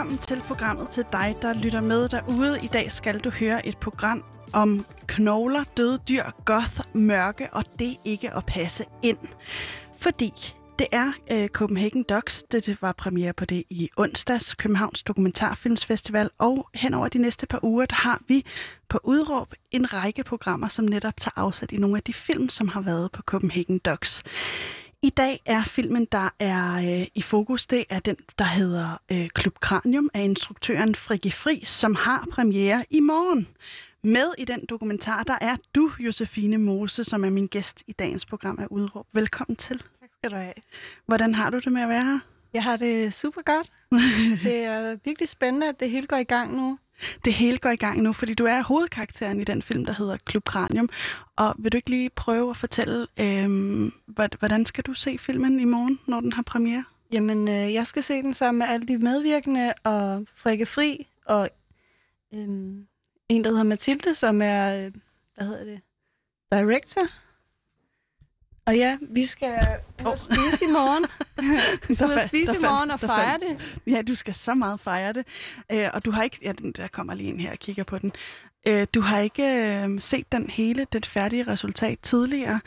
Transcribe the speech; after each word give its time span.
Velkommen 0.00 0.18
til 0.18 0.42
programmet 0.48 0.88
til 0.88 1.04
dig, 1.12 1.36
der 1.42 1.52
lytter 1.52 1.80
med 1.80 2.08
derude. 2.08 2.58
I 2.62 2.66
dag 2.66 2.92
skal 2.92 3.18
du 3.18 3.30
høre 3.30 3.66
et 3.66 3.78
program 3.78 4.24
om 4.52 4.86
knogler, 5.06 5.64
døde 5.76 5.98
dyr, 6.08 6.24
goth, 6.44 6.80
mørke, 6.94 7.48
og 7.52 7.64
det 7.78 7.96
ikke 8.04 8.34
at 8.36 8.46
passe 8.46 8.84
ind. 9.02 9.18
Fordi 9.98 10.32
det 10.78 10.86
er 10.92 11.12
øh, 11.30 11.48
Copenhagen 11.48 12.02
Docs, 12.02 12.42
det, 12.42 12.66
det 12.66 12.82
var 12.82 12.92
premiere 12.92 13.32
på 13.32 13.44
det 13.44 13.64
i 13.70 13.88
onsdags, 13.96 14.54
Københavns 14.54 15.02
Dokumentarfilmsfestival, 15.02 16.30
og 16.38 16.68
hen 16.74 16.94
over 16.94 17.08
de 17.08 17.18
næste 17.18 17.46
par 17.46 17.64
uger, 17.64 17.86
der 17.86 17.96
har 17.96 18.22
vi 18.28 18.46
på 18.88 19.00
udråb 19.04 19.54
en 19.70 19.94
række 19.94 20.24
programmer, 20.24 20.68
som 20.68 20.84
netop 20.84 21.16
tager 21.16 21.38
afsæt 21.38 21.72
i 21.72 21.76
nogle 21.76 21.96
af 21.96 22.02
de 22.02 22.12
film, 22.12 22.48
som 22.48 22.68
har 22.68 22.80
været 22.80 23.12
på 23.12 23.22
Copenhagen 23.22 23.78
Docs. 23.78 24.22
I 25.02 25.10
dag 25.10 25.42
er 25.46 25.62
filmen, 25.62 26.04
der 26.04 26.28
er 26.38 26.76
øh, 26.76 27.06
i 27.14 27.22
fokus, 27.22 27.66
det 27.66 27.84
er 27.90 27.98
den, 27.98 28.16
der 28.38 28.44
hedder 28.44 29.00
øh, 29.12 29.28
Klub 29.28 29.54
Kranium 29.60 30.10
af 30.14 30.22
instruktøren 30.22 30.94
Frigge 30.94 31.30
Fri, 31.30 31.62
som 31.64 31.94
har 31.94 32.28
premiere 32.32 32.84
i 32.90 33.00
morgen. 33.00 33.48
Med 34.04 34.26
i 34.38 34.44
den 34.44 34.64
dokumentar, 34.68 35.22
der 35.22 35.38
er 35.40 35.56
du, 35.74 35.92
Josefine 35.98 36.58
Mose, 36.58 37.04
som 37.04 37.24
er 37.24 37.30
min 37.30 37.46
gæst 37.46 37.82
i 37.86 37.92
dagens 37.92 38.26
program 38.26 38.58
af 38.58 38.66
Udråb. 38.70 39.06
Velkommen 39.12 39.56
til. 39.56 39.78
Tak 39.78 40.10
skal 40.18 40.30
du 40.30 40.36
have. 40.36 40.54
Hvordan 41.06 41.34
har 41.34 41.50
du 41.50 41.58
det 41.58 41.72
med 41.72 41.82
at 41.82 41.88
være 41.88 42.04
her? 42.04 42.18
Jeg 42.52 42.62
har 42.62 42.76
det 42.76 43.14
super 43.14 43.42
godt. 43.42 43.70
det 44.44 44.64
er 44.64 44.96
virkelig 45.04 45.28
spændende, 45.28 45.68
at 45.68 45.80
det 45.80 45.90
hele 45.90 46.06
går 46.06 46.16
i 46.16 46.24
gang 46.24 46.56
nu. 46.56 46.78
Det 47.24 47.32
hele 47.32 47.58
går 47.58 47.70
i 47.70 47.76
gang 47.76 48.02
nu, 48.02 48.12
fordi 48.12 48.34
du 48.34 48.44
er 48.44 48.62
hovedkarakteren 48.62 49.40
i 49.40 49.44
den 49.44 49.62
film, 49.62 49.84
der 49.84 49.92
hedder 49.92 50.16
Klub 50.24 50.44
Kranium. 50.44 50.88
Og 51.36 51.54
vil 51.58 51.72
du 51.72 51.76
ikke 51.76 51.90
lige 51.90 52.10
prøve 52.10 52.50
at 52.50 52.56
fortælle, 52.56 53.06
øh, 53.20 53.90
hvordan 54.38 54.66
skal 54.66 54.84
du 54.84 54.94
se 54.94 55.18
filmen 55.18 55.60
i 55.60 55.64
morgen, 55.64 55.98
når 56.06 56.20
den 56.20 56.32
har 56.32 56.42
premiere? 56.42 56.84
Jamen, 57.12 57.48
øh, 57.48 57.74
jeg 57.74 57.86
skal 57.86 58.02
se 58.02 58.22
den 58.22 58.34
sammen 58.34 58.58
med 58.58 58.66
alle 58.66 58.86
de 58.86 58.98
medvirkende, 58.98 59.74
og 59.84 60.26
Frikke 60.34 60.66
Fri, 60.66 61.06
og 61.26 61.48
øh, 62.34 62.48
en, 63.28 63.44
der 63.44 63.48
hedder 63.48 63.62
Mathilde, 63.62 64.14
som 64.14 64.42
er, 64.42 64.86
øh, 64.86 64.92
hvad 65.34 65.46
hedder 65.46 65.64
det, 65.64 65.80
director. 66.52 67.02
Og 68.66 68.76
ja, 68.76 68.96
vi 69.00 69.26
skal 69.26 69.58
ud 70.00 70.06
og 70.06 70.18
spise 70.18 70.64
i 70.64 70.72
morgen. 70.72 71.04
vi 71.88 71.94
skal 71.94 72.06
ud 72.06 72.14
og 72.14 72.28
spise 72.28 72.54
i 72.54 72.58
morgen 72.60 72.90
og 72.90 73.00
fejre 73.00 73.38
det. 73.38 73.80
Ja, 73.86 74.02
du 74.02 74.14
skal 74.14 74.34
så 74.34 74.54
meget 74.54 74.80
fejre 74.80 75.12
det. 75.12 75.26
Øh, 75.72 75.88
og 75.92 76.04
du 76.04 76.10
har 76.10 76.22
ikke... 76.22 76.38
Ja, 76.42 76.52
der 76.76 76.88
kommer 76.88 77.14
lige 77.14 77.28
en 77.28 77.40
her 77.40 77.50
og 77.50 77.58
kigger 77.58 77.84
på 77.84 77.98
den. 77.98 78.12
Øh, 78.66 78.86
du 78.94 79.00
har 79.00 79.18
ikke 79.18 79.44
øh, 79.44 80.00
set 80.00 80.32
den 80.32 80.50
hele, 80.50 80.86
det 80.92 81.06
færdige 81.06 81.42
resultat 81.42 81.98
tidligere. 82.02 82.60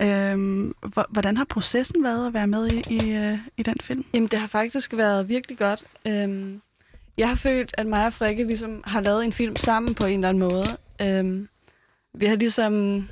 Ja. 0.00 0.34
Øh, 0.34 0.72
hvordan 1.08 1.36
har 1.36 1.44
processen 1.44 2.04
været 2.04 2.26
at 2.26 2.34
være 2.34 2.46
med 2.46 2.70
i, 2.72 2.82
i, 2.90 3.10
øh, 3.10 3.38
i 3.56 3.62
den 3.62 3.76
film? 3.80 4.04
Jamen, 4.14 4.28
det 4.28 4.38
har 4.38 4.46
faktisk 4.46 4.96
været 4.96 5.28
virkelig 5.28 5.58
godt. 5.58 5.84
Øh, 6.06 6.58
jeg 7.18 7.28
har 7.28 7.34
følt, 7.34 7.74
at 7.78 7.86
mig 7.86 8.06
og 8.06 8.12
Frikke 8.12 8.44
ligesom 8.44 8.82
har 8.84 9.00
lavet 9.00 9.24
en 9.24 9.32
film 9.32 9.56
sammen 9.56 9.94
på 9.94 10.06
en 10.06 10.24
eller 10.24 10.28
anden 10.28 10.48
måde. 10.48 10.76
Øh, 11.02 11.46
vi 12.14 12.26
har 12.26 12.36
ligesom 12.36 13.04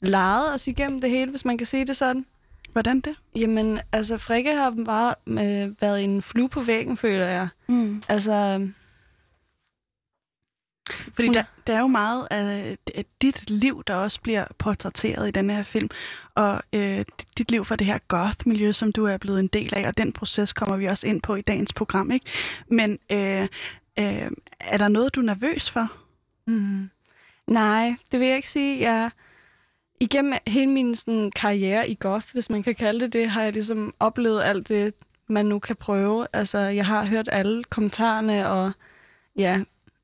leget 0.00 0.54
os 0.54 0.68
igennem 0.68 1.00
det 1.00 1.10
hele, 1.10 1.30
hvis 1.30 1.44
man 1.44 1.58
kan 1.58 1.66
sige 1.66 1.86
det 1.86 1.96
sådan. 1.96 2.26
Hvordan 2.72 3.00
det? 3.00 3.12
Jamen, 3.36 3.80
altså, 3.92 4.18
Frikke 4.18 4.56
har 4.56 4.70
bare 4.84 5.14
øh, 5.26 5.82
været 5.82 6.04
en 6.04 6.22
flue 6.22 6.48
på 6.48 6.60
væggen, 6.60 6.96
føler 6.96 7.26
jeg. 7.26 7.48
Mm. 7.68 8.02
Altså... 8.08 8.68
Fordi 11.14 11.28
der, 11.28 11.44
der 11.66 11.74
er 11.76 11.80
jo 11.80 11.86
meget 11.86 12.28
af, 12.30 12.76
af 12.94 13.04
dit 13.22 13.50
liv, 13.50 13.82
der 13.86 13.94
også 13.94 14.20
bliver 14.20 14.44
portrætteret 14.58 15.28
i 15.28 15.30
denne 15.30 15.54
her 15.54 15.62
film, 15.62 15.88
og 16.34 16.62
øh, 16.72 17.04
dit 17.38 17.50
liv 17.50 17.64
for 17.64 17.76
det 17.76 17.86
her 17.86 17.98
goth-miljø, 18.08 18.72
som 18.72 18.92
du 18.92 19.04
er 19.04 19.16
blevet 19.16 19.40
en 19.40 19.46
del 19.46 19.74
af, 19.74 19.88
og 19.88 19.98
den 19.98 20.12
proces 20.12 20.52
kommer 20.52 20.76
vi 20.76 20.86
også 20.86 21.06
ind 21.06 21.22
på 21.22 21.34
i 21.34 21.40
dagens 21.40 21.72
program, 21.72 22.10
ikke? 22.10 22.26
Men 22.70 22.98
øh, 23.12 23.42
øh, 23.98 24.30
er 24.60 24.76
der 24.76 24.88
noget, 24.88 25.14
du 25.14 25.20
er 25.20 25.24
nervøs 25.24 25.70
for? 25.70 25.92
Mm. 26.46 26.90
Nej, 27.46 27.94
det 28.12 28.20
vil 28.20 28.28
jeg 28.28 28.36
ikke 28.36 28.48
sige. 28.48 28.80
Jeg 28.80 29.10
igennem 30.00 30.34
hele 30.46 30.70
min 30.70 30.94
sådan, 30.94 31.30
karriere 31.30 31.88
i 31.88 31.96
goth, 32.00 32.26
hvis 32.32 32.50
man 32.50 32.62
kan 32.62 32.74
kalde 32.74 33.00
det 33.00 33.12
det, 33.12 33.30
har 33.30 33.42
jeg 33.42 33.52
ligesom 33.52 33.94
oplevet 34.00 34.42
alt 34.42 34.68
det, 34.68 34.94
man 35.28 35.46
nu 35.46 35.58
kan 35.58 35.76
prøve. 35.76 36.26
Altså, 36.32 36.58
jeg 36.58 36.86
har 36.86 37.04
hørt 37.04 37.28
alle 37.32 37.64
kommentarerne, 37.64 38.48
og 38.48 38.72
ja, 39.36 39.60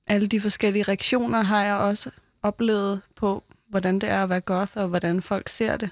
alle 0.06 0.27
de 0.27 0.41
forskellige 0.41 0.82
reaktioner 0.82 1.43
har 1.43 1.65
jeg 1.65 1.75
også 1.75 2.10
oplevet 2.43 3.00
på, 3.16 3.44
hvordan 3.69 3.99
det 3.99 4.09
er 4.09 4.22
at 4.22 4.28
være 4.28 4.41
goth, 4.41 4.72
og 4.77 4.88
hvordan 4.88 5.22
folk 5.22 5.49
ser 5.49 5.77
det. 5.77 5.91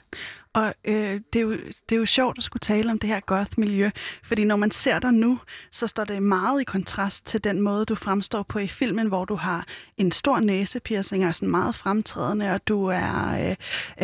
Og 0.55 0.75
øh, 0.85 1.21
det, 1.33 1.39
er 1.39 1.41
jo, 1.41 1.53
det 1.89 1.95
er 1.95 1.97
jo 1.97 2.07
sjovt 2.07 2.39
at 2.39 2.45
skulle 2.45 2.61
tale 2.61 2.91
om 2.91 2.99
det 2.99 3.11
her 3.11 3.21
goth-miljø, 3.21 3.91
fordi 4.23 4.45
når 4.45 4.57
man 4.57 4.71
ser 4.71 4.99
dig 4.99 5.13
nu, 5.13 5.39
så 5.71 5.87
står 5.87 6.05
det 6.05 6.23
meget 6.23 6.61
i 6.61 6.65
kontrast 6.65 7.27
til 7.27 7.45
den 7.45 7.61
måde, 7.61 7.85
du 7.85 7.95
fremstår 7.95 8.43
på 8.43 8.59
i 8.59 8.69
filmen, 8.69 9.07
hvor 9.07 9.25
du 9.25 9.35
har 9.35 9.67
en 9.97 10.13
stor 10.13 10.41
næsepiercing 10.41 11.27
og 11.27 11.35
sådan 11.35 11.49
meget 11.49 11.75
fremtrædende, 11.75 12.51
og 12.55 12.69
du 12.69 12.87
er 12.87 13.49
øh, 13.49 13.57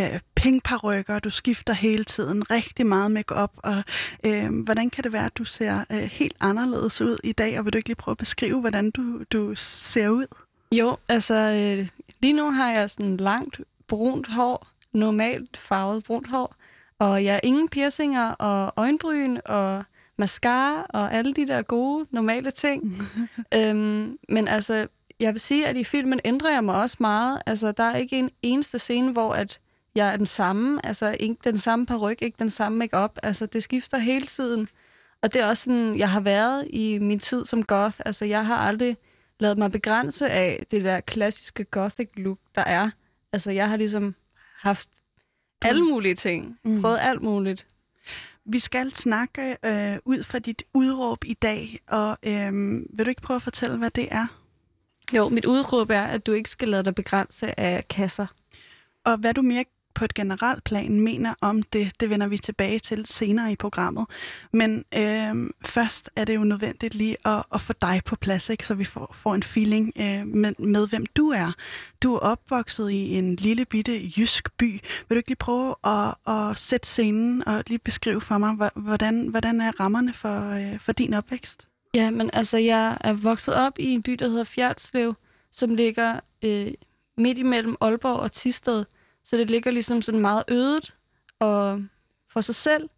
øh, 0.04 0.20
pinkparykker, 0.34 1.18
du 1.18 1.30
skifter 1.30 1.72
hele 1.72 2.04
tiden, 2.04 2.50
rigtig 2.50 2.86
meget 2.86 3.10
makeup. 3.10 3.52
og 3.56 3.82
øh, 4.24 4.62
hvordan 4.62 4.90
kan 4.90 5.04
det 5.04 5.12
være, 5.12 5.26
at 5.26 5.38
du 5.38 5.44
ser 5.44 5.84
øh, 5.90 6.02
helt 6.02 6.36
anderledes 6.40 7.00
ud 7.00 7.18
i 7.24 7.32
dag, 7.32 7.58
og 7.58 7.64
vil 7.64 7.72
du 7.72 7.76
ikke 7.76 7.88
lige 7.88 7.96
prøve 7.96 8.12
at 8.12 8.18
beskrive, 8.18 8.60
hvordan 8.60 8.90
du, 8.90 9.22
du 9.32 9.52
ser 9.56 10.08
ud? 10.08 10.26
Jo, 10.72 10.96
altså 11.08 11.34
øh, 11.34 11.88
lige 12.20 12.32
nu 12.32 12.50
har 12.50 12.70
jeg 12.70 12.90
sådan 12.90 13.16
langt 13.16 13.60
brunt 13.88 14.28
hår, 14.28 14.66
normalt 14.92 15.56
farvet 15.56 16.04
brunt 16.04 16.28
hår, 16.28 16.54
og 16.98 17.24
jeg 17.24 17.32
har 17.32 17.40
ingen 17.42 17.68
piercinger 17.68 18.30
og 18.30 18.72
øjenbryn 18.76 19.38
og 19.44 19.84
mascara 20.18 20.86
og 20.88 21.14
alle 21.14 21.34
de 21.34 21.46
der 21.46 21.62
gode, 21.62 22.06
normale 22.10 22.50
ting. 22.50 23.02
øhm, 23.54 24.18
men 24.28 24.48
altså, 24.48 24.86
jeg 25.20 25.32
vil 25.32 25.40
sige, 25.40 25.66
at 25.66 25.76
i 25.76 25.84
filmen 25.84 26.20
ændrer 26.24 26.50
jeg 26.50 26.64
mig 26.64 26.74
også 26.74 26.96
meget. 27.00 27.42
Altså, 27.46 27.72
der 27.72 27.84
er 27.84 27.96
ikke 27.96 28.18
en 28.18 28.30
eneste 28.42 28.78
scene, 28.78 29.12
hvor 29.12 29.32
at 29.32 29.60
jeg 29.94 30.12
er 30.12 30.16
den 30.16 30.26
samme. 30.26 30.86
Altså, 30.86 31.16
ikke 31.20 31.36
den 31.44 31.58
samme 31.58 31.86
peruk, 31.86 32.22
ikke 32.22 32.36
den 32.38 32.50
samme 32.50 32.78
makeup. 32.78 33.18
Altså, 33.22 33.46
det 33.46 33.62
skifter 33.62 33.98
hele 33.98 34.26
tiden. 34.26 34.68
Og 35.22 35.32
det 35.32 35.40
er 35.40 35.46
også 35.46 35.62
sådan, 35.62 35.98
jeg 35.98 36.10
har 36.10 36.20
været 36.20 36.66
i 36.70 36.98
min 36.98 37.18
tid 37.18 37.44
som 37.44 37.62
goth. 37.62 38.00
Altså, 38.06 38.24
jeg 38.24 38.46
har 38.46 38.56
aldrig 38.56 38.96
lavet 39.40 39.58
mig 39.58 39.72
begrænse 39.72 40.30
af 40.30 40.66
det 40.70 40.84
der 40.84 41.00
klassiske 41.00 41.64
gothic 41.64 42.08
look, 42.16 42.38
der 42.54 42.64
er. 42.64 42.90
Altså, 43.32 43.50
jeg 43.50 43.68
har 43.68 43.76
ligesom 43.76 44.14
haft 44.58 44.88
alle 45.62 45.84
mulige 45.84 46.14
ting. 46.14 46.58
Mm. 46.64 46.80
Prøvet 46.80 46.98
alt 47.00 47.22
muligt. 47.22 47.66
Vi 48.44 48.58
skal 48.58 48.94
snakke 48.94 49.56
øh, 49.64 49.98
ud 50.04 50.22
fra 50.22 50.38
dit 50.38 50.62
udråb 50.74 51.24
i 51.24 51.34
dag, 51.34 51.78
og 51.88 52.18
øh, 52.26 52.52
vil 52.90 53.04
du 53.04 53.08
ikke 53.08 53.22
prøve 53.22 53.36
at 53.36 53.42
fortælle, 53.42 53.76
hvad 53.76 53.90
det 53.90 54.08
er? 54.10 54.26
Jo, 55.12 55.28
mit 55.28 55.44
udråb 55.44 55.90
er, 55.90 56.02
at 56.02 56.26
du 56.26 56.32
ikke 56.32 56.50
skal 56.50 56.68
lade 56.68 56.84
dig 56.84 56.94
begrænse 56.94 57.60
af 57.60 57.88
kasser. 57.88 58.26
Og 59.04 59.16
hvad 59.16 59.34
du 59.34 59.42
mere 59.42 59.64
på 59.98 60.04
et 60.04 60.14
generelt 60.14 60.64
plan 60.64 61.00
mener 61.00 61.34
om 61.40 61.62
det, 61.62 62.00
det 62.00 62.10
vender 62.10 62.26
vi 62.26 62.38
tilbage 62.38 62.78
til 62.78 63.06
senere 63.06 63.52
i 63.52 63.56
programmet. 63.56 64.06
Men 64.52 64.84
øh, 64.94 65.50
først 65.64 66.10
er 66.16 66.24
det 66.24 66.34
jo 66.34 66.44
nødvendigt 66.44 66.94
lige 66.94 67.16
at, 67.24 67.42
at 67.54 67.60
få 67.60 67.72
dig 67.80 68.00
på 68.04 68.16
plads, 68.16 68.48
ikke? 68.48 68.66
så 68.66 68.74
vi 68.74 68.84
får, 68.84 69.10
får 69.14 69.34
en 69.34 69.42
feeling 69.42 69.92
øh, 69.96 70.26
med, 70.26 70.52
med, 70.58 70.88
hvem 70.88 71.06
du 71.06 71.28
er. 71.28 71.52
Du 72.02 72.14
er 72.14 72.18
opvokset 72.18 72.90
i 72.90 73.14
en 73.14 73.36
lille 73.36 73.64
bitte 73.64 74.10
jysk 74.16 74.52
by. 74.58 74.72
Vil 74.72 74.80
du 75.10 75.14
ikke 75.14 75.28
lige 75.28 75.36
prøve 75.36 75.74
at, 75.84 76.14
at 76.26 76.58
sætte 76.58 76.86
scenen 76.86 77.48
og 77.48 77.64
lige 77.66 77.78
beskrive 77.78 78.20
for 78.20 78.38
mig, 78.38 78.70
hvordan, 78.74 79.28
hvordan 79.28 79.60
er 79.60 79.80
rammerne 79.80 80.12
for, 80.12 80.50
øh, 80.50 80.80
for 80.80 80.92
din 80.92 81.14
opvækst? 81.14 81.68
Ja, 81.94 82.10
men 82.10 82.30
altså, 82.32 82.56
jeg 82.56 82.98
er 83.00 83.12
vokset 83.12 83.54
op 83.54 83.78
i 83.78 83.86
en 83.86 84.02
by, 84.02 84.12
der 84.12 84.28
hedder 84.28 84.44
Fjertslev, 84.44 85.14
som 85.52 85.74
ligger 85.74 86.20
øh, 86.44 86.70
midt 87.16 87.38
imellem 87.38 87.76
Aalborg 87.80 88.20
og 88.20 88.32
Tisted. 88.32 88.84
Så 89.28 89.36
det 89.36 89.50
ligger 89.50 89.70
ligesom 89.70 90.02
sådan 90.02 90.20
meget 90.20 90.44
ødet 90.48 90.94
og 91.38 91.82
for 92.32 92.40
sig 92.40 92.54
selv. 92.54 92.88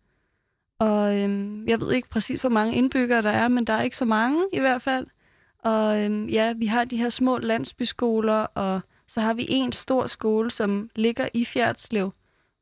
Og 0.79 1.19
øhm, 1.19 1.69
jeg 1.69 1.81
ved 1.81 1.93
ikke 1.93 2.09
præcis, 2.09 2.41
hvor 2.41 2.51
mange 2.51 2.75
indbyggere 2.75 3.23
der 3.23 3.31
er, 3.31 3.49
men 3.49 3.65
der 3.65 3.73
er 3.73 3.83
ikke 3.83 3.97
så 3.97 4.05
mange 4.05 4.45
i 4.53 4.59
hvert 4.59 4.83
fald. 4.83 5.07
Og 5.59 6.05
øhm, 6.05 6.29
ja, 6.29 6.53
vi 6.53 6.67
har 6.67 6.85
de 6.85 6.97
her 6.97 7.09
små 7.09 7.39
landsbyskoler, 7.39 8.35
og 8.35 8.81
så 9.07 9.21
har 9.21 9.35
vi 9.35 9.47
en 9.49 9.73
stor 9.73 10.07
skole, 10.07 10.51
som 10.51 10.91
ligger 10.97 11.29
i 11.35 11.45
Fjerdslev, 11.45 12.13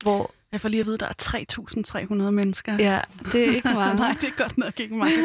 hvor 0.03 0.31
jeg 0.53 0.61
får 0.61 0.69
lige 0.69 0.81
at 0.81 0.87
vide, 0.87 0.95
at 0.95 1.00
der 1.00 1.06
er 1.06 2.25
3.300 2.25 2.31
mennesker. 2.31 2.77
Ja, 2.79 3.00
det 3.33 3.49
er 3.49 3.55
ikke 3.55 3.69
meget. 3.81 3.97
Nej, 3.97 4.17
det 4.21 4.29
er 4.29 4.43
godt 4.43 4.59
nok 4.59 4.81
ikke 4.81 4.97
meget. 4.97 5.25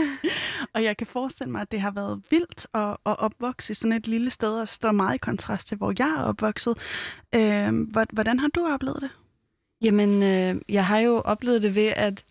og 0.73 0.83
jeg 0.83 0.97
kan 0.97 1.07
forestille 1.07 1.51
mig, 1.51 1.61
at 1.61 1.71
det 1.71 1.81
har 1.81 1.91
været 1.91 2.21
vildt 2.29 2.67
at, 2.73 2.89
at 2.89 3.19
opvokse 3.19 3.71
i 3.71 3.73
sådan 3.73 3.93
et 3.97 4.07
lille 4.07 4.29
sted, 4.29 4.59
og 4.59 4.67
står 4.67 4.91
meget 4.91 5.15
i 5.15 5.17
kontrast 5.17 5.67
til, 5.67 5.77
hvor 5.77 5.93
jeg 5.99 6.15
er 6.19 6.23
opvokset. 6.23 6.77
Øh, 7.35 7.87
hvordan 8.13 8.39
har 8.39 8.47
du 8.47 8.67
oplevet 8.73 9.01
det? 9.01 9.09
Jamen, 9.81 10.23
øh, 10.23 10.61
jeg 10.69 10.85
har 10.85 10.97
jo 10.99 11.21
oplevet 11.25 11.63
det 11.63 11.75
ved, 11.75 11.93
at 11.95 12.23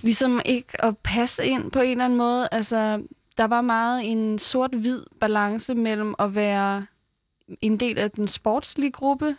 ligesom 0.00 0.40
ikke 0.44 0.84
at 0.84 0.98
passe 0.98 1.46
ind 1.46 1.70
på 1.70 1.80
en 1.80 1.90
eller 1.90 2.04
anden 2.04 2.18
måde. 2.18 2.48
Altså, 2.52 3.02
der 3.38 3.44
var 3.44 3.60
meget 3.60 4.10
en 4.10 4.38
sort-hvid 4.38 5.02
balance 5.20 5.74
mellem 5.74 6.14
at 6.18 6.34
være 6.34 6.86
en 7.62 7.80
del 7.80 7.98
af 7.98 8.10
den 8.10 8.28
sportslige 8.28 8.90
gruppe, 8.90 9.36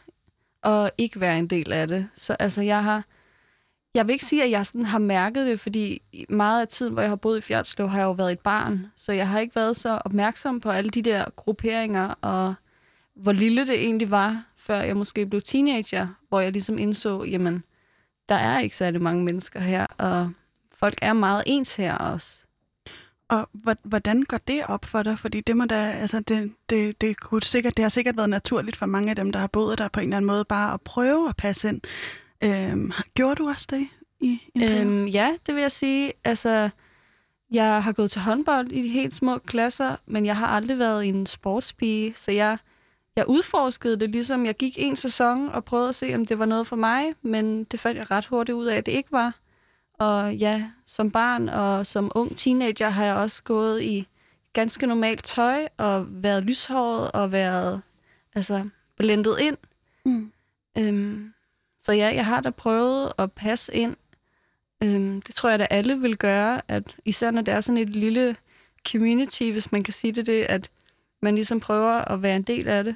og 0.63 0.91
ikke 0.97 1.19
være 1.19 1.39
en 1.39 1.47
del 1.47 1.71
af 1.73 1.88
det. 1.88 2.07
Så 2.15 2.35
altså, 2.39 2.61
jeg 2.61 2.83
har... 2.83 3.06
Jeg 3.94 4.07
vil 4.07 4.13
ikke 4.13 4.25
sige, 4.25 4.44
at 4.44 4.51
jeg 4.51 4.65
sådan 4.65 4.85
har 4.85 5.00
mærket 5.00 5.45
det, 5.45 5.59
fordi 5.59 6.01
meget 6.29 6.61
af 6.61 6.67
tiden, 6.67 6.94
hvor 6.94 7.01
jeg 7.01 7.11
har 7.11 7.15
boet 7.15 7.38
i 7.38 7.41
Fjertslev, 7.41 7.89
har 7.89 7.97
jeg 7.97 8.06
jo 8.06 8.11
været 8.11 8.31
et 8.31 8.39
barn. 8.39 8.88
Så 8.95 9.11
jeg 9.11 9.27
har 9.27 9.39
ikke 9.39 9.56
været 9.56 9.75
så 9.75 10.01
opmærksom 10.06 10.59
på 10.59 10.69
alle 10.69 10.89
de 10.89 11.01
der 11.01 11.25
grupperinger, 11.35 12.13
og 12.21 12.53
hvor 13.15 13.31
lille 13.31 13.67
det 13.67 13.83
egentlig 13.83 14.11
var, 14.11 14.45
før 14.57 14.81
jeg 14.81 14.97
måske 14.97 15.25
blev 15.25 15.41
teenager, 15.41 16.07
hvor 16.29 16.39
jeg 16.39 16.51
ligesom 16.51 16.77
indså, 16.77 17.23
jamen, 17.23 17.63
der 18.29 18.35
er 18.35 18.59
ikke 18.59 18.75
særlig 18.75 19.01
mange 19.01 19.23
mennesker 19.23 19.59
her, 19.59 19.85
og 19.97 20.31
folk 20.71 21.00
er 21.01 21.13
meget 21.13 21.44
ens 21.45 21.75
her 21.75 21.95
også. 21.95 22.45
Og 23.29 23.49
hvordan 23.83 24.23
går 24.23 24.37
det 24.37 24.63
op 24.67 24.85
for 24.85 25.03
dig? 25.03 25.19
Fordi 25.19 25.41
det 25.41 25.57
må 25.57 25.65
da, 25.65 25.91
altså 25.91 26.19
det, 26.19 26.51
det, 26.69 27.01
det, 27.01 27.19
kunne 27.19 27.43
sikkert, 27.43 27.77
det 27.77 27.83
har 27.83 27.89
sikkert 27.89 28.17
været 28.17 28.29
naturligt 28.29 28.77
for 28.77 28.85
mange 28.85 29.09
af 29.09 29.15
dem, 29.15 29.31
der 29.31 29.39
har 29.39 29.47
boet 29.47 29.77
der 29.77 29.87
på 29.87 29.99
en 29.99 30.03
eller 30.03 30.17
anden 30.17 30.27
måde, 30.27 30.45
bare 30.45 30.73
at 30.73 30.81
prøve 30.81 31.29
at 31.29 31.37
passe 31.37 31.69
ind. 31.69 31.81
Øhm, 32.43 32.91
gjorde 33.13 33.35
du 33.35 33.49
også 33.49 33.67
det 33.69 33.87
i 34.19 34.41
en 34.55 34.63
øhm, 34.63 35.05
Ja, 35.05 35.35
det 35.45 35.55
vil 35.55 35.61
jeg 35.61 35.71
sige. 35.71 36.13
Altså, 36.23 36.69
jeg 37.51 37.83
har 37.83 37.91
gået 37.91 38.11
til 38.11 38.21
håndbold 38.21 38.71
i 38.71 38.81
de 38.81 38.87
helt 38.87 39.15
små 39.15 39.37
klasser, 39.37 39.95
men 40.05 40.25
jeg 40.25 40.37
har 40.37 40.47
aldrig 40.47 40.79
været 40.79 41.05
en 41.05 41.25
sportspige, 41.25 42.13
så 42.15 42.31
jeg, 42.31 42.57
jeg 43.15 43.27
udforskede 43.27 43.99
det, 43.99 44.09
ligesom 44.09 44.45
jeg 44.45 44.55
gik 44.55 44.73
en 44.77 44.95
sæson 44.95 45.49
og 45.49 45.65
prøvede 45.65 45.89
at 45.89 45.95
se, 45.95 46.15
om 46.15 46.25
det 46.25 46.39
var 46.39 46.45
noget 46.45 46.67
for 46.67 46.75
mig, 46.75 47.13
men 47.21 47.63
det 47.63 47.79
fandt 47.79 47.97
jeg 47.97 48.11
ret 48.11 48.25
hurtigt 48.25 48.55
ud 48.55 48.65
af, 48.65 48.77
at 48.77 48.85
det 48.85 48.91
ikke 48.91 49.11
var. 49.11 49.39
Og 49.99 50.35
ja, 50.35 50.69
som 50.85 51.11
barn 51.11 51.49
og 51.49 51.85
som 51.85 52.11
ung 52.15 52.37
teenager 52.37 52.89
har 52.89 53.05
jeg 53.05 53.15
også 53.15 53.43
gået 53.43 53.81
i 53.83 54.07
ganske 54.53 54.87
normalt 54.87 55.23
tøj 55.23 55.67
og 55.77 56.05
været 56.09 56.43
lyshåret 56.43 57.11
og 57.11 57.31
været 57.31 57.81
altså, 58.35 58.69
blendet 58.97 59.37
ind. 59.39 59.57
Mm. 60.05 60.31
Øhm, 60.77 61.33
så 61.79 61.93
ja, 61.93 62.11
jeg 62.15 62.25
har 62.25 62.41
da 62.41 62.49
prøvet 62.49 63.13
at 63.17 63.31
passe 63.31 63.73
ind. 63.73 63.95
Øhm, 64.83 65.21
det 65.21 65.35
tror 65.35 65.49
jeg, 65.49 65.59
at 65.59 65.67
alle 65.69 65.99
vil 65.99 66.17
gøre, 66.17 66.61
at 66.67 66.95
især 67.05 67.31
når 67.31 67.41
det 67.41 67.53
er 67.53 67.61
sådan 67.61 67.77
et 67.77 67.89
lille 67.89 68.35
community, 68.91 69.43
hvis 69.43 69.71
man 69.71 69.83
kan 69.83 69.93
sige 69.93 70.11
det, 70.11 70.25
det 70.25 70.43
at 70.43 70.69
man 71.21 71.35
ligesom 71.35 71.59
prøver 71.59 71.91
at 71.91 72.21
være 72.21 72.35
en 72.35 72.43
del 72.43 72.67
af 72.67 72.83
det. 72.83 72.95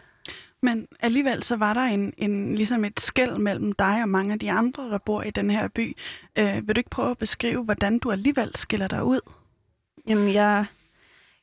Men 0.63 0.87
alligevel 0.99 1.43
så 1.43 1.55
var 1.55 1.73
der 1.73 1.81
en, 1.81 2.13
en, 2.17 2.55
ligesom 2.55 2.85
et 2.85 2.99
skæld 2.99 3.37
mellem 3.37 3.71
dig 3.71 4.01
og 4.01 4.09
mange 4.09 4.33
af 4.33 4.39
de 4.39 4.51
andre, 4.51 4.89
der 4.89 4.97
bor 4.97 5.21
i 5.23 5.31
den 5.31 5.51
her 5.51 5.67
by. 5.67 5.97
Øh, 6.39 6.67
vil 6.67 6.75
du 6.75 6.79
ikke 6.79 6.89
prøve 6.89 7.11
at 7.11 7.17
beskrive, 7.17 7.63
hvordan 7.63 7.99
du 7.99 8.11
alligevel 8.11 8.51
skiller 8.55 8.87
dig 8.87 9.03
ud? 9.03 9.19
Jamen, 10.07 10.33
jeg, 10.33 10.65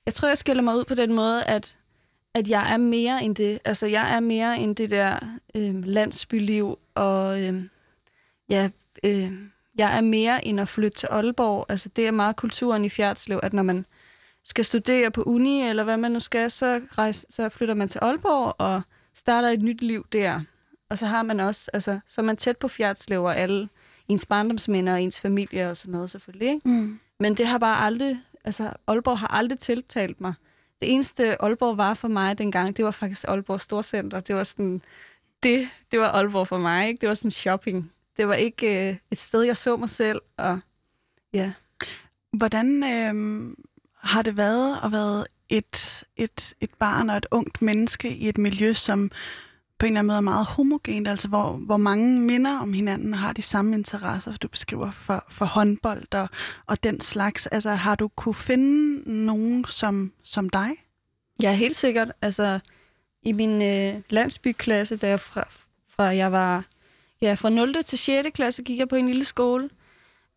jeg 0.07 0.15
tror, 0.15 0.29
jeg 0.29 0.39
skiller 0.39 0.63
mig 0.63 0.77
ud 0.77 0.85
på 0.85 0.95
den 0.95 1.13
måde, 1.13 1.45
at, 1.45 1.77
at 2.35 2.49
jeg 2.49 2.73
er 2.73 2.77
mere 2.77 3.25
end 3.25 3.37
det. 3.37 3.59
Altså, 3.65 3.87
jeg 3.87 4.15
er 4.15 4.21
mere 4.21 4.59
end 4.59 4.77
det 4.77 4.91
der 4.91 5.19
øh, 5.55 5.85
landsbyliv, 5.85 6.79
og 6.95 7.43
øh, 7.43 7.65
ja, 8.49 8.69
øh, 9.05 9.33
jeg 9.79 9.97
er 9.97 10.01
mere 10.01 10.45
end 10.45 10.61
at 10.61 10.69
flytte 10.69 10.99
til 10.99 11.09
Aalborg. 11.11 11.67
Altså, 11.69 11.89
det 11.97 12.07
er 12.07 12.11
meget 12.11 12.37
kulturen 12.37 12.85
i 12.85 12.89
Fjerdslev, 12.89 13.41
at 13.43 13.53
når 13.53 13.63
man 13.63 13.87
skal 14.45 14.65
studere 14.65 15.11
på 15.11 15.23
uni, 15.23 15.63
eller 15.63 15.85
hvad 15.85 15.97
man 15.97 16.13
nu 16.13 16.21
skal, 16.21 16.51
så, 16.51 16.81
rejse, 16.99 17.27
så 17.31 17.49
flytter 17.49 17.75
man 17.75 17.89
til 17.89 17.99
Aalborg, 18.03 18.55
og 18.59 18.83
starter 19.21 19.49
et 19.49 19.63
nyt 19.63 19.83
liv 19.83 20.07
der. 20.13 20.41
Og 20.89 20.99
så 20.99 21.07
har 21.07 21.23
man 21.23 21.41
også, 21.41 21.71
altså, 21.73 22.01
så 22.07 22.21
er 22.21 22.25
man 22.25 22.37
tæt 22.37 22.57
på 22.57 22.69
Fjerdslev 22.69 23.25
og 23.25 23.37
alle 23.37 23.69
ens 24.09 24.27
barndomsminder 24.27 24.93
og 24.93 25.03
ens 25.03 25.21
familie 25.21 25.71
og 25.71 25.77
sådan 25.77 25.93
noget 25.93 26.11
selvfølgelig. 26.11 26.49
Ikke? 26.49 26.69
Mm. 26.69 27.01
Men 27.21 27.37
det 27.37 27.47
har 27.47 27.59
bare 27.59 27.87
aldrig, 27.87 28.21
altså 28.45 28.73
Aalborg 28.87 29.19
har 29.19 29.27
aldrig 29.29 29.59
tiltalt 29.59 30.21
mig. 30.21 30.35
Det 30.81 30.93
eneste 30.93 31.43
Aalborg 31.43 31.77
var 31.77 31.95
for 31.95 32.09
mig 32.09 32.39
dengang, 32.39 32.77
det 32.77 32.85
var 32.85 32.91
faktisk 32.91 33.25
Aalborg 33.29 33.61
Storcenter. 33.61 34.21
Det 34.21 34.35
var 34.35 34.45
sådan, 34.45 34.83
det, 35.43 35.69
det 35.91 36.01
var 36.01 36.07
Aalborg 36.09 36.49
for 36.49 36.59
mig, 36.59 36.89
ikke? 36.89 37.01
Det 37.01 37.09
var 37.09 37.15
sådan 37.15 37.31
shopping. 37.31 37.93
Det 38.17 38.29
var 38.29 38.35
ikke 38.35 38.89
øh, 38.89 38.97
et 39.11 39.19
sted, 39.19 39.43
jeg 39.43 39.57
så 39.57 39.77
mig 39.77 39.89
selv, 39.89 40.21
og 40.37 40.61
ja. 41.33 41.53
Hvordan 42.33 42.83
øh, 42.85 43.53
har 43.97 44.23
det 44.23 44.37
været 44.37 44.79
at 44.85 44.93
være 44.93 45.25
et, 45.51 46.05
et, 46.17 46.55
et 46.61 46.71
barn 46.79 47.11
og 47.11 47.17
et 47.17 47.27
ungt 47.31 47.63
menneske 47.63 48.17
i 48.17 48.29
et 48.29 48.39
miljø, 48.39 48.73
som 48.73 49.11
på 49.79 49.87
en 49.87 49.93
eller 49.93 49.99
anden 49.99 50.07
måde 50.07 50.17
er 50.17 50.21
meget 50.21 50.47
homogent, 50.47 51.09
altså 51.09 51.29
hvor, 51.29 51.53
hvor 51.53 51.77
mange 51.77 52.21
minder 52.21 52.59
om 52.59 52.73
hinanden 52.73 53.15
har 53.15 53.33
de 53.33 53.43
samme 53.43 53.77
interesser, 53.77 54.37
du 54.37 54.49
beskriver 54.49 54.91
for, 54.91 55.25
for 55.31 55.45
håndbold 55.45 56.15
og, 56.15 56.29
og 56.67 56.83
den 56.83 57.01
slags. 57.01 57.47
Altså 57.47 57.71
har 57.71 57.95
du 57.95 58.09
kunne 58.09 58.35
finde 58.35 59.03
nogen 59.27 59.65
som, 59.65 60.13
som 60.23 60.49
dig? 60.49 60.71
Ja, 61.43 61.53
helt 61.53 61.77
sikkert. 61.77 62.13
Altså 62.23 62.61
i 63.23 63.33
min 63.33 63.63
øh, 63.63 64.03
landsbyklasse, 64.11 64.97
da 64.97 65.09
jeg 65.09 65.21
fra, 65.21 65.49
fra 65.89 66.05
jeg 66.05 66.33
var 66.33 66.65
ja, 67.23 67.35
fra 67.35 67.51
0. 67.51 67.85
til 67.85 67.99
6. 67.99 68.29
klasse, 68.35 68.63
gik 68.63 68.79
jeg 68.79 68.89
på 68.89 68.97
en 68.97 69.07
lille 69.07 69.25
skole, 69.25 69.71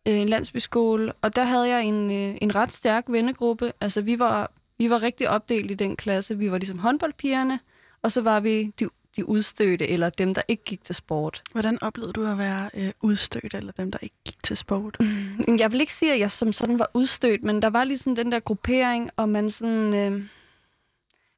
øh, 0.08 0.14
en 0.14 0.28
landsbyskole, 0.28 1.12
og 1.22 1.36
der 1.36 1.44
havde 1.44 1.68
jeg 1.68 1.84
en, 1.84 2.10
øh, 2.10 2.38
en 2.42 2.54
ret 2.54 2.72
stærk 2.72 3.04
vennegruppe. 3.08 3.72
Altså 3.80 4.00
vi 4.00 4.18
var 4.18 4.52
vi 4.84 4.90
var 4.90 5.02
rigtig 5.02 5.28
opdelt 5.28 5.70
i 5.70 5.74
den 5.74 5.96
klasse. 5.96 6.38
Vi 6.38 6.50
var 6.50 6.58
ligesom 6.58 6.78
håndboldpigerne, 6.78 7.60
og 8.02 8.12
så 8.12 8.22
var 8.22 8.40
vi 8.40 8.72
de, 8.80 8.88
de 9.16 9.28
udstødte, 9.28 9.88
eller 9.88 10.10
dem, 10.10 10.34
der 10.34 10.42
ikke 10.48 10.64
gik 10.64 10.84
til 10.84 10.94
sport. 10.94 11.42
Hvordan 11.52 11.82
oplevede 11.82 12.12
du 12.12 12.26
at 12.26 12.38
være 12.38 12.70
øh, 12.74 12.92
udstødt, 13.00 13.54
eller 13.54 13.72
dem, 13.72 13.90
der 13.90 13.98
ikke 14.02 14.16
gik 14.24 14.44
til 14.44 14.56
sport? 14.56 14.96
Mm, 15.00 15.56
jeg 15.58 15.72
vil 15.72 15.80
ikke 15.80 15.94
sige, 15.94 16.12
at 16.12 16.20
jeg 16.20 16.30
som 16.30 16.52
sådan 16.52 16.78
var 16.78 16.90
udstødt, 16.94 17.42
men 17.42 17.62
der 17.62 17.70
var 17.70 17.84
ligesom 17.84 18.16
den 18.16 18.32
der 18.32 18.40
gruppering, 18.40 19.10
og 19.16 19.28
man 19.28 19.50
sådan... 19.50 19.94
Øh, 19.94 20.22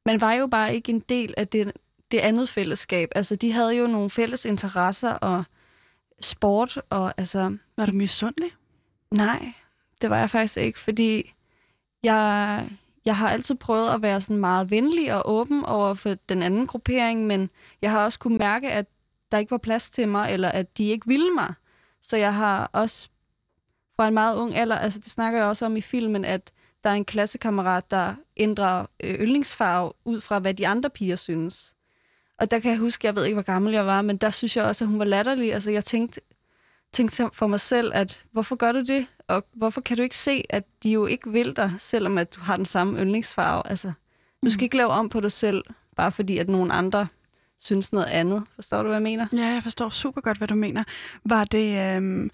man 0.06 0.20
var 0.20 0.32
jo 0.32 0.46
bare 0.46 0.74
ikke 0.74 0.92
en 0.92 1.00
del 1.00 1.34
af 1.36 1.48
det, 1.48 1.72
det 2.10 2.18
andet 2.18 2.48
fællesskab. 2.48 3.08
Altså, 3.14 3.36
de 3.36 3.52
havde 3.52 3.76
jo 3.76 3.86
nogle 3.86 4.10
fælles 4.10 4.44
interesser 4.44 5.12
og 5.12 5.44
sport, 6.20 6.80
og 6.90 7.14
altså... 7.16 7.56
Var 7.76 7.86
du 7.86 7.92
misundelig? 7.92 8.50
Nej, 9.10 9.52
det 10.02 10.10
var 10.10 10.18
jeg 10.18 10.30
faktisk 10.30 10.56
ikke, 10.56 10.78
fordi 10.78 11.34
jeg, 12.02 12.68
jeg 13.06 13.16
har 13.16 13.30
altid 13.30 13.54
prøvet 13.54 13.90
at 13.90 14.02
være 14.02 14.20
sådan 14.20 14.36
meget 14.36 14.70
venlig 14.70 15.14
og 15.14 15.30
åben 15.30 15.64
over 15.64 15.94
for 15.94 16.14
den 16.28 16.42
anden 16.42 16.66
gruppering, 16.66 17.26
men 17.26 17.50
jeg 17.82 17.90
har 17.90 18.04
også 18.04 18.18
kunne 18.18 18.38
mærke, 18.38 18.70
at 18.70 18.86
der 19.32 19.38
ikke 19.38 19.50
var 19.50 19.58
plads 19.58 19.90
til 19.90 20.08
mig, 20.08 20.32
eller 20.32 20.48
at 20.48 20.78
de 20.78 20.84
ikke 20.84 21.06
ville 21.06 21.30
mig. 21.34 21.54
Så 22.02 22.16
jeg 22.16 22.34
har 22.34 22.70
også 22.72 23.08
fra 23.96 24.08
en 24.08 24.14
meget 24.14 24.36
ung 24.36 24.54
alder, 24.54 24.76
altså 24.76 24.98
det 24.98 25.12
snakker 25.12 25.38
jeg 25.38 25.48
også 25.48 25.66
om 25.66 25.76
i 25.76 25.80
filmen, 25.80 26.24
at 26.24 26.52
der 26.84 26.90
er 26.90 26.94
en 26.94 27.04
klassekammerat, 27.04 27.90
der 27.90 28.14
ændrer 28.36 28.86
øh, 29.04 29.14
yndlingsfarve 29.14 29.92
ud 30.04 30.20
fra, 30.20 30.38
hvad 30.38 30.54
de 30.54 30.66
andre 30.66 30.90
piger 30.90 31.16
synes. 31.16 31.74
Og 32.38 32.50
der 32.50 32.58
kan 32.58 32.70
jeg 32.70 32.78
huske, 32.78 33.06
jeg 33.06 33.16
ved 33.16 33.24
ikke, 33.24 33.34
hvor 33.34 33.42
gammel 33.42 33.72
jeg 33.72 33.86
var, 33.86 34.02
men 34.02 34.16
der 34.16 34.30
synes 34.30 34.56
jeg 34.56 34.64
også, 34.64 34.84
at 34.84 34.88
hun 34.88 34.98
var 34.98 35.04
latterlig. 35.04 35.54
Altså 35.54 35.70
jeg 35.70 35.84
tænkte, 35.84 36.20
tænkte 36.96 37.30
for 37.32 37.46
mig 37.46 37.60
selv, 37.60 37.90
at 37.94 38.24
hvorfor 38.32 38.56
gør 38.56 38.72
du 38.72 38.82
det? 38.82 39.06
Og 39.28 39.44
hvorfor 39.52 39.80
kan 39.80 39.96
du 39.96 40.02
ikke 40.02 40.16
se, 40.16 40.44
at 40.50 40.64
de 40.82 40.90
jo 40.90 41.06
ikke 41.06 41.30
vil 41.30 41.56
dig, 41.56 41.72
selvom 41.78 42.18
at 42.18 42.34
du 42.34 42.40
har 42.40 42.56
den 42.56 42.66
samme 42.66 43.00
yndlingsfarve? 43.00 43.62
Altså, 43.66 43.92
du 44.44 44.50
skal 44.50 44.62
mm. 44.62 44.64
ikke 44.64 44.76
lave 44.76 44.90
om 44.90 45.08
på 45.08 45.20
dig 45.20 45.32
selv, 45.32 45.64
bare 45.96 46.12
fordi 46.12 46.38
at 46.38 46.48
nogen 46.48 46.70
andre 46.70 47.06
synes 47.58 47.92
noget 47.92 48.06
andet. 48.06 48.44
Forstår 48.54 48.78
du, 48.78 48.88
hvad 48.88 48.96
jeg 48.96 49.02
mener? 49.02 49.26
Ja, 49.32 49.46
jeg 49.46 49.62
forstår 49.62 49.88
super 49.88 50.20
godt, 50.20 50.38
hvad 50.38 50.48
du 50.48 50.54
mener. 50.54 50.84
Var 51.24 51.44
det, 51.44 51.96
øhm, 51.96 52.30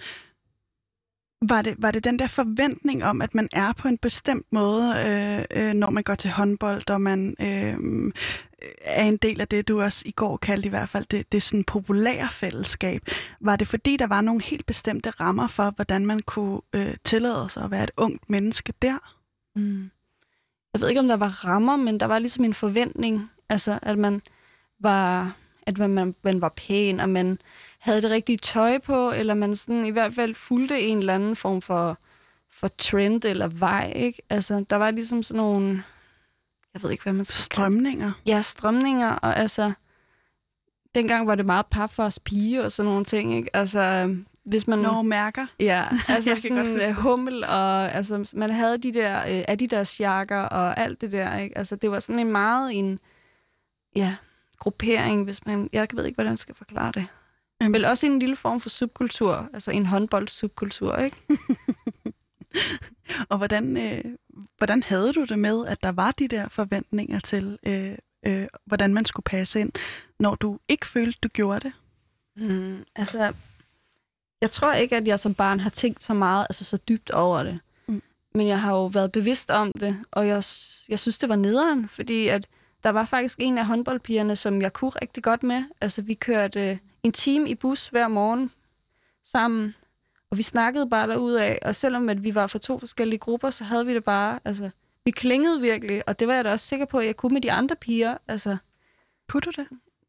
var 1.48 1.62
det, 1.62 1.74
var 1.78 1.90
det 1.90 2.04
den 2.04 2.18
der 2.18 2.26
forventning 2.26 3.04
om, 3.04 3.22
at 3.22 3.34
man 3.34 3.48
er 3.52 3.72
på 3.72 3.88
en 3.88 3.98
bestemt 3.98 4.46
måde, 4.52 4.94
øh, 5.06 5.44
øh, 5.62 5.74
når 5.74 5.90
man 5.90 6.02
går 6.02 6.14
til 6.14 6.30
håndbold, 6.30 6.90
og 6.90 7.00
man 7.00 7.34
øh, 7.40 7.76
er 8.80 9.04
en 9.04 9.16
del 9.16 9.40
af 9.40 9.48
det, 9.48 9.68
du 9.68 9.82
også 9.82 10.02
i 10.06 10.10
går 10.10 10.36
kaldte 10.36 10.66
i 10.66 10.70
hvert 10.70 10.88
fald, 10.88 11.04
det, 11.04 11.32
det 11.32 11.42
sådan 11.42 11.64
populære 11.64 12.28
fællesskab. 12.30 13.02
Var 13.40 13.56
det 13.56 13.68
fordi, 13.68 13.96
der 13.96 14.06
var 14.06 14.20
nogle 14.20 14.42
helt 14.42 14.66
bestemte 14.66 15.10
rammer 15.10 15.46
for, 15.46 15.70
hvordan 15.70 16.06
man 16.06 16.20
kunne 16.20 16.60
øh, 16.72 16.94
tillade 17.04 17.48
sig 17.48 17.64
at 17.64 17.70
være 17.70 17.84
et 17.84 17.90
ungt 17.96 18.30
menneske 18.30 18.72
der? 18.82 18.98
Mm. 19.54 19.90
Jeg 20.72 20.80
ved 20.80 20.88
ikke, 20.88 21.00
om 21.00 21.08
der 21.08 21.16
var 21.16 21.44
rammer, 21.44 21.76
men 21.76 22.00
der 22.00 22.06
var 22.06 22.18
ligesom 22.18 22.44
en 22.44 22.54
forventning, 22.54 23.30
altså 23.48 23.78
at 23.82 23.98
man 23.98 24.22
var, 24.80 25.36
at 25.66 25.78
man, 25.78 26.14
man 26.22 26.40
var 26.40 26.52
pæn, 26.56 27.00
og 27.00 27.08
man 27.08 27.38
havde 27.78 28.02
det 28.02 28.10
rigtige 28.10 28.38
tøj 28.38 28.78
på, 28.78 29.10
eller 29.10 29.34
man 29.34 29.56
sådan 29.56 29.86
i 29.86 29.90
hvert 29.90 30.14
fald 30.14 30.34
fulgte 30.34 30.80
en 30.80 30.98
eller 30.98 31.14
anden 31.14 31.36
form 31.36 31.62
for, 31.62 31.98
for 32.50 32.68
trend 32.68 33.24
eller 33.24 33.48
vej, 33.48 33.92
ikke? 33.96 34.22
Altså, 34.30 34.64
der 34.70 34.76
var 34.76 34.90
ligesom 34.90 35.22
sådan 35.22 35.38
nogle 35.38 35.82
jeg 36.74 36.82
ved 36.82 36.90
ikke, 36.90 37.02
hvad 37.02 37.12
man 37.12 37.24
skal 37.24 37.42
Strømninger? 37.42 38.12
Ja, 38.26 38.42
strømninger, 38.42 39.10
og 39.10 39.38
altså, 39.38 39.72
dengang 40.94 41.26
var 41.26 41.34
det 41.34 41.46
meget 41.46 41.66
pap 41.66 41.92
for 41.92 42.04
os 42.04 42.18
pige 42.18 42.64
og 42.64 42.72
sådan 42.72 42.90
nogle 42.90 43.04
ting, 43.04 43.36
ikke? 43.36 43.56
Altså, 43.56 44.16
hvis 44.44 44.66
man... 44.66 44.78
Når 44.78 45.02
mærker. 45.02 45.46
Ja, 45.60 45.86
altså 46.08 46.36
sådan 46.40 46.66
øh, 46.66 46.96
hummel, 46.96 47.44
og 47.44 47.94
altså, 47.94 48.32
man 48.34 48.50
havde 48.50 48.78
de 48.78 48.94
der 48.94 49.18
øh, 49.18 49.44
Adidas-jakker 49.48 50.40
og 50.40 50.80
alt 50.80 51.00
det 51.00 51.12
der, 51.12 51.38
ikke? 51.38 51.58
Altså, 51.58 51.76
det 51.76 51.90
var 51.90 51.98
sådan 51.98 52.18
en 52.18 52.32
meget 52.32 52.78
en, 52.78 52.98
ja, 53.96 54.14
gruppering, 54.58 55.24
hvis 55.24 55.46
man... 55.46 55.68
Jeg 55.72 55.88
ved 55.92 56.04
ikke, 56.04 56.16
hvordan 56.16 56.30
jeg 56.30 56.38
skal 56.38 56.54
forklare 56.54 56.92
det. 56.94 57.06
Øhm, 57.62 57.72
Vel 57.72 57.84
også 57.84 58.06
en 58.06 58.18
lille 58.18 58.36
form 58.36 58.60
for 58.60 58.68
subkultur, 58.68 59.48
altså 59.54 59.70
en 59.70 59.86
håndboldsubkultur, 59.86 60.96
ikke? 60.96 61.16
Og 63.30 63.38
hvordan, 63.38 63.76
øh, 63.76 64.04
hvordan 64.58 64.82
havde 64.82 65.12
du 65.12 65.24
det 65.24 65.38
med, 65.38 65.66
at 65.66 65.82
der 65.82 65.92
var 65.92 66.10
de 66.10 66.28
der 66.28 66.48
forventninger 66.48 67.20
til, 67.20 67.58
øh, 67.66 67.94
øh, 68.26 68.46
hvordan 68.66 68.94
man 68.94 69.04
skulle 69.04 69.24
passe 69.24 69.60
ind, 69.60 69.72
når 70.18 70.34
du 70.34 70.58
ikke 70.68 70.86
følte, 70.86 71.18
du 71.22 71.28
gjorde 71.28 71.60
det? 71.60 71.72
Mm, 72.36 72.84
altså, 72.96 73.32
jeg 74.40 74.50
tror 74.50 74.72
ikke, 74.72 74.96
at 74.96 75.08
jeg 75.08 75.20
som 75.20 75.34
barn 75.34 75.60
har 75.60 75.70
tænkt 75.70 76.02
så 76.02 76.14
meget, 76.14 76.46
altså 76.50 76.64
så 76.64 76.76
dybt 76.76 77.10
over 77.10 77.42
det. 77.42 77.60
Mm. 77.86 78.02
Men 78.34 78.48
jeg 78.48 78.60
har 78.60 78.72
jo 78.72 78.86
været 78.86 79.12
bevidst 79.12 79.50
om 79.50 79.72
det, 79.72 79.98
og 80.10 80.26
jeg, 80.26 80.44
jeg 80.88 80.98
synes, 80.98 81.18
det 81.18 81.28
var 81.28 81.36
nederen, 81.36 81.88
fordi 81.88 82.28
at 82.28 82.46
der 82.84 82.90
var 82.90 83.04
faktisk 83.04 83.38
en 83.40 83.58
af 83.58 83.66
håndboldpigerne, 83.66 84.36
som 84.36 84.62
jeg 84.62 84.72
kunne 84.72 84.90
rigtig 84.90 85.22
godt 85.22 85.42
med. 85.42 85.64
Altså, 85.80 86.02
vi 86.02 86.14
kørte 86.14 86.70
øh, 86.70 86.78
en 87.02 87.12
time 87.12 87.50
i 87.50 87.54
bus 87.54 87.88
hver 87.88 88.08
morgen 88.08 88.50
sammen, 89.24 89.74
og 90.32 90.38
vi 90.38 90.42
snakkede 90.42 90.88
bare 90.88 91.08
derudad, 91.08 91.56
og 91.62 91.76
selvom 91.76 92.08
at 92.08 92.24
vi 92.24 92.34
var 92.34 92.46
fra 92.46 92.58
to 92.58 92.78
forskellige 92.78 93.18
grupper, 93.18 93.50
så 93.50 93.64
havde 93.64 93.86
vi 93.86 93.94
det 93.94 94.04
bare, 94.04 94.40
altså, 94.44 94.70
vi 95.04 95.10
klingede 95.10 95.60
virkelig, 95.60 96.08
og 96.08 96.18
det 96.18 96.28
var 96.28 96.34
jeg 96.34 96.44
da 96.44 96.52
også 96.52 96.66
sikker 96.66 96.86
på, 96.86 96.98
at 96.98 97.06
jeg 97.06 97.16
kunne 97.16 97.32
med 97.32 97.40
de 97.40 97.52
andre 97.52 97.76
piger, 97.76 98.18
altså, 98.28 98.56
Kunne 99.28 99.40
du 99.40 99.50
det? 99.50 99.66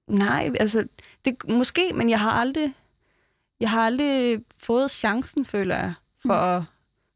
Nej, 0.08 0.52
altså, 0.60 0.88
det, 1.26 1.50
måske, 1.50 1.94
men 1.94 2.10
jeg 2.10 2.20
har 2.20 2.32
aldrig, 2.32 2.74
jeg 3.60 3.70
har 3.70 3.86
aldrig 3.86 4.40
fået 4.58 4.92
chancen, 4.92 5.46
føler 5.46 5.76
jeg, 5.76 5.94
for 6.26 6.34
mm. 6.34 6.58
at 6.58 6.64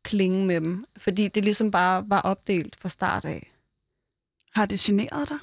klinge 0.04 0.46
med 0.46 0.62
dem. 0.62 0.86
Fordi 0.98 1.28
det 1.28 1.44
ligesom 1.44 1.72
bare 1.72 2.10
var 2.10 2.22
opdelt 2.22 2.76
fra 2.76 2.90
start 2.90 3.26
af. 3.26 3.52
Har 4.56 4.66
det 4.66 4.80
generet 4.80 5.30
dig? 5.30 5.38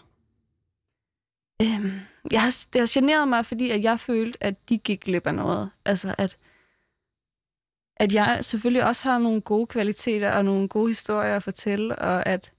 Øhm, 1.62 1.92
jeg 2.33 2.42
har, 2.42 2.66
det 2.73 2.80
har 2.80 2.90
generet 2.92 3.28
mig, 3.28 3.47
fordi 3.47 3.71
at 3.71 3.83
jeg 3.83 4.00
følte, 4.00 4.44
at 4.44 4.68
de 4.68 4.78
gik 4.78 5.00
glip 5.00 5.26
af 5.26 5.35
noget. 5.35 5.71
Altså, 5.85 6.14
at, 6.18 6.37
at 7.96 8.14
jeg 8.14 8.38
selvfølgelig 8.42 8.84
også 8.84 9.08
har 9.08 9.18
nogle 9.18 9.40
gode 9.40 9.66
kvaliteter 9.66 10.32
og 10.32 10.44
nogle 10.44 10.68
gode 10.68 10.88
historier 10.88 11.36
at 11.36 11.42
fortælle, 11.42 11.96
og 11.96 12.26
at 12.26 12.52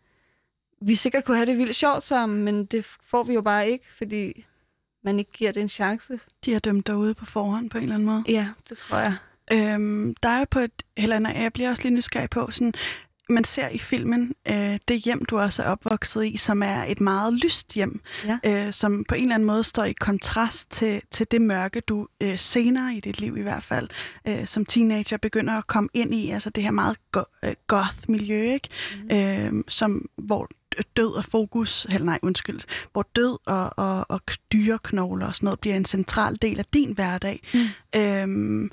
vi 0.81 0.95
sikkert 0.95 1.25
kunne 1.25 1.37
have 1.37 1.45
det 1.45 1.57
vildt 1.57 1.75
sjovt 1.75 2.03
sammen, 2.03 2.43
men 2.43 2.65
det 2.65 2.85
får 2.85 3.23
vi 3.23 3.33
jo 3.33 3.41
bare 3.41 3.69
ikke, 3.69 3.93
fordi 3.93 4.45
man 5.03 5.19
ikke 5.19 5.31
giver 5.31 5.51
det 5.51 5.61
en 5.61 5.69
chance. 5.69 6.19
De 6.45 6.53
har 6.53 6.59
dømt 6.59 6.87
dig 6.87 6.95
ude 6.95 7.13
på 7.13 7.25
forhånd 7.25 7.69
på 7.69 7.77
en 7.77 7.83
eller 7.83 7.95
anden 7.95 8.09
måde. 8.09 8.23
Ja, 8.27 8.47
det 8.69 8.77
tror 8.77 8.97
jeg. 8.97 9.15
Øhm, 9.51 10.15
der 10.23 10.29
er 10.29 10.45
på 10.45 10.59
et, 10.59 10.83
Helena, 10.97 11.29
jeg 11.41 11.53
bliver 11.53 11.69
også 11.69 11.83
lige 11.83 11.93
nysgerrig 11.93 12.29
på, 12.29 12.51
sådan, 12.51 12.73
man 13.29 13.43
ser 13.43 13.69
i 13.69 13.77
filmen 13.77 14.35
øh, 14.47 14.79
det 14.87 15.01
hjem, 15.01 15.25
du 15.25 15.39
også 15.39 15.63
er 15.63 15.67
opvokset 15.67 16.25
i, 16.25 16.37
som 16.37 16.63
er 16.63 16.83
et 16.83 17.01
meget 17.01 17.33
lyst 17.33 17.73
hjem, 17.73 18.01
Ja. 18.25 18.37
øh, 18.67 18.73
som 18.73 19.05
på 19.09 19.15
en 19.15 19.21
eller 19.21 19.35
anden 19.35 19.47
måde 19.47 19.63
står 19.63 19.83
i 19.83 19.93
kontrast 19.93 20.71
til, 20.71 21.01
til 21.11 21.27
det 21.31 21.41
mørke, 21.41 21.79
du 21.81 22.07
øh, 22.23 22.37
senere 22.39 22.95
i 22.95 22.99
dit 22.99 23.19
liv 23.19 23.37
i 23.37 23.41
hvert 23.41 23.63
fald, 23.63 23.89
øh, 24.27 24.47
som 24.47 24.65
teenager 24.65 25.17
begynder 25.17 25.53
at 25.53 25.67
komme 25.67 25.89
ind 25.93 26.13
i, 26.13 26.29
altså 26.31 26.49
det 26.49 26.63
her 26.63 26.71
meget 26.71 26.97
go- 27.11 27.23
øh, 27.45 27.53
goth-miljø, 27.67 28.53
ikke? 28.53 28.69
Mm. 29.09 29.57
Øh, 29.57 29.63
som, 29.67 30.05
hvor 30.17 30.47
død 30.97 31.13
og 31.17 31.25
fokus, 31.25 31.85
eller 31.89 32.05
nej, 32.05 32.19
undskyld, 32.21 32.59
hvor 32.91 33.07
død 33.15 33.37
og, 33.45 33.73
og, 33.77 34.05
og 34.09 34.21
dyreknogler 34.53 35.27
og 35.27 35.35
sådan 35.35 35.45
noget 35.47 35.59
bliver 35.59 35.75
en 35.75 35.85
central 35.85 36.37
del 36.41 36.59
af 36.59 36.65
din 36.73 36.93
hverdag. 36.93 37.41
Mm. 37.53 37.99
Øhm, 37.99 38.71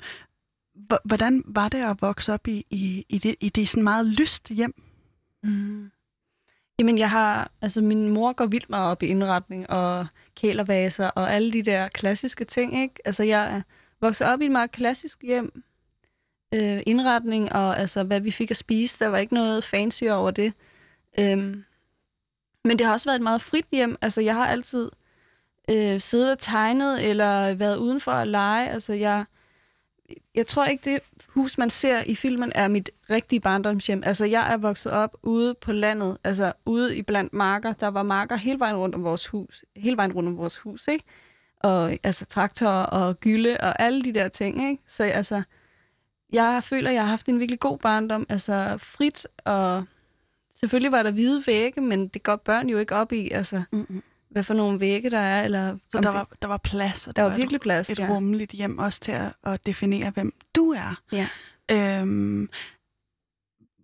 hvordan 1.03 1.43
var 1.45 1.69
det 1.69 1.83
at 1.83 2.01
vokse 2.01 2.33
op 2.33 2.47
i, 2.47 2.65
i, 2.69 3.05
i, 3.09 3.17
det, 3.17 3.35
i 3.39 3.49
det 3.49 3.69
sådan 3.69 3.83
meget 3.83 4.05
lyst 4.05 4.49
hjem? 4.49 4.81
Mm. 5.43 5.91
Jamen, 6.79 6.97
jeg 6.97 7.09
har... 7.09 7.51
Altså, 7.61 7.81
min 7.81 8.09
mor 8.09 8.33
går 8.33 8.45
vildt 8.45 8.69
meget 8.69 8.91
op 8.91 9.03
i 9.03 9.05
indretning 9.05 9.69
og 9.69 10.07
kælervaser 10.35 11.07
og 11.07 11.33
alle 11.33 11.53
de 11.53 11.63
der 11.63 11.87
klassiske 11.87 12.45
ting, 12.45 12.81
ikke? 12.81 12.95
Altså, 13.05 13.23
jeg 13.23 13.55
er 13.55 13.61
vokset 14.01 14.27
op 14.27 14.41
i 14.41 14.45
et 14.45 14.51
meget 14.51 14.71
klassisk 14.71 15.21
hjem. 15.21 15.63
Øh, 16.53 16.81
indretning 16.87 17.53
og 17.53 17.79
altså, 17.79 18.03
hvad 18.03 18.21
vi 18.21 18.31
fik 18.31 18.51
at 18.51 18.57
spise, 18.57 18.99
der 18.99 19.07
var 19.07 19.17
ikke 19.17 19.33
noget 19.33 19.63
fancy 19.63 20.03
over 20.03 20.31
det. 20.31 20.53
Øhm, 21.19 21.63
men 22.63 22.77
det 22.77 22.85
har 22.85 22.93
også 22.93 23.09
været 23.09 23.15
et 23.15 23.23
meget 23.23 23.41
frit 23.41 23.67
hjem. 23.71 23.97
Altså, 24.01 24.21
jeg 24.21 24.35
har 24.35 24.47
altid 24.47 24.91
øh, 25.69 26.01
siddet 26.01 26.31
og 26.31 26.39
tegnet 26.39 27.09
eller 27.09 27.53
været 27.53 27.77
udenfor 27.77 28.11
at 28.11 28.27
lege. 28.27 28.69
Altså, 28.69 28.93
jeg, 28.93 29.25
jeg 30.35 30.47
tror 30.47 30.65
ikke, 30.65 30.91
det 30.91 30.99
hus, 31.27 31.57
man 31.57 31.69
ser 31.69 32.03
i 32.05 32.15
filmen, 32.15 32.51
er 32.55 32.67
mit 32.67 32.89
rigtige 33.09 33.39
barndomshjem. 33.39 34.03
Altså, 34.05 34.25
jeg 34.25 34.53
er 34.53 34.57
vokset 34.57 34.91
op 34.91 35.17
ude 35.23 35.53
på 35.53 35.71
landet, 35.71 36.17
altså 36.23 36.53
ude 36.65 36.97
i 36.97 37.01
blandt 37.01 37.33
marker. 37.33 37.73
Der 37.73 37.87
var 37.87 38.03
marker 38.03 38.35
hele 38.35 38.59
vejen 38.59 38.75
rundt 38.75 38.95
om 38.95 39.03
vores 39.03 39.27
hus. 39.27 39.65
Hele 39.75 39.97
vejen 39.97 40.13
rundt 40.13 40.29
om 40.29 40.37
vores 40.37 40.57
hus, 40.57 40.87
ikke? 40.87 41.03
Og 41.59 41.97
altså 42.03 42.25
traktorer 42.25 42.83
og 42.83 43.19
gylde 43.19 43.57
og 43.59 43.81
alle 43.81 44.01
de 44.01 44.13
der 44.13 44.27
ting, 44.27 44.69
ikke? 44.69 44.83
Så 44.87 45.03
altså, 45.03 45.43
jeg 46.33 46.63
føler, 46.63 46.91
jeg 46.91 47.01
har 47.01 47.09
haft 47.09 47.29
en 47.29 47.39
virkelig 47.39 47.59
god 47.59 47.77
barndom. 47.77 48.25
Altså 48.29 48.77
frit, 48.77 49.27
og 49.45 49.83
selvfølgelig 50.55 50.91
var 50.91 51.03
der 51.03 51.11
hvide 51.11 51.43
vægge, 51.47 51.81
men 51.81 52.07
det 52.07 52.23
går 52.23 52.35
børn 52.35 52.69
jo 52.69 52.77
ikke 52.77 52.95
op 52.95 53.11
i, 53.11 53.29
altså 53.31 53.63
Mm-hmm 53.71 54.03
hvad 54.33 54.43
for 54.43 54.53
nogle 54.53 54.79
vægge 54.79 55.09
der 55.09 55.19
er. 55.19 55.43
Eller 55.43 55.77
Så 55.91 56.01
der 56.01 56.09
var, 56.09 56.27
der 56.41 56.47
var 56.47 56.57
plads, 56.57 57.07
og 57.07 57.15
der 57.15 57.23
der 57.23 57.29
var 57.29 57.37
virkelig 57.37 57.61
plads, 57.61 57.89
et, 57.89 57.99
et 57.99 58.03
ja. 58.03 58.09
rummeligt 58.09 58.51
hjem 58.51 58.77
også 58.77 58.99
til 58.99 59.11
at, 59.11 59.33
at 59.43 59.65
definere, 59.65 60.09
hvem 60.09 60.33
du 60.55 60.71
er. 60.71 61.01
Ja. 61.11 61.27
Øhm, 61.71 62.49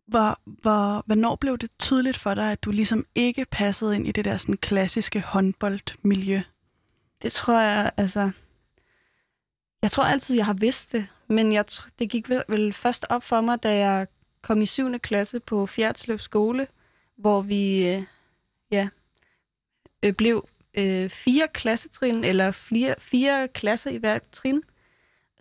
hvor, 0.07 0.39
hvor, 0.45 1.03
hvornår 1.05 1.35
blev 1.35 1.57
det 1.57 1.69
tydeligt 1.79 2.17
for 2.17 2.33
dig, 2.33 2.51
at 2.51 2.63
du 2.63 2.71
ligesom 2.71 3.05
ikke 3.15 3.45
passede 3.45 3.95
ind 3.95 4.07
i 4.07 4.11
det 4.11 4.25
der 4.25 4.37
sådan 4.37 4.57
klassiske 4.57 5.21
håndboldmiljø? 5.21 6.41
Det 7.21 7.31
tror 7.31 7.59
jeg, 7.59 7.91
altså... 7.97 8.31
Jeg 9.81 9.91
tror 9.91 10.03
altid, 10.03 10.35
jeg 10.35 10.45
har 10.45 10.53
vidst 10.53 10.91
det, 10.91 11.07
men 11.27 11.53
jeg, 11.53 11.65
det 11.99 12.09
gik 12.09 12.29
vel, 12.29 12.43
vel 12.47 12.73
først 12.73 13.05
op 13.09 13.23
for 13.23 13.41
mig, 13.41 13.63
da 13.63 13.75
jeg 13.75 14.07
kom 14.41 14.61
i 14.61 14.65
7. 14.65 14.99
klasse 14.99 15.39
på 15.39 15.65
Fjerdslev 15.65 16.19
skole, 16.19 16.67
hvor 17.17 17.41
vi 17.41 17.87
øh, 17.87 18.03
ja, 18.71 18.87
øh, 20.05 20.13
blev 20.13 20.47
øh, 20.77 21.09
fire 21.09 21.47
klassetrin, 21.53 22.23
eller 22.23 22.51
fire, 22.51 22.95
fire 22.99 23.47
klasser 23.47 23.91
i 23.91 23.97
hvert 23.97 24.21
trin. 24.31 24.63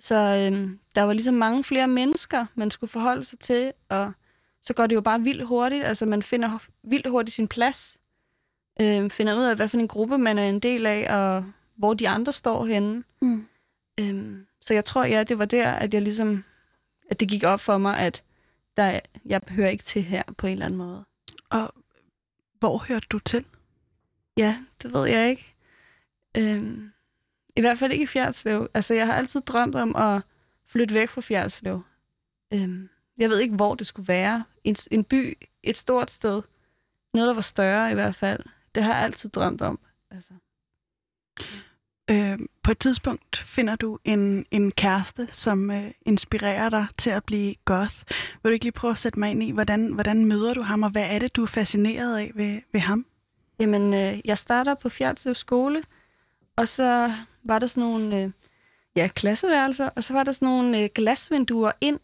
Så 0.00 0.14
øh, 0.14 0.70
der 0.94 1.02
var 1.02 1.12
ligesom 1.12 1.34
mange 1.34 1.64
flere 1.64 1.88
mennesker, 1.88 2.46
man 2.54 2.70
skulle 2.70 2.90
forholde 2.90 3.24
sig 3.24 3.38
til, 3.38 3.72
og 3.88 4.12
så 4.62 4.74
går 4.74 4.86
det 4.86 4.94
jo 4.94 5.00
bare 5.00 5.20
vildt 5.20 5.46
hurtigt. 5.46 5.84
Altså 5.84 6.06
man 6.06 6.22
finder 6.22 6.58
vildt 6.82 7.10
hurtigt 7.10 7.34
sin 7.34 7.48
plads, 7.48 7.98
øh, 8.80 9.10
finder 9.10 9.34
ud 9.36 9.44
af, 9.44 9.56
hvad 9.56 9.68
for 9.68 9.76
en 9.76 9.88
gruppe 9.88 10.18
man 10.18 10.38
er 10.38 10.48
en 10.48 10.60
del 10.60 10.86
af, 10.86 11.16
og 11.16 11.44
hvor 11.76 11.94
de 11.94 12.08
andre 12.08 12.32
står 12.32 12.64
henne. 12.64 13.04
Mm. 13.22 13.48
Øhm, 14.00 14.46
så 14.60 14.74
jeg 14.74 14.84
tror, 14.84 15.04
ja, 15.04 15.22
det 15.22 15.38
var 15.38 15.44
der, 15.44 15.70
at 15.72 15.94
jeg 15.94 16.02
ligesom, 16.02 16.44
at 17.10 17.20
det 17.20 17.28
gik 17.28 17.44
op 17.44 17.60
for 17.60 17.78
mig, 17.78 17.98
at 17.98 18.22
der, 18.76 19.00
jeg 19.26 19.40
hører 19.48 19.68
ikke 19.68 19.84
til 19.84 20.02
her 20.02 20.22
på 20.36 20.46
en 20.46 20.52
eller 20.52 20.66
anden 20.66 20.78
måde. 20.78 21.04
Og 21.50 21.74
hvor 22.58 22.78
hørte 22.78 23.06
du 23.10 23.18
til? 23.18 23.44
Ja, 24.38 24.56
det 24.82 24.92
ved 24.92 25.06
jeg 25.06 25.30
ikke. 25.30 25.54
Øhm, 26.36 26.92
I 27.56 27.60
hvert 27.60 27.78
fald 27.78 27.92
ikke 27.92 28.02
i 28.02 28.06
Fjerdslev. 28.06 28.68
Altså, 28.74 28.94
jeg 28.94 29.06
har 29.06 29.14
altid 29.14 29.40
drømt 29.40 29.74
om 29.74 29.96
at 29.96 30.22
flytte 30.66 30.94
væk 30.94 31.08
fra 31.08 31.20
Fjerdslev. 31.20 31.82
Øhm, 32.54 32.88
jeg 33.18 33.30
ved 33.30 33.38
ikke, 33.38 33.54
hvor 33.54 33.74
det 33.74 33.86
skulle 33.86 34.08
være. 34.08 34.44
En, 34.64 34.76
en 34.90 35.04
by, 35.04 35.38
et 35.62 35.76
stort 35.76 36.10
sted. 36.10 36.42
Noget, 37.14 37.28
der 37.28 37.34
var 37.34 37.40
større 37.40 37.90
i 37.90 37.94
hvert 37.94 38.14
fald. 38.14 38.44
Det 38.74 38.82
har 38.82 38.94
jeg 38.94 39.04
altid 39.04 39.30
drømt 39.30 39.62
om. 39.62 39.78
Altså. 40.10 40.32
Øh, 42.10 42.38
på 42.62 42.70
et 42.70 42.78
tidspunkt 42.78 43.36
finder 43.36 43.76
du 43.76 43.98
en, 44.04 44.46
en 44.50 44.70
kæreste, 44.70 45.28
som 45.30 45.70
øh, 45.70 45.90
inspirerer 46.02 46.68
dig 46.68 46.86
til 46.98 47.10
at 47.10 47.24
blive 47.24 47.54
goth. 47.64 47.96
Vil 48.42 48.50
du 48.50 48.52
ikke 48.52 48.64
lige 48.64 48.72
prøve 48.72 48.90
at 48.90 48.98
sætte 48.98 49.18
mig 49.18 49.30
ind 49.30 49.42
i, 49.42 49.50
hvordan, 49.50 49.92
hvordan 49.92 50.24
møder 50.24 50.54
du 50.54 50.62
ham, 50.62 50.82
og 50.82 50.90
hvad 50.90 51.06
er 51.10 51.18
det, 51.18 51.36
du 51.36 51.42
er 51.42 51.46
fascineret 51.46 52.18
af 52.18 52.32
ved, 52.34 52.60
ved 52.72 52.80
ham? 52.80 53.06
Jamen, 53.60 53.94
øh, 53.94 54.20
jeg 54.24 54.38
starter 54.38 54.74
på 54.74 54.88
Fjerdslev 54.88 55.34
skole, 55.34 55.82
og 56.56 56.68
så 56.68 57.12
var 57.44 57.58
der 57.58 57.66
sådan 57.66 57.82
nogle 57.82 58.16
øh, 58.16 58.30
ja, 58.96 59.08
klasseværelser, 59.14 59.88
og 59.96 60.04
så 60.04 60.12
var 60.12 60.22
der 60.22 60.32
sådan 60.32 60.48
nogle 60.48 60.82
øh, 60.82 60.88
glasvinduer 60.94 61.72
ind 61.80 62.00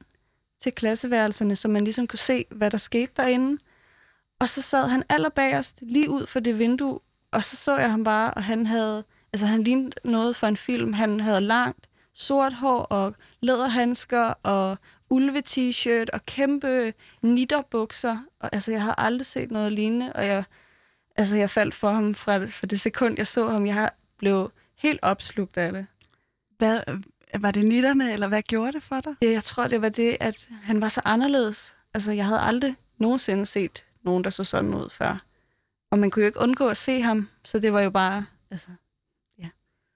til 0.60 0.72
klasseværelserne, 0.72 1.56
så 1.56 1.68
man 1.68 1.84
ligesom 1.84 2.06
kunne 2.06 2.18
se, 2.18 2.44
hvad 2.50 2.70
der 2.70 2.78
skete 2.78 3.12
derinde. 3.16 3.58
Og 4.38 4.48
så 4.48 4.62
sad 4.62 4.88
han 4.88 5.02
allerbagerst 5.08 5.78
lige 5.82 6.10
ud 6.10 6.26
for 6.26 6.40
det 6.40 6.58
vindue, 6.58 7.00
og 7.30 7.44
så 7.44 7.56
så 7.56 7.76
jeg 7.76 7.90
ham 7.90 8.04
bare, 8.04 8.34
og 8.34 8.44
han 8.44 8.66
havde, 8.66 9.04
altså 9.32 9.46
han 9.46 9.62
lignede 9.62 9.90
noget 10.04 10.36
for 10.36 10.46
en 10.46 10.56
film. 10.56 10.92
Han 10.92 11.20
havde 11.20 11.40
langt 11.40 11.88
sort 12.14 12.52
hår 12.52 12.82
og 12.82 13.14
læderhandsker 13.40 14.34
og 14.42 14.78
ulve-t-shirt 15.10 16.10
og 16.12 16.26
kæmpe 16.26 16.94
nitterbukser. 17.22 18.18
Og 18.40 18.48
altså, 18.52 18.70
jeg 18.70 18.80
havde 18.80 18.94
aldrig 18.98 19.26
set 19.26 19.50
noget 19.50 19.72
lignende, 19.72 20.12
og 20.12 20.26
jeg, 20.26 20.44
altså, 21.16 21.36
jeg 21.36 21.50
faldt 21.50 21.74
for 21.74 21.90
ham 21.90 22.14
fra, 22.14 22.44
fra 22.44 22.66
det 22.66 22.80
sekund, 22.80 23.14
jeg 23.18 23.26
så 23.26 23.48
ham. 23.48 23.66
Jeg 23.66 23.90
blev 24.18 24.50
helt 24.76 25.00
opslugt 25.02 25.56
af 25.56 25.72
det. 25.72 25.86
Hvad, 26.58 26.80
var 27.40 27.50
det 27.50 27.64
nitterne, 27.64 28.12
eller 28.12 28.28
hvad 28.28 28.42
gjorde 28.42 28.72
det 28.72 28.82
for 28.82 29.00
dig? 29.00 29.14
Ja, 29.22 29.30
jeg 29.30 29.44
tror, 29.44 29.68
det 29.68 29.82
var 29.82 29.88
det, 29.88 30.16
at 30.20 30.48
han 30.62 30.80
var 30.80 30.88
så 30.88 31.00
anderledes. 31.04 31.76
Altså, 31.94 32.12
jeg 32.12 32.26
havde 32.26 32.40
aldrig 32.40 32.76
nogensinde 32.98 33.46
set 33.46 33.84
nogen, 34.02 34.24
der 34.24 34.30
så 34.30 34.44
sådan 34.44 34.74
ud 34.74 34.90
før. 34.90 35.24
Og 35.90 35.98
man 35.98 36.10
kunne 36.10 36.22
jo 36.22 36.26
ikke 36.26 36.40
undgå 36.40 36.68
at 36.68 36.76
se 36.76 37.00
ham, 37.00 37.28
så 37.44 37.58
det 37.58 37.72
var 37.72 37.80
jo 37.80 37.90
bare, 37.90 38.26
altså, 38.50 38.68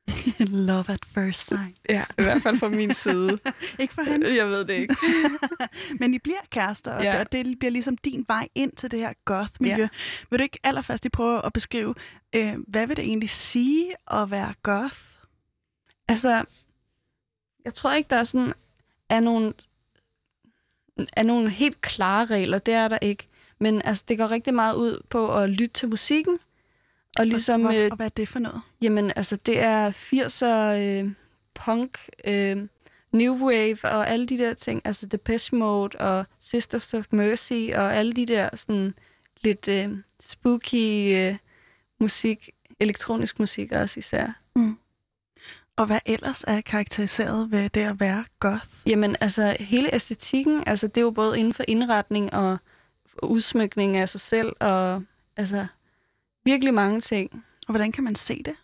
Love 0.68 0.84
at 0.92 1.04
first 1.04 1.48
sight. 1.48 1.76
ja, 1.88 2.04
i 2.18 2.22
hvert 2.22 2.42
fald 2.42 2.58
fra 2.58 2.68
min 2.68 2.94
side. 2.94 3.38
Ikke 3.80 3.94
for 3.94 4.02
hans. 4.02 4.26
jeg 4.36 4.48
ved 4.48 4.64
det 4.64 4.74
ikke. 4.74 4.96
Men 6.00 6.14
I 6.14 6.18
bliver 6.18 6.38
kærester, 6.50 6.92
og, 6.92 7.02
Ja. 7.02 7.24
det 7.32 7.58
bliver 7.58 7.70
ligesom 7.72 7.96
din 7.96 8.24
vej 8.28 8.48
ind 8.54 8.72
til 8.72 8.90
det 8.90 8.98
her 9.00 9.12
goth-miljø. 9.24 9.76
Ja. 9.76 9.88
Vil 10.30 10.38
du 10.38 10.42
ikke 10.42 10.58
allerførst 10.64 11.04
lige 11.04 11.10
prøve 11.10 11.46
at 11.46 11.52
beskrive, 11.52 11.94
øh, 12.34 12.54
hvad 12.68 12.86
vil 12.86 12.96
det 12.96 13.04
egentlig 13.04 13.30
sige 13.30 13.92
at 14.10 14.30
være 14.30 14.54
goth? 14.62 14.98
Altså, 16.08 16.44
jeg 17.64 17.74
tror 17.74 17.92
ikke, 17.92 18.08
der 18.10 18.16
er 18.16 18.24
sådan, 18.24 18.52
er 19.08 19.20
nogle, 19.20 19.52
er 21.12 21.22
nogle 21.22 21.50
helt 21.50 21.80
klare 21.80 22.24
regler. 22.26 22.58
Det 22.58 22.74
er 22.74 22.88
der 22.88 22.98
ikke. 23.02 23.28
Men 23.60 23.82
altså, 23.84 24.04
det 24.08 24.18
går 24.18 24.30
rigtig 24.30 24.54
meget 24.54 24.74
ud 24.74 25.00
på 25.10 25.36
at 25.38 25.50
lytte 25.50 25.72
til 25.74 25.88
musikken. 25.88 26.38
Og 27.18 27.26
ligesom, 27.26 27.64
og, 27.64 27.76
øh, 27.76 27.88
og 27.90 27.96
hvad 27.96 28.06
er 28.06 28.10
det 28.10 28.28
for 28.28 28.38
noget? 28.38 28.60
jamen, 28.82 29.12
altså, 29.16 29.36
det 29.36 29.60
er 29.60 29.90
80'er 29.90 31.04
øh, 31.04 31.10
punk, 31.54 31.98
øh, 32.24 32.56
new 33.12 33.46
wave 33.46 33.78
og 33.84 34.08
alle 34.08 34.26
de 34.26 34.38
der 34.38 34.54
ting. 34.54 34.82
Altså, 34.84 35.06
Depeche 35.06 35.56
Mode 35.56 35.98
og 35.98 36.26
Sisters 36.40 36.94
of 36.94 37.04
Mercy 37.10 37.70
og 37.74 37.96
alle 37.96 38.12
de 38.12 38.26
der 38.26 38.48
sådan 38.54 38.94
lidt 39.40 39.68
øh, 39.68 39.88
spooky 40.20 41.16
øh, 41.16 41.36
musik, 42.00 42.50
elektronisk 42.80 43.38
musik 43.38 43.72
også 43.72 43.98
især. 43.98 44.32
Og 45.78 45.86
hvad 45.86 45.98
ellers 46.06 46.44
er 46.46 46.60
karakteriseret 46.60 47.50
ved 47.50 47.70
det 47.70 47.80
at 47.80 48.00
være 48.00 48.24
goth? 48.40 48.66
Jamen, 48.86 49.16
altså, 49.20 49.56
hele 49.60 49.94
æstetikken, 49.94 50.62
altså, 50.66 50.86
det 50.86 50.96
er 50.96 51.00
jo 51.00 51.10
både 51.10 51.38
inden 51.38 51.54
for 51.54 51.64
indretning 51.68 52.34
og 52.34 52.58
udsmykning 53.22 53.96
af 53.96 54.08
sig 54.08 54.20
selv, 54.20 54.52
og 54.60 55.02
altså, 55.36 55.66
virkelig 56.50 56.74
mange 56.74 57.00
ting. 57.00 57.44
Og 57.66 57.72
hvordan 57.72 57.92
kan 57.92 58.04
man 58.04 58.14
se 58.14 58.42
det? 58.42 58.54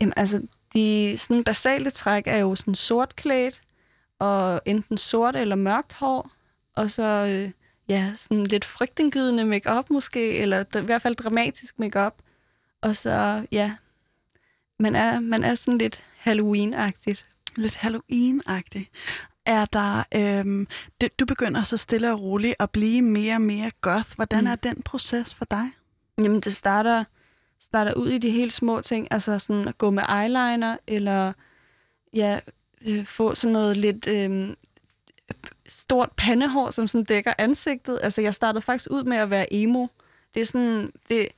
Jamen, 0.00 0.12
altså, 0.16 0.42
de 0.74 1.14
sådan 1.18 1.44
basale 1.44 1.90
træk 1.90 2.26
er 2.26 2.36
jo 2.38 2.54
sådan 2.54 2.74
sortklædt, 2.74 3.60
og 4.18 4.60
enten 4.66 4.96
sort 4.98 5.36
eller 5.36 5.56
mørkt 5.56 5.92
hår, 5.92 6.30
og 6.76 6.90
så, 6.90 7.02
øh, 7.02 7.50
ja, 7.88 8.10
sådan 8.14 8.44
lidt 8.44 8.64
frygtindgydende 8.64 9.44
makeup 9.44 9.90
måske, 9.90 10.38
eller 10.38 10.64
i 10.78 10.84
hvert 10.84 11.02
fald 11.02 11.14
dramatisk 11.16 11.78
makeup. 11.78 12.14
Og 12.82 12.96
så, 12.96 13.46
ja, 13.52 13.74
man 14.78 14.94
er, 14.96 15.20
man 15.20 15.44
er 15.44 15.54
sådan 15.54 15.78
lidt 15.78 16.02
Halloween-agtigt. 16.26 17.24
Lidt 17.56 17.76
Halloween-agtigt. 17.76 18.90
Er 19.46 19.64
der, 19.64 20.04
øhm, 20.14 20.66
det, 21.00 21.20
du 21.20 21.24
begynder 21.26 21.62
så 21.62 21.76
stille 21.76 22.12
og 22.12 22.20
roligt 22.22 22.54
at 22.58 22.70
blive 22.70 23.02
mere 23.02 23.34
og 23.34 23.40
mere 23.40 23.70
goth. 23.80 24.14
Hvordan 24.16 24.44
Mm. 24.44 24.50
er 24.50 24.54
den 24.54 24.82
proces 24.82 25.34
for 25.34 25.44
dig? 25.44 25.70
Jamen, 26.22 26.40
det 26.40 26.56
starter, 26.56 27.04
starter 27.60 27.94
ud 27.94 28.08
i 28.08 28.18
de 28.18 28.30
helt 28.30 28.52
små 28.52 28.80
ting, 28.80 29.08
altså 29.10 29.38
sådan 29.38 29.68
at 29.68 29.78
gå 29.78 29.90
med 29.90 30.02
eyeliner, 30.02 30.76
eller 30.86 31.32
ja, 32.14 32.40
øh, 32.86 33.06
få 33.06 33.34
sådan 33.34 33.52
noget 33.52 33.76
lidt 33.76 34.06
øh, 34.06 34.56
stort 35.68 36.10
pandehår, 36.16 36.70
som 36.70 36.88
sådan 36.88 37.04
dækker 37.04 37.32
ansigtet. 37.38 38.00
Altså, 38.02 38.20
jeg 38.20 38.34
startede 38.34 38.62
faktisk 38.62 38.90
ud 38.90 39.04
med 39.04 39.16
at 39.16 39.30
være 39.30 39.52
emo. 39.52 39.86
Det 40.34 40.40
er 40.40 40.46
sådan, 40.46 40.92
det, 41.08 41.28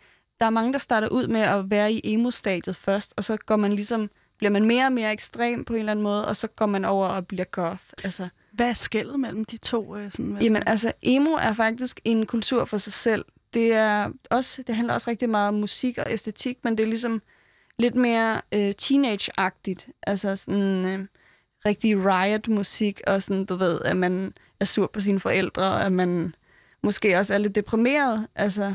der 0.40 0.46
er 0.46 0.50
mange, 0.50 0.72
der 0.72 0.78
starter 0.78 1.08
ud 1.08 1.26
med 1.26 1.40
at 1.40 1.70
være 1.70 1.92
i 1.92 2.00
emo-stadiet 2.04 2.76
først, 2.76 3.14
og 3.16 3.24
så 3.24 3.36
går 3.36 3.56
man 3.56 3.72
ligesom, 3.72 4.10
bliver 4.38 4.50
man 4.50 4.64
mere 4.64 4.86
og 4.86 4.92
mere 4.92 5.12
ekstrem 5.12 5.64
på 5.64 5.72
en 5.72 5.78
eller 5.78 5.92
anden 5.92 6.02
måde, 6.02 6.28
og 6.28 6.36
så 6.36 6.46
går 6.46 6.66
man 6.66 6.84
over 6.84 7.06
og 7.06 7.26
bliver 7.26 7.44
goth. 7.44 7.82
Altså, 8.04 8.28
Hvad 8.52 8.68
er 8.68 8.72
skældet 8.72 9.20
mellem 9.20 9.44
de 9.44 9.56
to? 9.56 9.96
Øh, 9.96 10.10
sådan, 10.10 10.26
hvad 10.26 10.42
Jamen 10.42 10.62
altså, 10.66 10.92
emo 11.02 11.30
er 11.30 11.52
faktisk 11.52 12.00
en 12.04 12.26
kultur 12.26 12.64
for 12.64 12.78
sig 12.78 12.92
selv. 12.92 13.24
Det, 13.54 13.72
er 13.72 14.10
også, 14.30 14.62
det 14.62 14.76
handler 14.76 14.94
også 14.94 15.10
rigtig 15.10 15.30
meget 15.30 15.48
om 15.48 15.54
musik 15.54 15.98
og 15.98 16.12
æstetik, 16.12 16.64
men 16.64 16.78
det 16.78 16.82
er 16.82 16.88
ligesom 16.88 17.22
lidt 17.78 17.94
mere 17.94 18.42
øh, 18.54 18.74
teenage-agtigt. 18.78 19.88
Altså 20.02 20.36
sådan 20.36 20.86
øh, 20.86 21.06
rigtig 21.66 21.96
riot-musik, 21.96 23.00
og 23.06 23.22
sådan, 23.22 23.44
du 23.44 23.54
ved, 23.56 23.80
at 23.80 23.96
man 23.96 24.34
er 24.60 24.64
sur 24.64 24.86
på 24.86 25.00
sine 25.00 25.20
forældre, 25.20 25.62
og 25.62 25.84
at 25.84 25.92
man 25.92 26.34
måske 26.82 27.18
også 27.18 27.34
er 27.34 27.38
lidt 27.38 27.54
deprimeret. 27.54 28.28
Altså, 28.34 28.74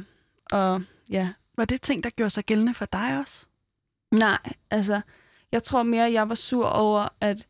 og 0.52 0.82
ja, 1.10 1.30
Var 1.58 1.66
det 1.66 1.82
ting, 1.82 2.04
der 2.04 2.10
gjorde 2.10 2.30
sig 2.30 2.44
gældende 2.44 2.74
for 2.74 2.86
dig 2.86 3.20
også? 3.20 3.46
Nej, 4.12 4.54
altså, 4.72 5.02
jeg 5.52 5.64
tror 5.64 5.84
mere, 5.84 6.06
at 6.06 6.14
jeg 6.14 6.30
var 6.30 6.36
sur 6.36 6.66
over, 6.66 7.10
at, 7.22 7.48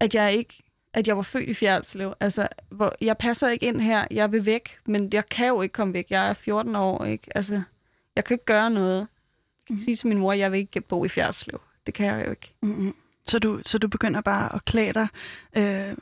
at 0.00 0.14
jeg 0.14 0.34
ikke 0.34 0.62
at 0.94 1.08
jeg 1.08 1.16
var 1.16 1.22
født 1.22 1.48
i 1.48 1.54
Fjerdslev. 1.54 2.14
Altså, 2.20 2.48
hvor, 2.70 2.94
jeg 3.00 3.18
passer 3.18 3.48
ikke 3.48 3.66
ind 3.66 3.80
her, 3.80 4.06
jeg 4.10 4.32
vil 4.32 4.46
væk, 4.46 4.78
men 4.86 5.08
jeg 5.12 5.28
kan 5.28 5.48
jo 5.48 5.62
ikke 5.62 5.72
komme 5.72 5.94
væk. 5.94 6.06
Jeg 6.10 6.28
er 6.28 6.32
14 6.32 6.76
år, 6.76 7.04
ikke? 7.04 7.36
Altså, 7.36 7.62
jeg 8.16 8.24
kan 8.24 8.34
ikke 8.34 8.44
gøre 8.44 8.70
noget. 8.70 8.98
Jeg 8.98 9.06
kan 9.66 9.74
ikke 9.74 9.84
sige 9.84 9.96
til 9.96 10.08
min 10.08 10.18
mor, 10.18 10.32
at 10.32 10.38
jeg 10.38 10.52
vil 10.52 10.58
ikke 10.58 10.80
bo 10.80 11.04
i 11.04 11.08
Fjerdslev. 11.08 11.60
Det 11.86 11.94
kan 11.94 12.06
jeg 12.06 12.26
jo 12.26 12.30
ikke. 12.30 12.54
Mm-hmm. 12.62 12.94
Så, 13.26 13.38
du, 13.38 13.60
så 13.66 13.78
du 13.78 13.88
begynder 13.88 14.20
bare 14.20 14.54
at 14.54 14.64
klæde 14.64 14.92
dig 14.92 15.08
øh, 15.56 15.96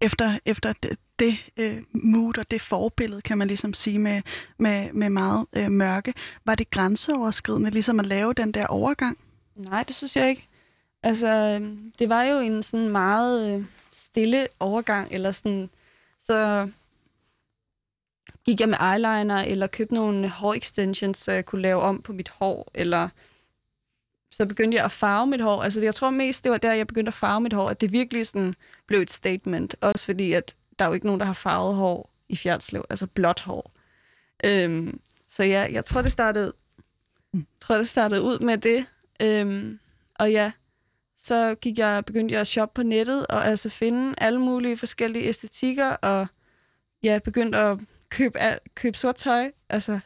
efter, 0.00 0.38
efter 0.46 0.72
det, 0.72 0.98
det 1.18 1.36
øh, 1.56 1.82
mood 1.92 2.38
og 2.38 2.50
det 2.50 2.60
forbillede, 2.60 3.22
kan 3.22 3.38
man 3.38 3.48
ligesom 3.48 3.74
sige, 3.74 3.98
med, 3.98 4.22
med, 4.58 4.92
med 4.92 5.10
meget 5.10 5.46
øh, 5.52 5.70
mørke. 5.70 6.14
Var 6.44 6.54
det 6.54 6.70
grænseoverskridende 6.70 7.70
ligesom 7.70 8.00
at 8.00 8.06
lave 8.06 8.34
den 8.34 8.52
der 8.52 8.66
overgang? 8.66 9.18
Nej, 9.56 9.82
det 9.82 9.96
synes 9.96 10.16
jeg 10.16 10.28
ikke. 10.28 10.48
Altså, 11.02 11.28
øhm, 11.28 11.92
det 11.98 12.08
var 12.08 12.22
jo 12.22 12.38
en 12.38 12.62
sådan 12.62 12.88
meget 12.88 13.54
øh, 13.54 13.64
stille 14.16 14.48
overgang, 14.60 15.12
eller 15.12 15.32
sådan, 15.32 15.70
så 16.22 16.68
gik 18.44 18.60
jeg 18.60 18.68
med 18.68 18.78
eyeliner, 18.80 19.36
eller 19.36 19.66
købte 19.66 19.94
nogle 19.94 20.28
hår-extensions, 20.28 21.18
så 21.18 21.32
jeg 21.32 21.44
kunne 21.46 21.62
lave 21.62 21.82
om 21.82 22.02
på 22.02 22.12
mit 22.12 22.28
hår, 22.28 22.70
eller 22.74 23.08
så 24.30 24.46
begyndte 24.46 24.76
jeg 24.76 24.84
at 24.84 24.92
farve 24.92 25.26
mit 25.26 25.40
hår. 25.40 25.62
Altså, 25.62 25.80
jeg 25.80 25.94
tror 25.94 26.10
mest, 26.10 26.44
det 26.44 26.52
var 26.52 26.58
der, 26.58 26.72
jeg 26.72 26.86
begyndte 26.86 27.10
at 27.10 27.14
farve 27.14 27.40
mit 27.40 27.52
hår, 27.52 27.68
at 27.68 27.80
det 27.80 27.92
virkelig 27.92 28.26
sådan 28.26 28.54
blev 28.86 29.00
et 29.00 29.10
statement. 29.10 29.76
Også 29.80 30.04
fordi, 30.04 30.32
at 30.32 30.54
der 30.78 30.84
er 30.84 30.88
jo 30.88 30.94
ikke 30.94 31.06
nogen, 31.06 31.20
der 31.20 31.26
har 31.26 31.32
farvet 31.32 31.74
hår 31.74 32.10
i 32.28 32.36
Fjerdslev, 32.36 32.84
altså 32.90 33.06
blåt 33.06 33.40
hår. 33.40 33.72
Øhm, 34.44 35.00
så 35.28 35.44
ja, 35.44 35.68
jeg 35.72 35.84
tror, 35.84 36.02
det 36.02 36.12
startede, 36.12 36.52
jeg 37.34 37.42
tror, 37.60 37.76
det 37.76 37.88
startede 37.88 38.22
ud 38.22 38.38
med 38.38 38.58
det. 38.58 38.86
Øhm, 39.20 39.78
og 40.14 40.32
ja, 40.32 40.52
så 41.26 41.54
gik 41.60 41.78
jeg, 41.78 42.04
begyndte 42.04 42.32
jeg 42.32 42.40
at 42.40 42.46
shoppe 42.46 42.74
på 42.74 42.82
nettet, 42.82 43.26
og 43.26 43.46
altså 43.46 43.68
finde 43.70 44.14
alle 44.18 44.40
mulige 44.40 44.76
forskellige 44.76 45.24
æstetikker, 45.24 45.88
og 45.90 46.26
ja, 47.02 47.18
begyndte 47.24 47.58
at 47.58 47.78
købe, 48.08 48.40
al- 48.40 48.58
købe 48.74 48.98
sort 48.98 49.16
tøj. 49.16 49.50
Altså, 49.68 49.98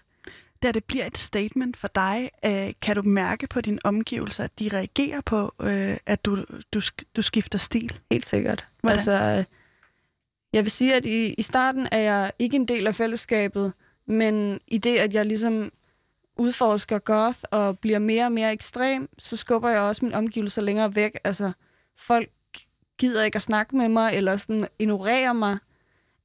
Da 0.63 0.73
det 0.73 0.85
bliver 0.85 1.07
et 1.07 1.19
statement 1.19 1.77
for 1.77 1.89
dig, 1.95 2.31
øh, 2.45 2.73
kan 2.83 2.97
du 2.97 3.03
mærke 3.03 3.47
på 3.47 3.61
dine 3.61 3.79
omgivelser, 3.85 4.45
at 4.45 4.59
de 4.59 4.71
reagerer 4.73 5.21
på, 5.21 5.55
øh, 5.63 5.97
at 6.07 6.25
du, 6.25 6.45
du, 6.75 6.81
du 7.17 7.23
skifter 7.23 7.59
stil? 7.59 7.99
helt 8.11 8.27
sikkert. 8.27 8.67
Hvordan? 8.81 8.93
Altså, 8.99 9.13
øh, 9.13 9.45
jeg 10.53 10.65
vil 10.65 10.71
sige, 10.71 10.95
at 10.95 11.05
i, 11.05 11.35
i 11.39 11.43
starten 11.43 11.89
er 11.93 11.99
jeg 11.99 12.33
ikke 12.39 12.57
en 12.57 12.69
del 12.69 12.87
af 12.87 12.95
fællesskabet, 12.95 13.73
men 14.07 14.61
i 14.67 14.79
det, 14.79 14.97
at 14.97 15.15
jeg 15.15 15.27
ligesom 15.27 15.73
udforsker 16.41 16.99
goth 16.99 17.39
og 17.51 17.79
bliver 17.79 17.99
mere 17.99 18.25
og 18.25 18.33
mere 18.33 18.53
ekstrem, 18.53 19.09
så 19.19 19.37
skubber 19.37 19.69
jeg 19.71 19.81
også 19.81 20.05
mine 20.05 20.17
omgivelser 20.17 20.63
længere 20.63 20.95
væk. 20.95 21.11
Altså, 21.25 21.53
folk 21.97 22.29
gider 22.99 23.25
ikke 23.25 23.37
at 23.37 23.43
snakke 23.43 23.77
med 23.77 23.89
mig, 23.89 24.15
eller 24.15 24.37
sådan 24.37 24.67
ignorerer 24.79 25.33
mig. 25.33 25.59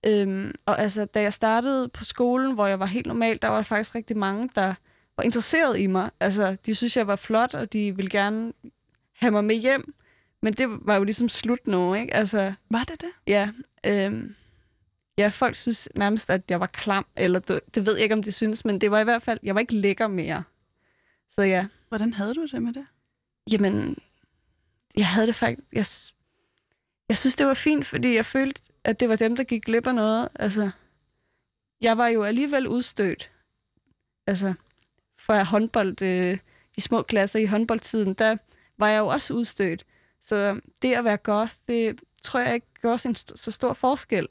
Øhm, 0.08 0.52
og 0.66 0.80
altså, 0.80 1.06
da 1.06 1.22
jeg 1.22 1.34
startede 1.34 1.90
på 1.90 2.04
skolen, 2.04 2.54
hvor 2.54 2.68
jeg 2.68 2.80
var 2.80 2.86
helt 2.86 3.06
normal, 3.08 3.40
der 3.42 3.48
var 3.48 3.56
der 3.56 3.64
faktisk 3.64 3.96
rigtig 3.96 4.18
mange, 4.18 4.50
der 4.56 4.74
var 5.18 5.24
interesseret 5.24 5.80
i 5.80 5.88
mig. 5.88 6.10
Altså, 6.20 6.58
de 6.66 6.76
synes, 6.76 6.98
jeg 6.98 7.08
var 7.08 7.16
flot, 7.16 7.54
og 7.54 7.74
de 7.74 7.96
ville 7.96 8.10
gerne 8.10 8.54
have 9.16 9.32
mig 9.32 9.44
med 9.44 9.56
hjem. 9.56 9.94
Men 10.42 10.54
det 10.54 10.68
var 10.70 10.96
jo 10.96 11.04
ligesom 11.04 11.30
slut 11.30 11.68
nu, 11.68 11.94
ikke? 11.94 12.14
Altså, 12.14 12.54
Var 12.70 12.84
det 12.84 13.02
det? 13.02 13.10
ja, 13.28 13.50
øhm, 13.86 14.36
ja, 15.18 15.28
folk 15.28 15.56
synes 15.56 15.90
nærmest, 15.96 16.30
at 16.30 16.42
jeg 16.50 16.60
var 16.60 16.68
klam, 16.68 17.06
eller 17.16 17.40
det, 17.40 17.60
det 17.76 17.86
ved 17.86 17.94
jeg 17.94 18.04
ikke, 18.04 18.16
om 18.16 18.24
de 18.24 18.32
synes, 18.32 18.66
men 18.66 18.82
det 18.82 18.92
var 18.92 19.00
i 19.00 19.04
hvert 19.04 19.22
fald, 19.24 19.40
jeg 19.44 19.56
var 19.56 19.62
ikke 19.62 19.76
lækker 19.76 20.08
mere. 20.08 20.44
Så 21.30 21.42
ja, 21.42 21.68
Hvordan 21.90 22.14
havde 22.14 22.34
du 22.34 22.46
det 22.46 22.64
med 22.64 22.74
det? 22.74 22.86
jamen, 23.52 23.98
jeg 24.98 25.08
havde 25.08 25.28
det 25.28 25.36
faktisk, 25.36 25.68
jeg, 25.74 25.86
jeg 27.10 27.18
synes, 27.18 27.36
det 27.36 27.48
var 27.48 27.54
fint, 27.54 27.86
fordi 27.86 28.16
jeg 28.16 28.26
følte, 28.26 28.62
at 28.84 29.00
det 29.00 29.10
var 29.10 29.16
dem, 29.16 29.36
der 29.36 29.44
gik 29.44 29.66
glip 29.66 29.88
af 29.88 29.96
noget. 29.96 30.30
Altså, 30.36 30.70
jeg 31.82 31.98
var 31.98 32.08
jo 32.08 32.24
alligevel 32.24 32.68
udstødt. 32.68 33.32
Altså, 34.28 34.54
fra 35.20 35.44
håndbold, 35.44 36.02
øh, 36.02 36.38
de 36.76 36.82
små 36.82 37.02
klasser 37.02 37.40
i 37.40 37.46
håndboldtiden, 37.46 38.14
der 38.14 38.38
var 38.78 38.90
jeg 38.90 39.00
jo 39.00 39.08
også 39.08 39.34
udstødt. 39.34 39.86
Så 40.22 40.62
det 40.82 40.94
at 40.94 41.04
være 41.04 41.18
goth, 41.18 41.54
det 41.68 42.02
tror 42.24 42.40
jeg 42.40 42.54
ikke 42.54 42.68
gør 42.82 42.98
så 43.36 43.52
stor 43.52 43.74
forskel 43.74 44.28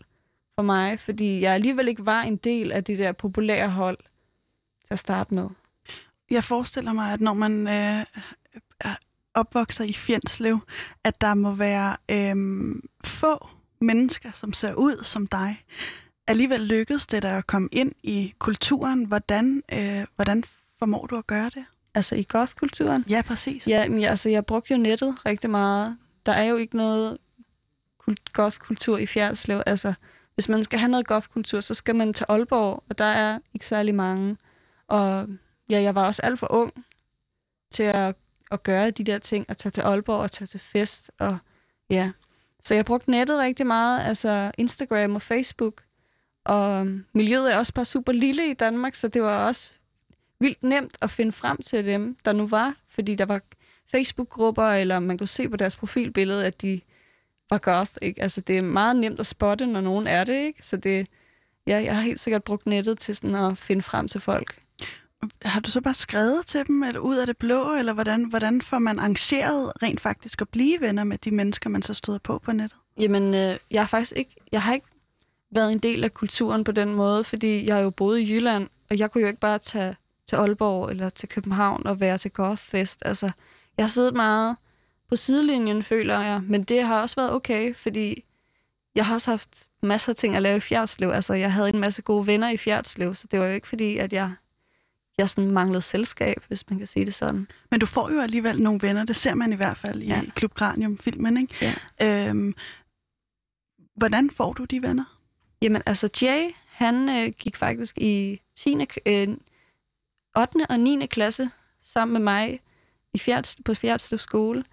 for 0.56 0.62
mig, 0.62 1.00
fordi 1.00 1.40
jeg 1.40 1.54
alligevel 1.54 1.88
ikke 1.88 2.06
var 2.06 2.22
en 2.22 2.36
del 2.36 2.72
af 2.72 2.84
det 2.84 2.98
der 2.98 3.12
populære 3.12 3.70
hold 3.70 3.98
til 4.80 4.88
at 4.90 4.98
starte 4.98 5.34
med. 5.34 5.48
Jeg 6.30 6.44
forestiller 6.44 6.92
mig, 6.92 7.12
at 7.12 7.20
når 7.20 7.32
man 7.32 7.68
øh, 7.68 8.04
opvokser 9.34 9.84
i 9.84 9.92
Fjenslev, 9.92 10.58
at 11.04 11.20
der 11.20 11.34
må 11.34 11.52
være 11.52 11.96
øhm, 12.08 12.82
få 13.04 13.48
mennesker, 13.80 14.32
som 14.32 14.52
ser 14.52 14.74
ud 14.74 15.02
som 15.02 15.26
dig. 15.26 15.64
Alligevel 16.26 16.60
lykkedes 16.60 17.06
det 17.06 17.22
dig 17.22 17.36
at 17.38 17.46
komme 17.46 17.68
ind 17.72 17.92
i 18.02 18.34
kulturen. 18.38 19.04
Hvordan, 19.04 19.62
øh, 19.72 20.06
hvordan 20.16 20.44
formår 20.78 21.06
du 21.06 21.16
at 21.16 21.26
gøre 21.26 21.50
det? 21.54 21.64
Altså 21.94 22.14
i 22.14 22.26
goth-kulturen? 22.28 23.04
Ja, 23.08 23.22
præcis. 23.22 23.66
Ja, 23.66 23.88
men, 23.88 24.04
altså 24.04 24.28
jeg 24.28 24.46
brugte 24.46 24.74
jo 24.74 24.78
nettet 24.78 25.16
rigtig 25.26 25.50
meget. 25.50 25.98
Der 26.26 26.32
er 26.32 26.44
jo 26.44 26.56
ikke 26.56 26.76
noget 26.76 27.18
kult- 27.98 28.32
goth-kultur 28.32 28.98
i 28.98 29.06
Fjerdslev. 29.06 29.62
Altså, 29.66 29.94
hvis 30.34 30.48
man 30.48 30.64
skal 30.64 30.78
have 30.78 30.90
noget 30.90 31.06
goth-kultur, 31.06 31.60
så 31.60 31.74
skal 31.74 31.96
man 31.96 32.14
til 32.14 32.26
Aalborg, 32.28 32.84
og 32.88 32.98
der 32.98 33.04
er 33.04 33.38
ikke 33.54 33.66
særlig 33.66 33.94
mange. 33.94 34.36
Og 34.88 35.28
ja, 35.70 35.82
jeg 35.82 35.94
var 35.94 36.06
også 36.06 36.22
alt 36.22 36.38
for 36.38 36.52
ung 36.52 36.84
til 37.70 37.82
at, 37.82 38.16
at 38.50 38.62
gøre 38.62 38.90
de 38.90 39.04
der 39.04 39.18
ting, 39.18 39.46
at 39.48 39.56
tage 39.56 39.70
til 39.70 39.80
Aalborg 39.80 40.20
og 40.20 40.30
tage 40.30 40.46
til 40.46 40.60
fest. 40.60 41.10
Og, 41.18 41.38
ja. 41.90 42.10
Så 42.62 42.74
jeg 42.74 42.84
brugte 42.84 43.10
nettet 43.10 43.38
rigtig 43.38 43.66
meget, 43.66 44.00
altså 44.06 44.52
Instagram 44.58 45.14
og 45.14 45.22
Facebook. 45.22 45.82
Og 46.44 46.86
miljøet 47.12 47.52
er 47.52 47.56
også 47.56 47.74
bare 47.74 47.84
super 47.84 48.12
lille 48.12 48.50
i 48.50 48.54
Danmark, 48.54 48.94
så 48.94 49.08
det 49.08 49.22
var 49.22 49.46
også 49.46 49.70
vildt 50.40 50.62
nemt 50.62 50.96
at 51.02 51.10
finde 51.10 51.32
frem 51.32 51.56
til 51.56 51.86
dem, 51.86 52.16
der 52.24 52.32
nu 52.32 52.46
var. 52.46 52.74
Fordi 52.88 53.14
der 53.14 53.26
var 53.26 53.40
Facebook-grupper, 53.90 54.66
eller 54.66 54.98
man 54.98 55.18
kunne 55.18 55.28
se 55.28 55.48
på 55.48 55.56
deres 55.56 55.76
profilbillede, 55.76 56.46
at 56.46 56.62
de 56.62 56.80
var 57.50 57.58
goth. 57.58 57.92
Ikke? 58.02 58.22
Altså, 58.22 58.40
det 58.40 58.58
er 58.58 58.62
meget 58.62 58.96
nemt 58.96 59.20
at 59.20 59.26
spotte, 59.26 59.66
når 59.66 59.80
nogen 59.80 60.06
er 60.06 60.24
det. 60.24 60.46
Ikke? 60.46 60.66
Så 60.66 60.76
det, 60.76 61.06
ja, 61.66 61.82
jeg 61.82 61.96
har 61.96 62.02
helt 62.02 62.20
sikkert 62.20 62.44
brugt 62.44 62.66
nettet 62.66 62.98
til 62.98 63.16
sådan 63.16 63.34
at 63.34 63.58
finde 63.58 63.82
frem 63.82 64.08
til 64.08 64.20
folk. 64.20 64.60
Har 65.42 65.60
du 65.60 65.70
så 65.70 65.80
bare 65.80 65.94
skrevet 65.94 66.46
til 66.46 66.66
dem, 66.66 66.82
eller 66.82 67.00
ud 67.00 67.16
af 67.16 67.26
det 67.26 67.36
blå, 67.36 67.74
eller 67.74 67.92
hvordan, 67.92 68.24
hvordan 68.24 68.62
får 68.62 68.78
man 68.78 68.98
arrangeret 68.98 69.72
rent 69.82 70.00
faktisk 70.00 70.40
at 70.40 70.48
blive 70.48 70.80
venner 70.80 71.04
med 71.04 71.18
de 71.18 71.30
mennesker, 71.30 71.70
man 71.70 71.82
så 71.82 71.94
støder 71.94 72.18
på 72.18 72.38
på 72.38 72.52
nettet? 72.52 72.78
Jamen, 73.00 73.34
øh, 73.34 73.56
jeg 73.70 73.82
har 73.82 73.86
faktisk 73.86 74.12
ikke, 74.16 74.36
jeg 74.52 74.62
har 74.62 74.74
ikke 74.74 74.86
været 75.50 75.72
en 75.72 75.78
del 75.78 76.04
af 76.04 76.14
kulturen 76.14 76.64
på 76.64 76.72
den 76.72 76.94
måde, 76.94 77.24
fordi 77.24 77.66
jeg 77.66 77.82
jo 77.82 77.90
boet 77.90 78.18
i 78.18 78.34
Jylland, 78.34 78.68
og 78.90 78.98
jeg 78.98 79.10
kunne 79.10 79.20
jo 79.20 79.26
ikke 79.26 79.40
bare 79.40 79.58
tage 79.58 79.94
til 80.26 80.36
Aalborg 80.36 80.90
eller 80.90 81.10
til 81.10 81.28
København 81.28 81.86
og 81.86 82.00
være 82.00 82.18
til 82.18 82.30
Gothfest. 82.30 83.02
Altså, 83.04 83.30
jeg 83.76 83.84
har 83.84 83.88
siddet 83.88 84.14
meget 84.14 84.56
på 85.08 85.16
sidelinjen, 85.16 85.82
føler 85.82 86.20
jeg, 86.20 86.42
men 86.42 86.64
det 86.64 86.82
har 86.82 87.00
også 87.00 87.16
været 87.16 87.32
okay, 87.32 87.74
fordi 87.74 88.24
jeg 88.94 89.06
har 89.06 89.14
også 89.14 89.30
haft 89.30 89.66
masser 89.82 90.12
af 90.12 90.16
ting 90.16 90.36
at 90.36 90.42
lave 90.42 90.56
i 90.56 90.60
Fjerdslev. 90.60 91.10
Altså, 91.10 91.34
jeg 91.34 91.52
havde 91.52 91.68
en 91.68 91.78
masse 91.78 92.02
gode 92.02 92.26
venner 92.26 92.48
i 92.50 92.56
Fjerdslev, 92.56 93.14
så 93.14 93.26
det 93.30 93.40
var 93.40 93.46
jo 93.46 93.52
ikke 93.52 93.68
fordi, 93.68 93.96
at 93.96 94.12
jeg, 94.12 94.32
jeg 95.18 95.28
sådan 95.30 95.50
manglede 95.50 95.80
selskab, 95.82 96.44
hvis 96.48 96.70
man 96.70 96.78
kan 96.78 96.86
sige 96.86 97.06
det 97.06 97.14
sådan. 97.14 97.48
Men 97.70 97.80
du 97.80 97.86
får 97.86 98.10
jo 98.10 98.20
alligevel 98.20 98.62
nogle 98.62 98.82
venner, 98.82 99.04
det 99.04 99.16
ser 99.16 99.34
man 99.34 99.52
i 99.52 99.56
hvert 99.56 99.76
fald 99.76 100.02
i 100.02 100.06
Ja. 100.06 100.22
Klub 100.34 100.54
Granium-filmen, 100.54 101.36
ikke? 101.36 101.74
Ja. 102.00 102.28
Øhm, 102.28 102.54
hvordan 103.96 104.30
får 104.30 104.52
du 104.52 104.64
de 104.64 104.82
venner? 104.82 105.18
Jamen, 105.62 105.82
altså 105.86 106.08
Jay, 106.22 106.50
han 106.66 107.08
øh, 107.08 107.32
gik 107.38 107.56
faktisk 107.56 107.98
i 107.98 108.40
10. 108.56 108.74
k- 108.92 108.96
Øh, 109.06 109.28
8. 110.38 110.56
og 110.70 110.80
9. 110.80 111.06
klasse 111.06 111.50
sammen 111.82 112.12
med 112.12 112.20
mig 112.20 112.60
i 113.14 113.18
Fjerds, 113.18 113.56
på 113.64 113.74
Fjerdslev 113.74 114.18
skole. 114.18 114.64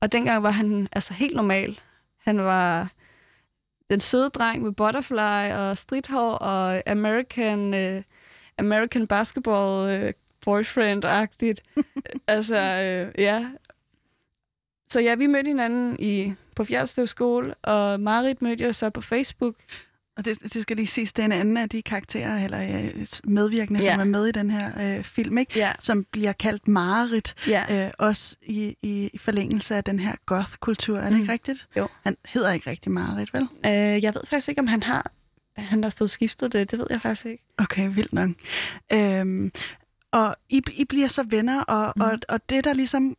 Og 0.00 0.12
dengang 0.12 0.42
var 0.42 0.50
han 0.50 0.88
altså 0.92 1.14
helt 1.14 1.36
normal. 1.36 1.80
Han 2.18 2.38
var 2.38 2.92
den 3.90 4.00
søde 4.00 4.30
dreng 4.30 4.62
med 4.62 4.72
butterfly 4.72 5.52
og 5.52 5.78
stridthår 5.78 6.32
og 6.34 6.90
American, 6.90 7.74
øh, 7.74 8.02
American 8.58 9.06
basketball 9.06 9.90
øh, 9.90 10.12
boyfriend-agtigt. 10.46 11.82
altså, 12.26 12.56
øh, 12.56 13.22
ja. 13.22 13.50
Så 14.90 15.00
ja, 15.00 15.14
vi 15.14 15.26
mødte 15.26 15.48
hinanden 15.48 15.96
i, 15.98 16.32
på 16.56 16.64
Fjerdslev 16.64 17.06
skole, 17.06 17.54
og 17.54 18.00
Marit 18.00 18.42
mødte 18.42 18.64
jeg 18.64 18.74
så 18.74 18.90
på 18.90 19.00
Facebook. 19.00 19.54
Og 20.18 20.24
det, 20.24 20.52
det 20.54 20.62
skal 20.62 20.76
lige 20.76 20.86
siges, 20.86 21.12
det 21.12 21.22
er 21.22 21.26
en 21.26 21.32
anden 21.32 21.56
af 21.56 21.68
de 21.68 21.82
karakterer, 21.82 22.44
eller 22.44 22.84
øh, 22.84 23.06
medvirkende, 23.24 23.82
ja. 23.82 23.92
Som 23.92 24.00
er 24.00 24.04
med 24.04 24.26
i 24.26 24.32
den 24.32 24.50
her 24.50 24.96
øh, 24.98 25.04
film, 25.04 25.38
ikke? 25.38 25.58
Ja, 25.58 25.72
som 25.80 26.04
bliver 26.04 26.32
kaldt 26.32 26.68
Marit, 26.68 27.34
ja. 27.46 27.86
øh, 27.86 27.92
også 27.98 28.36
i, 28.42 28.76
i, 28.82 29.18
forlængelse 29.18 29.74
af 29.76 29.84
den 29.84 29.98
her 29.98 30.14
goth-kultur. 30.26 30.98
Er 30.98 31.02
det 31.02 31.12
Mm. 31.12 31.20
ikke 31.20 31.32
rigtigt? 31.32 31.68
Jo. 31.76 31.88
Han 32.02 32.16
hedder 32.28 32.52
ikke 32.52 32.70
rigtig 32.70 32.92
Marit, 32.92 33.34
vel? 33.34 33.48
Øh, 33.66 33.72
jeg 34.04 34.14
ved 34.14 34.20
faktisk 34.24 34.48
ikke, 34.48 34.58
om 34.60 34.66
han 34.66 34.82
har, 34.82 35.10
han 35.56 35.82
har 35.82 35.90
fået 35.90 36.10
skiftet 36.10 36.52
det. 36.52 36.70
Det 36.70 36.78
ved 36.78 36.86
jeg 36.90 37.00
faktisk 37.02 37.26
ikke. 37.26 37.44
Okay, 37.58 37.90
vildt 37.94 38.12
nok. 38.12 38.30
Øhm, 38.92 39.52
og 40.12 40.36
I, 40.48 40.62
I 40.72 40.84
bliver 40.84 41.08
så 41.08 41.22
venner, 41.22 41.62
og, 41.62 41.92
mm. 41.96 42.02
Og, 42.02 42.18
og 42.28 42.40
det, 42.48 42.64
der 42.64 42.72
ligesom 42.74 43.16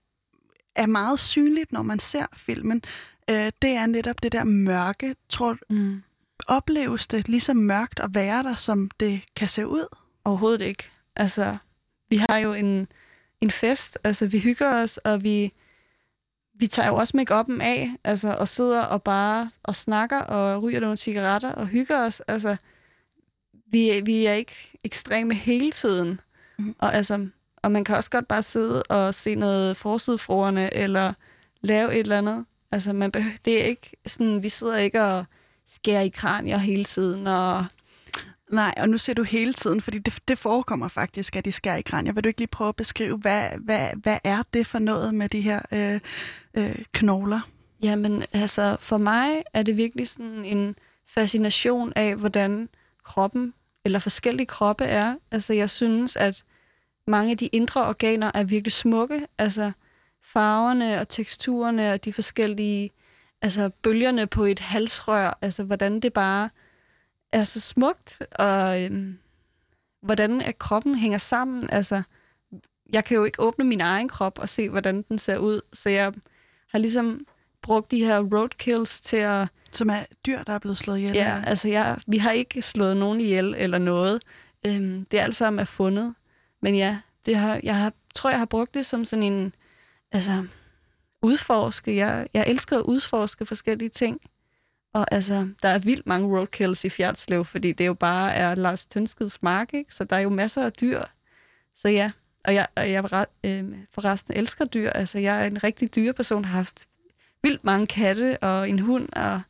er 0.75 0.85
meget 0.85 1.19
synligt, 1.19 1.71
når 1.71 1.81
man 1.81 1.99
ser 1.99 2.25
filmen, 2.33 2.81
øh, 3.29 3.51
det 3.61 3.69
er 3.69 3.85
netop 3.85 4.23
det 4.23 4.31
der 4.31 4.43
mørke. 4.43 5.15
Tror, 5.29 5.57
Mm. 5.69 6.01
Opleves 6.49 7.07
det 7.07 7.27
lige 7.27 7.41
så 7.41 7.53
mørkt 7.53 7.99
at 7.99 8.15
være 8.15 8.43
der, 8.43 8.55
som 8.55 8.91
det 8.99 9.21
kan 9.35 9.47
se 9.47 9.67
ud? 9.67 9.95
Overhovedet 10.23 10.61
ikke. 10.61 10.83
Altså, 11.15 11.57
vi 12.09 12.21
har 12.29 12.37
jo 12.37 12.53
en, 12.53 12.87
en 13.41 13.51
fest. 13.51 13.97
Altså, 14.03 14.27
vi 14.27 14.39
hygger 14.39 14.81
os, 14.81 14.97
og 14.97 15.23
vi, 15.23 15.53
vi 16.53 16.67
tager 16.67 16.87
jo 16.87 16.95
også 16.95 17.17
make 17.17 17.33
af, 17.63 17.91
altså, 18.03 18.33
og 18.33 18.47
sidder 18.47 18.81
og 18.81 19.03
bare 19.03 19.51
og 19.63 19.75
snakker 19.75 20.19
og 20.19 20.63
ryger 20.63 20.79
nogle 20.79 20.97
cigaretter 20.97 21.51
og 21.51 21.67
hygger 21.67 22.05
os. 22.05 22.19
Altså, 22.19 22.55
vi, 23.71 24.01
vi 24.05 24.25
er 24.25 24.33
ikke 24.33 24.77
ekstreme 24.83 25.33
hele 25.33 25.71
tiden. 25.71 26.19
Mhm. 26.57 26.75
Og, 26.79 26.93
altså, 26.93 27.27
og 27.57 27.71
man 27.71 27.83
kan 27.83 27.95
også 27.95 28.09
godt 28.09 28.27
bare 28.27 28.43
sidde 28.43 28.83
og 28.83 29.15
se 29.15 29.35
noget 29.35 29.77
forsidefruerne, 29.77 30.73
eller 30.73 31.13
lave 31.61 31.93
et 31.93 31.99
eller 31.99 32.17
andet. 32.17 32.45
Altså, 32.71 32.93
man 32.93 33.11
behøver, 33.11 33.35
det 33.45 33.61
er 33.61 33.65
ikke 33.65 33.91
sådan, 34.05 34.43
vi 34.43 34.49
sidder 34.49 34.77
ikke 34.77 35.03
og 35.03 35.25
skærer 35.73 36.01
i 36.01 36.09
kranier 36.09 36.57
hele 36.57 36.83
tiden, 36.83 37.27
og 37.27 37.65
Nej, 38.51 38.73
og 38.77 38.89
nu 38.89 38.97
ser 38.97 39.13
du 39.13 39.23
hele 39.23 39.53
tiden, 39.53 39.81
fordi 39.81 39.99
det, 39.99 40.19
det 40.27 40.37
forekommer 40.37 40.87
faktisk, 40.87 41.35
at 41.35 41.45
de 41.45 41.51
skærer 41.51 41.75
i 41.75 41.81
kranier. 41.81 42.13
Vil 42.13 42.23
du 42.23 42.27
ikke 42.27 42.39
lige 42.39 42.47
prøve 42.47 42.67
at 42.67 42.75
beskrive, 42.75 43.17
hvad, 43.17 43.49
hvad, 43.59 43.89
hvad 43.95 44.17
er 44.23 44.43
det 44.53 44.67
for 44.67 44.79
noget 44.79 45.13
med 45.13 45.29
de 45.29 45.41
her 45.41 45.61
øh, 45.71 45.99
øh, 46.53 46.75
knogler? 46.91 47.39
Jamen, 47.83 48.23
altså, 48.33 48.77
for 48.79 48.97
mig 48.97 49.43
er 49.53 49.63
det 49.63 49.77
virkelig 49.77 50.07
sådan 50.07 50.45
en 50.45 50.75
fascination 51.07 51.93
af, 51.95 52.15
hvordan 52.15 52.69
kroppen, 53.03 53.53
eller 53.85 53.99
forskellige 53.99 54.45
kroppe 54.45 54.85
er. 54.85 55.15
Altså, 55.31 55.53
jeg 55.53 55.69
synes, 55.69 56.15
at 56.15 56.43
mange 57.07 57.31
af 57.31 57.37
de 57.37 57.47
indre 57.47 57.87
organer 57.87 58.31
er 58.33 58.43
virkelig 58.43 58.71
smukke. 58.71 59.27
Altså, 59.37 59.71
farverne 60.23 60.99
og 60.99 61.09
teksturerne 61.09 61.93
og 61.93 62.05
de 62.05 62.13
forskellige, 62.13 62.91
altså, 63.41 63.69
bølgerne 63.69 64.27
på 64.27 64.43
et 64.43 64.59
halsrør. 64.59 65.37
Altså, 65.41 65.63
hvordan 65.63 65.99
det 65.99 66.13
bare 66.13 66.49
er 67.31 67.43
så 67.43 67.59
smukt, 67.59 68.21
og 68.31 68.83
øhm, 68.83 69.17
hvordan 70.01 70.41
at 70.41 70.59
kroppen 70.59 70.95
hænger 70.95 71.17
sammen. 71.17 71.69
Altså, 71.69 72.01
jeg 72.93 73.05
kan 73.05 73.17
jo 73.17 73.23
ikke 73.23 73.41
åbne 73.41 73.65
min 73.65 73.81
egen 73.81 74.09
krop 74.09 74.39
og 74.39 74.49
se, 74.49 74.69
hvordan 74.69 75.01
den 75.01 75.19
ser 75.19 75.37
ud, 75.37 75.61
så 75.73 75.89
jeg 75.89 76.13
har 76.67 76.79
ligesom 76.79 77.25
brugt 77.61 77.91
de 77.91 78.05
her 78.05 78.19
roadkills 78.19 79.01
til 79.01 79.17
at... 79.17 79.47
Som 79.71 79.89
er 79.89 79.99
dyr, 80.25 80.43
der 80.43 80.53
er 80.53 80.59
blevet 80.59 80.77
slået 80.77 80.97
ihjel? 80.97 81.13
Ja, 81.13 81.41
altså 81.45 81.67
jeg, 81.67 81.97
vi 82.07 82.17
har 82.17 82.31
ikke 82.31 82.61
slået 82.61 82.97
nogen 82.97 83.21
ihjel 83.21 83.55
eller 83.57 83.77
noget. 83.77 84.23
Øhm, 84.65 85.05
det 85.05 85.19
er 85.19 85.23
alt 85.23 85.35
sammen 85.35 85.59
er 85.59 85.65
fundet. 85.65 86.15
Men 86.61 86.75
ja, 86.75 86.97
det 87.25 87.35
har, 87.35 87.59
jeg 87.63 87.75
har, 87.75 87.93
tror, 88.15 88.29
jeg 88.29 88.39
har 88.39 88.45
brugt 88.45 88.73
det 88.73 88.85
som 88.85 89.05
sådan 89.05 89.23
en... 89.23 89.55
Altså, 90.11 90.45
udforske. 91.21 91.95
Jeg, 91.95 92.27
jeg 92.33 92.43
elsker 92.47 92.77
at 92.77 92.83
udforske 92.83 93.45
forskellige 93.45 93.89
ting. 93.89 94.21
Og 94.93 95.05
altså, 95.11 95.47
der 95.63 95.69
er 95.69 95.79
vildt 95.79 96.07
mange 96.07 96.37
roadkills 96.37 96.85
i 96.85 96.89
Fjerdslev, 96.89 97.45
fordi 97.45 97.71
det 97.71 97.87
jo 97.87 97.93
bare 97.93 98.33
er 98.33 98.55
Lars 98.55 98.85
Tønskeds 98.85 99.43
mark, 99.43 99.73
ikke? 99.73 99.95
Så 99.95 100.03
der 100.03 100.15
er 100.15 100.19
jo 100.19 100.29
masser 100.29 100.65
af 100.65 100.73
dyr. 100.73 101.03
Så 101.75 101.89
ja, 101.89 102.11
og 102.45 102.55
jeg, 102.55 102.67
og 102.75 102.91
jeg 102.91 103.25
øh, 103.43 103.65
forresten 103.91 104.33
elsker 104.33 104.65
dyr. 104.65 104.89
Altså, 104.89 105.19
jeg 105.19 105.41
er 105.41 105.47
en 105.47 105.63
rigtig 105.63 105.95
dyreperson, 105.95 106.45
har 106.45 106.57
haft 106.57 106.87
vildt 107.43 107.63
mange 107.63 107.87
katte 107.87 108.37
og 108.43 108.69
en 108.69 108.79
hund. 108.79 109.09
Og, 109.13 109.41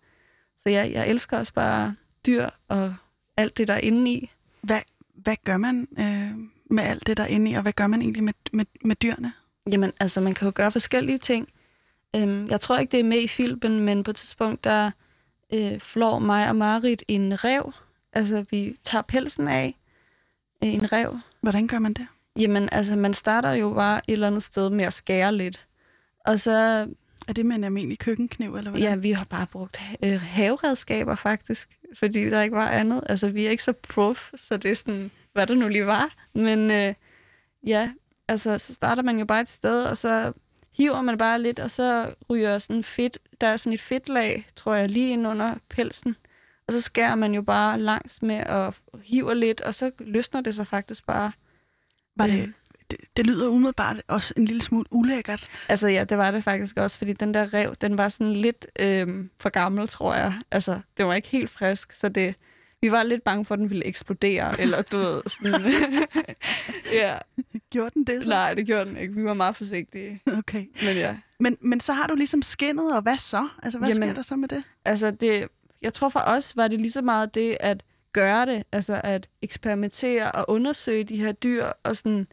så 0.63 0.69
ja, 0.69 0.89
jeg 0.91 1.09
elsker 1.09 1.37
også 1.37 1.53
bare 1.53 1.95
dyr 2.25 2.49
og 2.67 2.95
alt 3.37 3.57
det, 3.57 3.67
der 3.67 3.73
er 3.73 3.79
inde 3.79 4.11
i. 4.11 4.31
Hvad, 4.61 4.81
hvad 5.15 5.35
gør 5.43 5.57
man 5.57 5.87
øh, 5.99 6.31
med 6.69 6.83
alt 6.83 7.07
det, 7.07 7.17
der 7.17 7.23
er 7.23 7.27
inde 7.27 7.51
i, 7.51 7.53
og 7.53 7.61
hvad 7.61 7.73
gør 7.73 7.87
man 7.87 8.01
egentlig 8.01 8.23
med, 8.23 8.33
med, 8.53 8.65
med 8.85 8.95
dyrene? 8.95 9.33
Jamen, 9.71 9.91
altså, 9.99 10.21
man 10.21 10.33
kan 10.33 10.45
jo 10.45 10.51
gøre 10.55 10.71
forskellige 10.71 11.17
ting. 11.17 11.49
Øhm, 12.15 12.47
jeg 12.49 12.61
tror 12.61 12.77
ikke, 12.77 12.91
det 12.91 12.99
er 12.99 13.03
med 13.03 13.21
i 13.21 13.27
filmen, 13.27 13.79
men 13.79 14.03
på 14.03 14.11
et 14.11 14.15
tidspunkt, 14.17 14.63
der 14.63 14.91
øh, 15.53 15.79
flår 15.79 16.19
mig 16.19 16.49
og 16.49 16.55
Marit 16.55 17.03
en 17.07 17.43
rev. 17.43 17.73
Altså, 18.13 18.45
vi 18.51 18.75
tager 18.83 19.01
pelsen 19.01 19.47
af 19.47 19.77
øh, 20.63 20.73
en 20.73 20.91
rev. 20.91 21.19
Hvordan 21.41 21.67
gør 21.67 21.79
man 21.79 21.93
det? 21.93 22.07
Jamen, 22.39 22.69
altså, 22.71 22.95
man 22.95 23.13
starter 23.13 23.51
jo 23.51 23.73
bare 23.73 24.01
et 24.07 24.13
eller 24.13 24.27
andet 24.27 24.43
sted 24.43 24.69
med 24.69 24.85
at 24.85 24.93
skære 24.93 25.35
lidt. 25.35 25.67
Og 26.25 26.39
så, 26.39 26.87
Er 27.27 27.33
det 27.33 27.45
med 27.45 27.55
en 27.55 27.63
almindelig 27.63 27.99
køkkenkniv, 27.99 28.55
eller 28.55 28.71
hvordan? 28.71 28.89
ja, 28.89 28.95
vi 28.95 29.11
har 29.11 29.23
bare 29.23 29.47
brugt 29.47 29.81
øh, 30.03 30.21
haveredskaber 30.21 31.15
faktisk, 31.15 31.69
fordi 31.99 32.29
der 32.29 32.41
ikke 32.41 32.55
var 32.55 32.69
andet. 32.69 33.03
Altså, 33.09 33.29
vi 33.29 33.45
er 33.45 33.49
ikke 33.49 33.63
så 33.63 33.73
prof, 33.73 34.31
så 34.35 34.57
det 34.57 34.71
er 34.71 34.75
sådan, 34.75 35.11
hvad 35.33 35.47
der 35.47 35.55
nu 35.55 35.67
lige 35.67 35.85
var. 35.85 36.15
Men 36.33 36.71
øh, 36.71 36.93
ja, 37.67 37.91
altså, 38.27 38.57
så 38.57 38.73
starter 38.73 39.03
man 39.03 39.19
jo 39.19 39.25
bare 39.25 39.41
et 39.41 39.49
sted, 39.49 39.83
og 39.83 39.97
så 39.97 40.33
hiver 40.79 41.01
man 41.01 41.17
bare 41.17 41.41
lidt, 41.41 41.59
og 41.59 41.71
så 41.71 42.13
ryger 42.29 42.59
sådan 42.59 42.83
fedt, 42.83 43.17
der 43.41 43.47
er 43.47 43.57
sådan 43.57 43.73
et 43.73 43.81
fedtlag, 43.81 44.47
tror 44.55 44.75
jeg, 44.75 44.89
lige 44.89 45.13
ind 45.13 45.27
under 45.27 45.55
pelsen. 45.69 46.15
Og 46.67 46.73
så 46.73 46.81
skærer 46.81 47.15
man 47.15 47.33
jo 47.33 47.41
bare 47.41 47.79
langs 47.79 48.21
med 48.21 48.43
og 48.45 48.73
hiver 49.03 49.33
lidt, 49.33 49.61
og 49.61 49.75
så 49.75 49.91
løsner 49.99 50.41
det 50.41 50.55
sig 50.55 50.67
faktisk 50.67 51.05
bare. 51.05 51.31
Var 52.15 52.27
det, 52.27 52.41
Øhm. 52.41 52.53
det, 52.91 52.97
det 53.17 53.25
lyder 53.27 53.47
umiddelbart 53.47 54.01
også 54.07 54.33
en 54.37 54.45
lille 54.45 54.61
smule 54.61 54.85
ulækkert. 54.91 55.49
Altså 55.69 55.87
ja, 55.87 56.03
det 56.03 56.17
var 56.17 56.31
det 56.31 56.43
faktisk 56.43 56.77
også, 56.77 56.97
fordi 56.97 57.13
den 57.13 57.33
der 57.33 57.53
rev, 57.53 57.75
den 57.81 57.97
var 57.97 58.09
sådan 58.09 58.33
lidt 58.33 58.67
øhm, 58.79 59.29
for 59.39 59.49
gammel, 59.49 59.87
tror 59.87 60.15
jeg. 60.15 60.33
Altså, 60.51 60.79
det 60.97 61.05
var 61.05 61.13
ikke 61.13 61.27
helt 61.27 61.49
frisk, 61.49 61.91
så 61.91 62.09
det, 62.09 62.35
vi 62.81 62.91
var 62.91 63.03
lidt 63.03 63.23
bange 63.23 63.45
for, 63.45 63.53
at 63.53 63.59
den 63.59 63.69
ville 63.69 63.85
eksplodere, 63.85 64.61
eller 64.61 64.81
du 64.81 64.97
ved, 64.97 65.21
sådan... 65.27 65.61
ja, 67.01 67.17
Gjorde 67.69 67.89
den 67.93 68.03
det 68.03 68.23
så? 68.23 68.29
nej, 68.29 68.53
det 68.53 68.65
gjorde 68.65 68.85
den 68.85 68.97
ikke. 68.97 69.13
Vi 69.15 69.23
var 69.23 69.33
meget 69.33 69.55
forsigtige, 69.55 70.21
Okay. 70.37 70.65
men 70.85 70.95
ja. 70.95 71.15
Men, 71.39 71.57
men 71.61 71.79
så 71.79 71.93
har 71.93 72.07
du 72.07 72.15
ligesom 72.15 72.41
skinnet, 72.41 72.95
og 72.95 73.01
hvad 73.01 73.17
så? 73.17 73.47
Altså, 73.63 73.79
hvad 73.79 73.89
Jamen, 73.89 74.03
sker 74.09 74.13
der 74.13 74.21
så 74.21 74.35
med 74.35 74.47
det? 74.47 74.63
Altså, 74.85 75.11
det, 75.11 75.47
jeg 75.81 75.93
tror 75.93 76.09
for 76.09 76.19
os 76.19 76.55
var 76.55 76.67
det 76.67 76.79
lige 76.81 76.91
så 76.91 77.01
meget 77.01 77.35
det 77.35 77.57
at 77.59 77.83
gøre 78.13 78.45
det, 78.45 78.63
altså 78.71 79.01
at 79.03 79.29
eksperimentere 79.41 80.31
og 80.31 80.45
undersøge 80.49 81.03
de 81.03 81.17
her 81.17 81.31
dyr, 81.31 81.65
og 81.83 81.95
sådan 81.97 82.27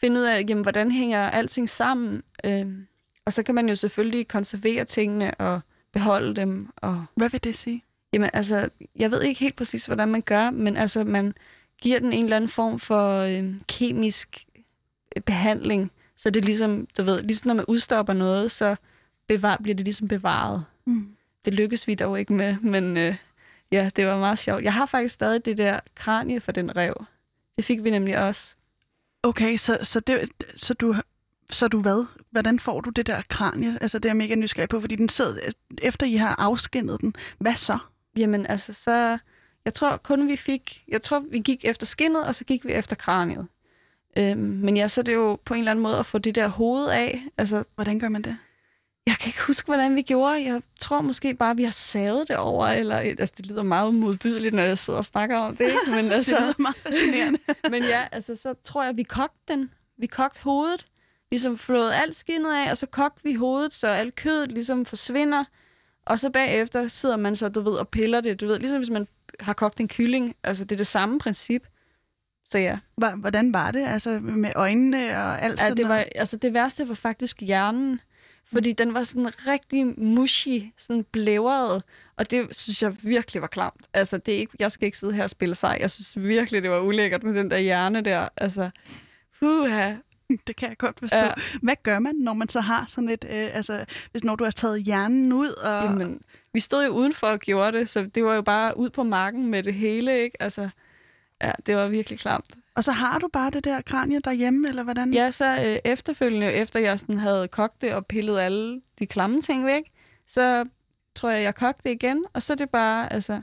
finde 0.00 0.20
ud 0.20 0.24
af, 0.24 0.44
jamen, 0.48 0.62
hvordan 0.62 0.90
hænger 0.90 1.30
alting 1.30 1.68
sammen. 1.68 2.22
Øhm, 2.44 2.86
og 3.26 3.32
så 3.32 3.42
kan 3.42 3.54
man 3.54 3.68
jo 3.68 3.74
selvfølgelig 3.76 4.28
konservere 4.28 4.84
tingene 4.84 5.34
og 5.34 5.60
beholde 5.92 6.34
dem. 6.36 6.68
Og, 6.76 7.04
Hvad 7.16 7.30
vil 7.30 7.44
det 7.44 7.56
sige? 7.56 7.83
Jamen, 8.14 8.30
altså, 8.32 8.68
jeg 8.96 9.10
ved 9.10 9.22
ikke 9.22 9.40
helt 9.40 9.56
præcis, 9.56 9.86
hvordan 9.86 10.08
man 10.08 10.22
gør, 10.22 10.50
men 10.50 10.76
altså, 10.76 11.04
man 11.04 11.34
giver 11.82 11.98
den 11.98 12.12
en 12.12 12.24
eller 12.24 12.36
anden 12.36 12.50
form 12.50 12.78
for 12.78 13.18
øhm, 13.20 13.60
kemisk 13.68 14.44
øh, 15.16 15.22
behandling, 15.22 15.90
så 16.16 16.30
det 16.30 16.40
er 16.40 16.44
ligesom, 16.44 16.86
du 16.98 17.02
ved, 17.02 17.22
ligesom 17.22 17.48
når 17.48 17.54
man 17.54 17.64
udstopper 17.68 18.12
noget, 18.12 18.50
så 18.50 18.76
bevar, 19.28 19.56
bliver 19.62 19.74
det 19.74 19.84
ligesom 19.84 20.08
bevaret 20.08 20.64
Mm. 20.86 21.08
det 21.44 21.54
lykkes 21.54 21.86
vi 21.86 21.94
dog 21.94 22.20
ikke 22.20 22.32
med, 22.32 22.56
men 22.62 22.96
øh, 22.96 23.16
ja, 23.72 23.90
det 23.96 24.06
var 24.06 24.18
meget 24.18 24.38
sjovt. 24.38 24.64
Jeg 24.64 24.72
har 24.72 24.86
faktisk 24.86 25.14
stadig 25.14 25.44
det 25.44 25.58
der 25.58 25.80
kranie 25.94 26.40
for 26.40 26.52
den 26.52 26.76
rev. 26.76 27.04
Det 27.56 27.64
fik 27.64 27.84
vi 27.84 27.90
nemlig 27.90 28.18
også. 28.18 28.54
Okay, 29.22 29.56
så, 29.56 29.78
så, 29.82 30.00
det, 30.00 30.30
så 30.56 30.74
du 30.74 30.94
så 31.50 31.68
du 31.68 31.80
hvad? 31.80 32.06
Hvordan 32.30 32.58
får 32.58 32.80
du 32.80 32.90
det 32.90 33.06
der 33.06 33.22
kranie? 33.28 33.78
Altså, 33.80 33.98
det 33.98 34.04
er 34.04 34.08
jeg 34.08 34.16
mega 34.16 34.34
nysgerrig 34.34 34.68
på, 34.68 34.80
fordi 34.80 34.96
den 34.96 35.08
sidder, 35.08 35.50
efter 35.82 36.06
I 36.06 36.14
har 36.14 36.34
afskinnet 36.38 37.00
den. 37.00 37.14
Hvad 37.38 37.54
så? 37.54 37.78
Jamen 38.16 38.46
altså, 38.46 38.72
så... 38.72 39.18
Jeg 39.64 39.74
tror 39.74 39.96
kun 39.96 40.28
vi 40.28 40.36
fik... 40.36 40.84
Jeg 40.88 41.02
tror, 41.02 41.20
vi 41.20 41.38
gik 41.38 41.64
efter 41.64 41.86
skinnet, 41.86 42.26
og 42.26 42.34
så 42.34 42.44
gik 42.44 42.64
vi 42.64 42.72
efter 42.72 42.96
kraniet. 42.96 43.46
Øhm, 44.18 44.38
men 44.38 44.76
ja, 44.76 44.88
så 44.88 45.00
er 45.00 45.02
det 45.02 45.14
jo 45.14 45.38
på 45.44 45.54
en 45.54 45.58
eller 45.58 45.70
anden 45.70 45.82
måde 45.82 45.98
at 45.98 46.06
få 46.06 46.18
det 46.18 46.34
der 46.34 46.48
hoved 46.48 46.88
af. 46.88 47.24
Altså, 47.38 47.64
Hvordan 47.74 47.98
gør 47.98 48.08
man 48.08 48.22
det? 48.22 48.36
jeg 49.06 49.16
kan 49.20 49.28
ikke 49.28 49.42
huske, 49.46 49.66
hvordan 49.66 49.96
vi 49.96 50.02
gjorde. 50.02 50.44
Jeg 50.44 50.62
tror 50.80 51.00
måske 51.00 51.34
bare, 51.34 51.56
vi 51.56 51.64
har 51.64 51.70
savet 51.70 52.28
det 52.28 52.36
over, 52.36 52.66
eller... 52.66 52.96
Altså, 52.96 53.34
det 53.36 53.46
lyder 53.46 53.62
meget 53.62 53.94
modbydeligt, 53.94 54.54
når 54.54 54.62
jeg 54.62 54.78
sidder 54.78 54.98
og 54.98 55.04
snakker 55.04 55.38
om 55.38 55.56
det, 55.56 55.64
ikke? 55.64 56.02
Men 56.02 56.12
altså... 56.12 56.36
Det 56.36 56.42
lyder 56.42 56.54
meget 56.58 56.76
fascinerende. 56.76 57.38
Men 57.70 57.82
ja, 57.82 58.04
altså 58.12 58.36
så 58.36 58.54
tror 58.64 58.84
jeg, 58.84 58.96
vi 58.96 59.02
kogte 59.02 59.38
den. 59.48 59.70
Vi 59.98 60.06
kogte 60.06 60.42
hovedet, 60.42 60.86
ligesom 61.30 61.58
flået 61.58 61.92
alt 61.92 62.16
skinnet 62.16 62.52
af, 62.54 62.70
og 62.70 62.78
så 62.78 62.86
kogte 62.86 63.24
vi 63.24 63.34
hovedet, 63.34 63.74
så 63.74 63.86
alt 63.86 64.14
kødet 64.14 64.52
ligesom 64.52 64.84
forsvinder. 64.84 65.44
Og 66.06 66.18
så 66.18 66.30
bagefter 66.30 66.88
sidder 66.88 67.16
man 67.16 67.36
så, 67.36 67.48
du 67.48 67.60
ved, 67.60 67.72
og 67.72 67.88
piller 67.88 68.20
det. 68.20 68.40
Du 68.40 68.46
ved, 68.46 68.58
ligesom 68.58 68.78
hvis 68.78 68.90
man 68.90 69.06
har 69.40 69.52
kogt 69.52 69.80
en 69.80 69.88
kylling. 69.88 70.36
Altså, 70.42 70.64
det 70.64 70.72
er 70.72 70.76
det 70.76 70.86
samme 70.86 71.18
princip. 71.18 71.66
Så 72.44 72.58
ja, 72.58 72.78
Hvordan 73.16 73.52
var 73.52 73.70
det? 73.70 73.86
Altså, 73.86 74.10
med 74.20 74.50
øjnene 74.56 75.16
og 75.18 75.42
alt 75.42 75.60
ja 75.60 75.64
sådan 75.64 75.76
det, 75.76 75.88
var, 75.88 75.94
noget? 75.94 76.08
altså, 76.14 76.36
det 76.36 76.54
værste 76.54 76.88
var 76.88 76.94
faktisk 76.94 77.40
hjernen. 77.40 78.00
Fordi 78.52 78.72
den 78.72 78.94
var 78.94 79.04
sådan 79.04 79.30
rigtig 79.48 79.86
mushy, 80.00 80.62
sådan 80.78 81.04
blævret, 81.04 81.82
og 82.16 82.30
det 82.30 82.56
synes 82.56 82.82
jeg 82.82 82.96
virkelig 83.02 83.42
var 83.42 83.48
klamt. 83.48 83.86
Altså, 83.94 84.18
det 84.18 84.34
er 84.34 84.38
ikke, 84.38 84.52
jeg 84.58 84.72
skal 84.72 84.86
ikke 84.86 84.98
sidde 84.98 85.12
her 85.12 85.22
og 85.22 85.30
spille 85.30 85.54
sej. 85.54 85.78
Jeg 85.80 85.90
synes 85.90 86.18
virkelig, 86.18 86.62
det 86.62 86.70
var 86.70 86.80
ulækkert 86.80 87.22
med 87.22 87.34
den 87.34 87.50
der 87.50 87.58
hjerne 87.58 88.00
der. 88.00 88.28
Altså, 88.36 88.70
puha. 89.38 89.94
Det 90.46 90.56
kan 90.56 90.68
jeg 90.68 90.78
godt 90.78 91.00
forstå. 91.00 91.18
Ja. 91.18 91.26
Ja. 91.26 91.32
Hvad 91.62 91.74
gør 91.82 91.98
man, 91.98 92.14
når 92.14 92.32
man 92.32 92.48
så 92.48 92.60
har 92.60 92.84
sådan 92.88 93.08
et... 93.08 93.24
Øh, 93.30 93.56
altså, 93.56 93.84
hvis 94.10 94.24
når 94.24 94.36
du 94.36 94.44
har 94.44 94.50
taget 94.50 94.82
hjernen 94.82 95.32
ud 95.32 95.48
og... 95.48 95.84
Jamen, 95.84 96.20
vi 96.52 96.60
stod 96.60 96.84
jo 96.84 96.90
udenfor 96.90 97.26
og 97.26 97.38
gjorde 97.38 97.78
det, 97.78 97.88
så 97.88 98.02
det 98.14 98.24
var 98.24 98.34
jo 98.34 98.42
bare 98.42 98.76
ud 98.76 98.90
på 98.90 99.02
marken 99.02 99.50
med 99.50 99.62
det 99.62 99.74
hele, 99.74 100.22
ikke? 100.22 100.42
Altså, 100.42 100.68
ja, 101.42 101.52
det 101.66 101.76
var 101.76 101.88
virkelig 101.88 102.18
klamt. 102.18 102.46
Og 102.74 102.84
så 102.84 102.92
har 102.92 103.18
du 103.18 103.28
bare 103.32 103.50
det 103.50 103.64
der 103.64 103.80
kranie 103.82 104.20
derhjemme, 104.20 104.68
eller 104.68 104.82
hvordan? 104.82 105.14
Ja, 105.14 105.30
så 105.30 105.44
øh, 105.66 105.78
efterfølgende, 105.92 106.52
efter 106.52 106.80
jeg 106.80 106.98
sådan 107.00 107.18
havde 107.18 107.48
kogt 107.48 107.80
det 107.82 107.94
og 107.94 108.06
pillet 108.06 108.38
alle 108.38 108.80
de 108.98 109.06
klamme 109.06 109.40
ting 109.40 109.66
væk, 109.66 109.82
så 110.26 110.64
tror 111.14 111.30
jeg, 111.30 111.42
jeg 111.42 111.54
kogte 111.54 111.88
det 111.88 111.90
igen, 111.94 112.24
og 112.32 112.42
så 112.42 112.52
er 112.52 112.56
det 112.56 112.70
bare, 112.70 113.12
altså, 113.12 113.40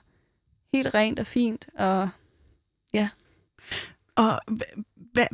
helt 0.73 0.93
rent 0.93 1.19
og 1.19 1.27
fint, 1.27 1.65
og 1.77 2.09
Og 4.15 4.39
hva- 4.51 4.81
hva, 4.95 5.25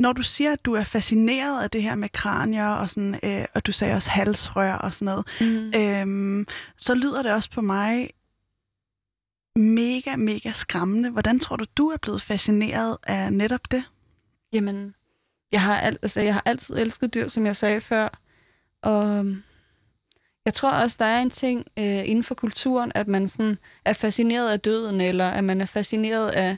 når 0.00 0.12
du 0.12 0.22
siger, 0.22 0.52
at 0.52 0.64
du 0.64 0.74
er 0.74 0.84
fascineret 0.84 1.62
af 1.62 1.70
det 1.70 1.82
her 1.82 1.94
med 1.94 2.08
kranier, 2.08 2.66
og, 2.66 2.90
sådan, 2.90 3.20
øh, 3.22 3.44
og 3.54 3.66
du 3.66 3.72
sagde 3.72 3.94
også 3.94 4.10
halsrør 4.10 4.74
og 4.74 4.94
sådan 4.94 5.06
noget, 5.06 5.26
mm. 5.40 5.72
øhm, 5.80 6.46
så 6.76 6.94
lyder 6.94 7.22
det 7.22 7.32
også 7.32 7.50
på 7.50 7.60
mig 7.60 8.10
mega, 9.56 10.16
mega 10.16 10.52
skræmmende. 10.52 11.10
Hvordan 11.10 11.38
tror 11.38 11.56
du, 11.56 11.64
du 11.76 11.88
er 11.88 11.96
blevet 11.96 12.22
fascineret 12.22 12.96
af 13.02 13.32
netop 13.32 13.70
det? 13.70 13.84
Jamen, 14.52 14.94
jeg 15.52 15.62
har, 15.62 15.80
al- 15.80 15.98
altså, 16.02 16.20
jeg 16.20 16.34
har 16.34 16.42
altid 16.44 16.76
elsket 16.76 17.14
dyr, 17.14 17.28
som 17.28 17.46
jeg 17.46 17.56
sagde 17.56 17.80
før. 17.80 18.20
Og 18.82 19.18
øhm, 19.18 19.42
jeg 20.44 20.54
tror 20.54 20.70
også, 20.70 20.96
der 20.98 21.04
er 21.04 21.22
en 21.22 21.30
ting 21.30 21.66
øh, 21.78 22.08
inden 22.08 22.24
for 22.24 22.34
kulturen, 22.34 22.92
at 22.94 23.08
man 23.08 23.28
sådan 23.28 23.58
er 23.84 23.92
fascineret 23.92 24.50
af 24.50 24.60
døden, 24.60 25.00
eller 25.00 25.28
at 25.28 25.44
man 25.44 25.60
er 25.60 25.66
fascineret 25.66 26.28
af 26.28 26.56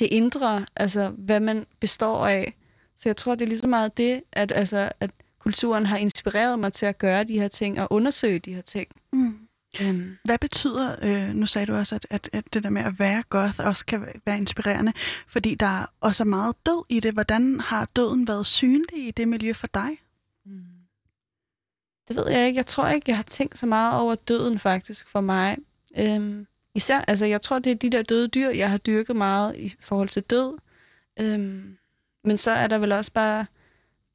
det 0.00 0.08
indre, 0.10 0.66
altså 0.76 1.08
hvad 1.08 1.40
man 1.40 1.66
består 1.80 2.26
af. 2.26 2.54
Så 2.98 3.08
jeg 3.08 3.16
tror, 3.16 3.34
det 3.34 3.44
er 3.44 3.48
lige 3.48 3.58
så 3.58 3.68
meget 3.68 3.96
det, 3.96 4.22
at, 4.32 4.52
altså, 4.52 4.92
at 5.00 5.10
kulturen 5.38 5.86
har 5.86 5.96
inspireret 5.96 6.58
mig 6.58 6.72
til 6.72 6.86
at 6.86 6.98
gøre 6.98 7.24
de 7.24 7.40
her 7.40 7.48
ting 7.48 7.80
og 7.80 7.92
undersøge 7.92 8.38
de 8.38 8.54
her 8.54 8.62
ting. 8.62 8.88
Mm. 9.12 9.48
Øhm, 9.82 10.16
Hvad 10.24 10.38
betyder, 10.38 10.96
øh, 11.02 11.34
nu 11.34 11.46
sagde 11.46 11.66
du 11.66 11.74
også, 11.74 11.94
at, 11.94 12.06
at, 12.10 12.30
at 12.32 12.54
det 12.54 12.62
der 12.62 12.70
med 12.70 12.82
at 12.82 12.98
være 12.98 13.22
goth 13.22 13.66
også 13.66 13.86
kan 13.86 14.06
være 14.26 14.36
inspirerende, 14.36 14.92
fordi 15.26 15.54
der 15.54 15.86
også 16.00 16.22
er 16.22 16.26
meget 16.26 16.56
død 16.66 16.84
i 16.88 17.00
det. 17.00 17.12
Hvordan 17.12 17.60
har 17.60 17.88
døden 17.96 18.28
været 18.28 18.46
synlig 18.46 19.08
i 19.08 19.10
det 19.10 19.28
miljø 19.28 19.52
for 19.52 19.66
dig? 19.66 19.90
Det 22.08 22.16
ved 22.16 22.28
jeg 22.28 22.46
ikke. 22.46 22.56
Jeg 22.56 22.66
tror 22.66 22.88
ikke, 22.88 23.04
jeg 23.08 23.16
har 23.16 23.22
tænkt 23.22 23.58
så 23.58 23.66
meget 23.66 24.00
over 24.00 24.14
døden 24.14 24.58
faktisk 24.58 25.08
for 25.08 25.20
mig. 25.20 25.56
Øhm, 25.98 26.46
især, 26.74 27.00
altså 27.00 27.26
jeg 27.26 27.42
tror, 27.42 27.58
det 27.58 27.72
er 27.72 27.76
de 27.76 27.90
der 27.90 28.02
døde 28.02 28.28
dyr, 28.28 28.48
jeg 28.48 28.70
har 28.70 28.78
dyrket 28.78 29.16
meget 29.16 29.56
i 29.56 29.74
forhold 29.80 30.08
til 30.08 30.22
død. 30.22 30.58
Øhm, 31.20 31.78
men 32.28 32.36
så 32.36 32.50
er 32.50 32.66
der 32.66 32.78
vel 32.78 32.92
også 32.92 33.12
bare 33.12 33.46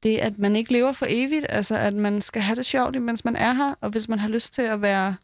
det, 0.02 0.18
at 0.18 0.38
man 0.38 0.56
ikke 0.56 0.72
lever 0.72 0.92
for 0.92 1.06
evigt. 1.08 1.46
Altså 1.48 1.76
at 1.76 1.94
man 1.94 2.20
skal 2.20 2.42
have 2.42 2.56
det 2.56 2.66
sjovt, 2.66 3.02
mens 3.02 3.24
man 3.24 3.36
er 3.36 3.52
her. 3.52 3.74
Og 3.80 3.90
hvis 3.90 4.08
man 4.08 4.18
har 4.18 4.28
lyst 4.28 4.52
til 4.54 4.62
at 4.62 4.82
være, 4.82 5.16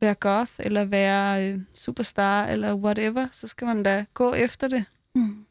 være 0.00 0.14
goth, 0.14 0.52
eller 0.58 0.84
være 0.84 1.52
øh, 1.52 1.60
superstar, 1.74 2.46
eller 2.46 2.74
whatever, 2.74 3.28
så 3.32 3.46
skal 3.46 3.66
man 3.66 3.82
da 3.82 4.04
gå 4.14 4.34
efter 4.34 4.68
det. 4.68 4.84
Mm. 5.14 5.46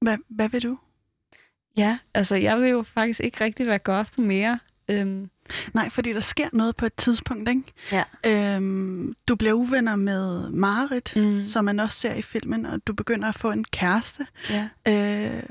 Hvad, 0.00 0.18
hvad 0.28 0.48
vil 0.48 0.62
du? 0.62 0.78
Ja, 1.76 1.98
altså 2.14 2.36
jeg 2.36 2.60
vil 2.60 2.70
jo 2.70 2.82
faktisk 2.82 3.20
ikke 3.20 3.44
rigtig 3.44 3.66
være 3.66 3.78
goth 3.78 4.20
mere. 4.20 4.58
Øhm, 5.00 5.30
Nej, 5.74 5.90
fordi 5.90 6.12
der 6.12 6.20
sker 6.20 6.48
noget 6.52 6.76
på 6.76 6.86
et 6.86 6.94
tidspunkt, 6.94 7.48
ikke? 7.48 7.62
Ja. 7.92 8.04
Øhm, 8.56 9.14
du 9.28 9.36
bliver 9.36 9.52
uvenner 9.52 9.96
med 9.96 10.50
Marit, 10.50 11.12
mm, 11.16 11.42
som 11.42 11.64
man 11.64 11.80
også 11.80 11.98
ser 11.98 12.14
i 12.14 12.22
filmen, 12.22 12.66
og 12.66 12.86
du 12.86 12.92
begynder 12.94 13.28
at 13.28 13.34
få 13.34 13.50
en 13.50 13.64
kæreste. 13.64 14.26
ja. 14.50 14.68
Øh, 14.88 15.42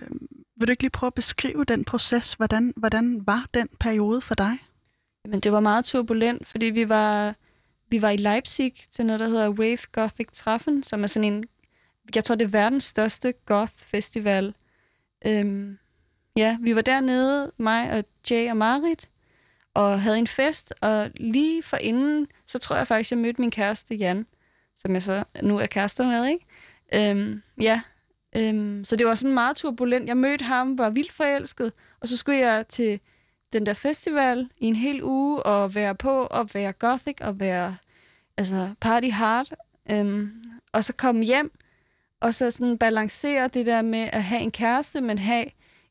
vil 0.56 0.68
du 0.68 0.72
ikke 0.72 0.84
lige 0.84 0.90
prøve 0.92 1.08
at 1.08 1.14
beskrive 1.14 1.64
den 1.64 1.86
proces? 1.86 2.34
Hvordan, 2.34 2.74
hvordan 2.76 3.28
var 3.28 3.46
den 3.54 3.68
periode 3.80 4.22
for 4.22 4.36
dig? 4.36 4.58
Men 5.26 5.40
det 5.40 5.52
var 5.52 5.60
meget 5.60 5.86
turbulent, 5.86 6.48
fordi 6.48 6.66
vi 6.66 6.90
var, 6.90 7.36
vi 7.90 8.02
var 8.02 8.10
i 8.10 8.18
Leipzig 8.18 8.74
til 8.92 9.06
noget, 9.06 9.20
der 9.20 9.28
hedder 9.28 9.50
Wave 9.50 9.78
Gothic 9.92 10.28
Treffen, 10.34 10.84
som 10.84 11.04
er 11.04 11.08
sådan 11.08 11.34
en, 11.34 11.44
jeg 12.16 12.24
tror, 12.24 12.36
det 12.36 12.46
er 12.46 12.50
verdens 12.50 12.84
største 12.84 13.34
goth-festival. 13.46 14.54
Øhm, 15.26 15.78
ja, 16.36 16.58
vi 16.62 16.76
var 16.76 16.82
dernede, 16.82 17.52
mig 17.58 17.92
og 17.92 18.04
Jay 18.32 18.50
og 18.50 18.58
Marit, 18.58 19.10
og 19.74 20.02
havde 20.02 20.18
en 20.18 20.28
fest, 20.28 20.74
og 20.82 21.12
lige 21.16 21.64
for 21.64 21.78
inden, 21.78 22.28
så 22.48 22.60
tror 22.60 22.76
jeg 22.76 22.88
faktisk, 22.88 23.12
jeg 23.12 23.20
mødte 23.20 23.42
min 23.42 23.52
kæreste 23.52 23.96
Jan, 23.96 24.26
som 24.78 24.94
jeg 24.94 25.04
så 25.04 25.24
nu 25.44 25.58
er 25.58 25.66
kærester 25.66 26.08
med, 26.08 26.26
ikke? 26.26 26.46
Øhm, 26.94 27.42
ja, 27.62 27.82
øhm, 28.36 28.86
så 28.86 28.96
det 28.96 29.08
var 29.08 29.16
sådan 29.16 29.34
meget 29.34 29.56
turbulent. 29.56 30.08
Jeg 30.08 30.18
mødte 30.18 30.46
ham, 30.46 30.78
var 30.78 30.90
vildt 30.90 31.12
forelsket, 31.12 31.74
og 32.00 32.08
så 32.08 32.18
skulle 32.18 32.40
jeg 32.40 32.68
til 32.68 33.00
den 33.54 33.66
der 33.66 33.74
festival 33.74 34.50
i 34.58 34.66
en 34.66 34.76
hel 34.76 35.04
uge 35.04 35.44
og 35.44 35.76
være 35.76 35.96
på 35.96 36.26
og 36.26 36.50
være 36.54 36.74
gothic 36.74 37.18
og 37.22 37.40
være 37.40 37.78
altså 38.38 38.70
party 38.80 39.10
hard. 39.10 39.48
Øhm, 39.92 40.32
og 40.72 40.84
så 40.84 40.94
komme 40.94 41.24
hjem 41.24 41.52
og 42.22 42.34
så 42.34 42.52
sådan 42.52 42.78
balancere 42.78 43.48
det 43.48 43.66
der 43.66 43.82
med 43.82 44.10
at 44.12 44.24
have 44.24 44.42
en 44.42 44.52
kæreste, 44.52 45.02
men 45.02 45.18
have 45.18 45.46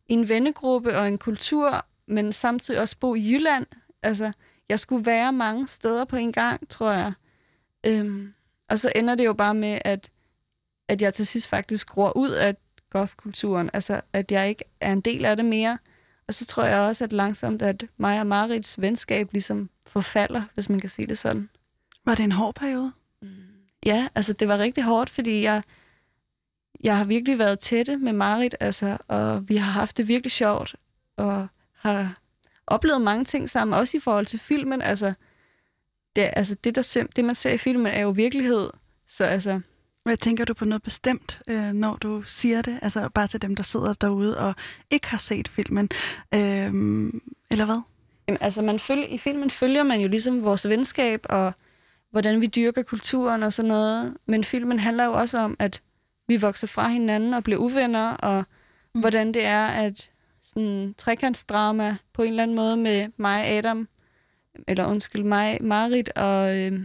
en 0.08 0.28
vennegruppe 0.28 0.98
og 0.98 1.08
en 1.08 1.18
kultur 1.18 1.86
men 2.10 2.32
samtidig 2.32 2.80
også 2.80 2.96
bo 3.00 3.14
i 3.14 3.32
Jylland. 3.32 3.66
Altså, 4.02 4.32
jeg 4.68 4.80
skulle 4.80 5.06
være 5.06 5.32
mange 5.32 5.68
steder 5.68 6.04
på 6.04 6.16
en 6.16 6.32
gang, 6.32 6.68
tror 6.68 6.92
jeg. 6.92 7.12
Øhm, 7.86 8.34
og 8.68 8.78
så 8.78 8.92
ender 8.94 9.14
det 9.14 9.24
jo 9.24 9.32
bare 9.32 9.54
med, 9.54 9.78
at, 9.84 10.10
at 10.88 11.02
jeg 11.02 11.14
til 11.14 11.26
sidst 11.26 11.48
faktisk 11.48 11.86
gror 11.88 12.16
ud 12.16 12.30
af 12.30 12.56
goth-kulturen. 12.90 13.70
Altså, 13.72 14.00
at 14.12 14.32
jeg 14.32 14.48
ikke 14.48 14.64
er 14.80 14.92
en 14.92 15.00
del 15.00 15.24
af 15.24 15.36
det 15.36 15.44
mere. 15.44 15.78
Og 16.28 16.34
så 16.34 16.46
tror 16.46 16.64
jeg 16.64 16.78
også, 16.78 17.04
at 17.04 17.12
langsomt, 17.12 17.62
at 17.62 17.84
mig 17.96 18.20
og 18.20 18.26
Marits 18.26 18.80
venskab 18.80 19.32
ligesom 19.32 19.70
forfalder, 19.86 20.42
hvis 20.54 20.68
man 20.68 20.80
kan 20.80 20.88
sige 20.88 21.06
det 21.06 21.18
sådan. 21.18 21.48
Var 22.04 22.14
det 22.14 22.24
en 22.24 22.32
hård 22.32 22.54
periode? 22.54 22.92
Ja, 23.86 24.08
altså 24.14 24.32
det 24.32 24.48
var 24.48 24.58
rigtig 24.58 24.84
hårdt, 24.84 25.10
fordi 25.10 25.42
jeg, 25.42 25.62
jeg 26.84 26.96
har 26.96 27.04
virkelig 27.04 27.38
været 27.38 27.58
tætte 27.58 27.96
med 27.96 28.12
Marit, 28.12 28.54
altså, 28.60 28.98
og 29.08 29.48
vi 29.48 29.56
har 29.56 29.70
haft 29.72 29.96
det 29.96 30.08
virkelig 30.08 30.32
sjovt, 30.32 30.76
og 31.16 31.48
har 31.80 32.20
oplevet 32.66 33.00
mange 33.00 33.24
ting 33.24 33.50
sammen, 33.50 33.78
også 33.78 33.96
i 33.96 34.00
forhold 34.00 34.26
til 34.26 34.38
filmen. 34.40 34.82
Altså, 34.82 35.12
det, 36.16 36.30
altså 36.36 36.54
det, 36.54 36.74
der, 36.74 36.82
sim- 36.82 37.08
det 37.16 37.24
man 37.24 37.34
ser 37.34 37.50
i 37.50 37.58
filmen, 37.58 37.86
er 37.86 38.00
jo 38.00 38.10
virkelighed. 38.10 38.70
Så 39.08 39.24
altså, 39.24 39.60
Hvad 40.02 40.16
tænker 40.16 40.44
du 40.44 40.54
på 40.54 40.64
noget 40.64 40.82
bestemt, 40.82 41.42
øh, 41.48 41.72
når 41.72 41.96
du 41.96 42.22
siger 42.26 42.62
det? 42.62 42.78
Altså 42.82 43.08
bare 43.08 43.26
til 43.26 43.42
dem, 43.42 43.56
der 43.56 43.62
sidder 43.62 43.92
derude 43.92 44.38
og 44.38 44.54
ikke 44.90 45.06
har 45.08 45.18
set 45.18 45.48
filmen. 45.48 45.88
Øhm, 46.34 47.22
eller 47.50 47.64
hvad? 47.64 47.80
Jamen, 48.28 48.38
altså 48.40 48.62
man 48.62 48.78
følger, 48.78 49.06
i 49.06 49.18
filmen 49.18 49.50
følger 49.50 49.82
man 49.82 50.00
jo 50.00 50.08
ligesom 50.08 50.42
vores 50.44 50.68
venskab, 50.68 51.26
og 51.28 51.52
hvordan 52.10 52.40
vi 52.40 52.46
dyrker 52.46 52.82
kulturen 52.82 53.42
og 53.42 53.52
sådan 53.52 53.68
noget. 53.68 54.16
Men 54.26 54.44
filmen 54.44 54.78
handler 54.80 55.04
jo 55.04 55.12
også 55.12 55.38
om, 55.38 55.56
at 55.58 55.82
vi 56.28 56.36
vokser 56.36 56.66
fra 56.66 56.88
hinanden 56.88 57.34
og 57.34 57.44
bliver 57.44 57.58
uvenner, 57.58 58.10
og 58.10 58.44
mm. 58.94 59.00
hvordan 59.00 59.34
det 59.34 59.44
er, 59.44 59.66
at 59.66 60.10
sådan 60.42 60.94
trekantsdrama 60.98 61.96
på 62.12 62.22
en 62.22 62.28
eller 62.30 62.42
anden 62.42 62.56
måde 62.56 62.76
med 62.76 63.08
mig, 63.16 63.46
Adam, 63.46 63.88
eller 64.68 64.86
undskyld 64.86 65.22
mig, 65.22 65.58
Marit 65.60 66.08
og, 66.08 66.58
øh, 66.58 66.80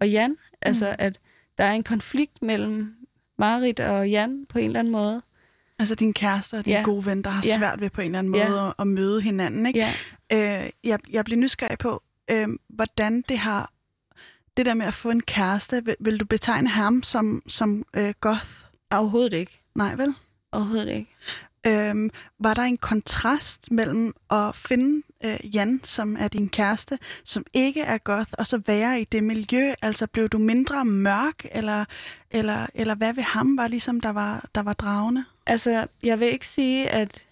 og 0.00 0.10
Jan. 0.10 0.36
Altså, 0.62 0.86
Mm. 0.88 0.94
at 0.98 1.20
der 1.58 1.64
er 1.64 1.72
en 1.72 1.82
konflikt 1.82 2.42
mellem 2.42 2.94
Marit 3.38 3.80
og 3.80 4.10
Jan 4.10 4.46
på 4.48 4.58
en 4.58 4.64
eller 4.66 4.78
anden 4.80 4.92
måde. 4.92 5.22
Altså 5.78 5.94
din 5.94 6.12
kæreste 6.14 6.54
og 6.58 6.64
din 6.64 6.72
Ja. 6.72 6.82
gode 6.84 7.06
ven, 7.06 7.22
der 7.24 7.30
har 7.30 7.42
Ja. 7.46 7.56
svært 7.56 7.80
ved 7.80 7.90
på 7.90 8.00
en 8.00 8.04
eller 8.06 8.18
anden 8.18 8.34
Ja. 8.34 8.48
måde 8.48 8.60
at, 8.60 8.74
at 8.78 8.86
møde 8.86 9.20
hinanden. 9.22 9.66
Ikke? 9.66 9.86
Ja. 10.30 10.64
Øh, 10.64 10.70
jeg, 10.84 10.98
jeg 11.10 11.24
bliver 11.24 11.38
nysgerrig 11.40 11.78
på, 11.78 12.02
øh, 12.30 12.48
hvordan 12.68 13.24
det 13.28 13.38
har... 13.38 13.70
Det 14.56 14.66
der 14.66 14.74
med 14.74 14.86
at 14.86 14.94
få 14.94 15.10
en 15.10 15.20
kæreste, 15.22 15.84
vil, 15.84 15.96
vil 16.00 16.20
du 16.20 16.24
betegne 16.24 16.68
ham 16.68 17.02
som, 17.02 17.42
som 17.48 17.84
øh, 17.94 18.14
goth? 18.20 18.46
Overhovedet 18.90 19.32
ikke. 19.32 19.60
Nej, 19.74 19.94
vel? 19.94 20.14
Overhovedet 20.52 20.88
ikke. 20.88 21.10
Øhm, 21.66 22.10
var 22.38 22.54
der 22.54 22.62
en 22.62 22.76
kontrast 22.76 23.70
mellem 23.70 24.14
at 24.30 24.56
finde 24.56 25.02
øh, 25.24 25.54
Jan, 25.54 25.80
som 25.84 26.16
er 26.20 26.28
din 26.28 26.48
kæreste, 26.48 26.98
som 27.24 27.44
ikke 27.52 27.80
er 27.80 27.98
goth, 27.98 28.30
og 28.32 28.46
så 28.46 28.60
være 28.66 29.00
i 29.00 29.04
det 29.04 29.24
miljø? 29.24 29.72
Altså 29.82 30.06
blev 30.06 30.28
du 30.28 30.38
mindre 30.38 30.84
mørk, 30.84 31.46
eller, 31.50 31.84
eller, 32.30 32.66
eller 32.74 32.94
hvad 32.94 33.12
ved 33.12 33.22
ham 33.22 33.56
var 33.56 33.68
ligesom, 33.68 34.00
der 34.00 34.10
var, 34.10 34.48
der 34.54 34.62
var 34.62 34.72
dragende? 34.72 35.24
Altså, 35.46 35.86
jeg 36.02 36.20
vil 36.20 36.28
ikke 36.28 36.48
sige, 36.48 36.88
at, 36.88 37.22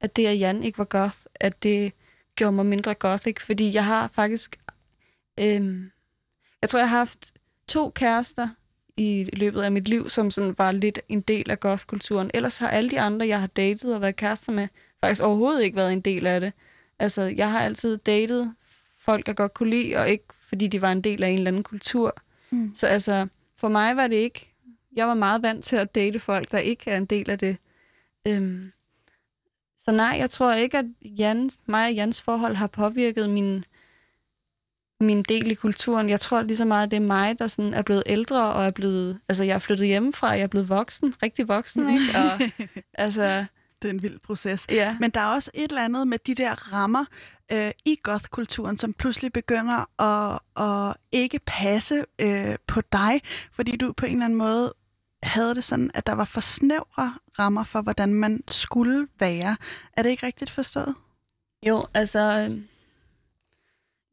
at 0.00 0.16
det, 0.16 0.26
at 0.26 0.38
Jan 0.38 0.62
ikke 0.62 0.78
var 0.78 0.84
goth, 0.84 1.18
at 1.34 1.62
det 1.62 1.92
gjorde 2.36 2.52
mig 2.52 2.66
mindre 2.66 2.94
gothic, 2.94 3.40
fordi 3.40 3.74
jeg 3.74 3.84
har 3.84 4.08
faktisk... 4.08 4.60
Øhm, 5.40 5.90
jeg 6.62 6.70
tror, 6.70 6.78
jeg 6.78 6.88
har 6.88 6.98
haft 6.98 7.32
to 7.68 7.90
kærester 7.90 8.48
i 8.96 9.30
løbet 9.32 9.62
af 9.62 9.72
mit 9.72 9.88
liv, 9.88 10.08
som 10.08 10.30
sådan 10.30 10.54
var 10.58 10.72
lidt 10.72 11.00
en 11.08 11.20
del 11.20 11.50
af 11.50 11.60
goth-kulturen. 11.60 12.30
Ellers 12.34 12.58
har 12.58 12.68
alle 12.68 12.90
de 12.90 13.00
andre, 13.00 13.26
jeg 13.26 13.40
har 13.40 13.46
datet 13.46 13.94
og 13.94 14.00
været 14.00 14.16
kærester 14.16 14.52
med, 14.52 14.68
faktisk 15.00 15.22
overhovedet 15.22 15.62
ikke 15.62 15.76
været 15.76 15.92
en 15.92 16.00
del 16.00 16.26
af 16.26 16.40
det. 16.40 16.52
Altså, 16.98 17.22
jeg 17.22 17.50
har 17.50 17.60
altid 17.60 17.96
datet 17.96 18.54
folk, 18.98 19.28
jeg 19.28 19.36
godt 19.36 19.54
kunne 19.54 19.70
lide, 19.70 19.96
og 19.96 20.08
ikke 20.08 20.24
fordi 20.48 20.66
de 20.66 20.82
var 20.82 20.92
en 20.92 21.00
del 21.00 21.22
af 21.22 21.28
en 21.28 21.38
eller 21.38 21.50
anden 21.50 21.62
kultur. 21.62 22.16
Mm. 22.50 22.72
Så 22.76 22.86
altså, 22.86 23.26
for 23.56 23.68
mig 23.68 23.96
var 23.96 24.06
det 24.06 24.16
ikke... 24.16 24.50
Jeg 24.96 25.08
var 25.08 25.14
meget 25.14 25.42
vant 25.42 25.64
til 25.64 25.76
at 25.76 25.94
date 25.94 26.20
folk, 26.20 26.52
der 26.52 26.58
ikke 26.58 26.90
er 26.90 26.96
en 26.96 27.04
del 27.04 27.30
af 27.30 27.38
det. 27.38 27.56
Øhm, 28.26 28.72
så 29.78 29.92
nej, 29.92 30.16
jeg 30.18 30.30
tror 30.30 30.52
ikke, 30.52 30.78
at 30.78 30.84
Jan, 31.02 31.50
mig 31.66 31.86
og 31.86 31.94
Jans 31.94 32.22
forhold 32.22 32.54
har 32.54 32.66
påvirket 32.66 33.30
min, 33.30 33.64
min 35.04 35.22
del 35.22 35.50
i 35.50 35.54
kulturen. 35.54 36.08
Jeg 36.08 36.20
tror 36.20 36.42
lige 36.42 36.56
så 36.56 36.64
meget, 36.64 36.86
at 36.86 36.90
det 36.90 36.96
er 36.96 37.00
mig, 37.00 37.38
der 37.38 37.46
sådan 37.46 37.74
er 37.74 37.82
blevet 37.82 38.02
ældre 38.06 38.52
og 38.52 38.64
er 38.64 38.70
blevet... 38.70 39.18
Altså, 39.28 39.44
jeg 39.44 39.54
er 39.54 39.58
flyttet 39.58 39.86
hjemmefra, 39.86 40.28
jeg 40.28 40.40
er 40.40 40.46
blevet 40.46 40.68
voksen, 40.68 41.14
rigtig 41.22 41.48
voksen, 41.48 41.90
ikke? 41.94 42.18
Og, 42.18 42.40
altså, 42.94 43.44
det 43.82 43.88
er 43.88 43.92
en 43.92 44.02
vild 44.02 44.18
proces. 44.18 44.66
ja. 44.70 44.96
Men 45.00 45.10
der 45.10 45.20
er 45.20 45.26
også 45.26 45.50
et 45.54 45.68
eller 45.68 45.84
andet 45.84 46.08
med 46.08 46.18
de 46.26 46.34
der 46.34 46.72
rammer 46.72 47.04
øh, 47.52 47.70
i 47.84 47.98
goth-kulturen, 48.02 48.78
som 48.78 48.92
pludselig 48.92 49.32
begynder 49.32 50.02
at, 50.02 50.38
at 50.56 50.96
ikke 51.12 51.40
passe 51.46 52.04
øh, 52.18 52.56
på 52.66 52.80
dig, 52.92 53.20
fordi 53.52 53.76
du 53.76 53.92
på 53.92 54.06
en 54.06 54.12
eller 54.12 54.24
anden 54.24 54.38
måde 54.38 54.74
havde 55.22 55.54
det 55.54 55.64
sådan, 55.64 55.90
at 55.94 56.06
der 56.06 56.12
var 56.12 56.24
for 56.24 56.40
snævre 56.40 57.14
rammer 57.38 57.64
for, 57.64 57.80
hvordan 57.80 58.14
man 58.14 58.42
skulle 58.48 59.08
være. 59.18 59.56
Er 59.92 60.02
det 60.02 60.10
ikke 60.10 60.26
rigtigt 60.26 60.50
forstået? 60.50 60.94
Jo, 61.66 61.86
altså... 61.94 62.46
øhm, 62.50 62.68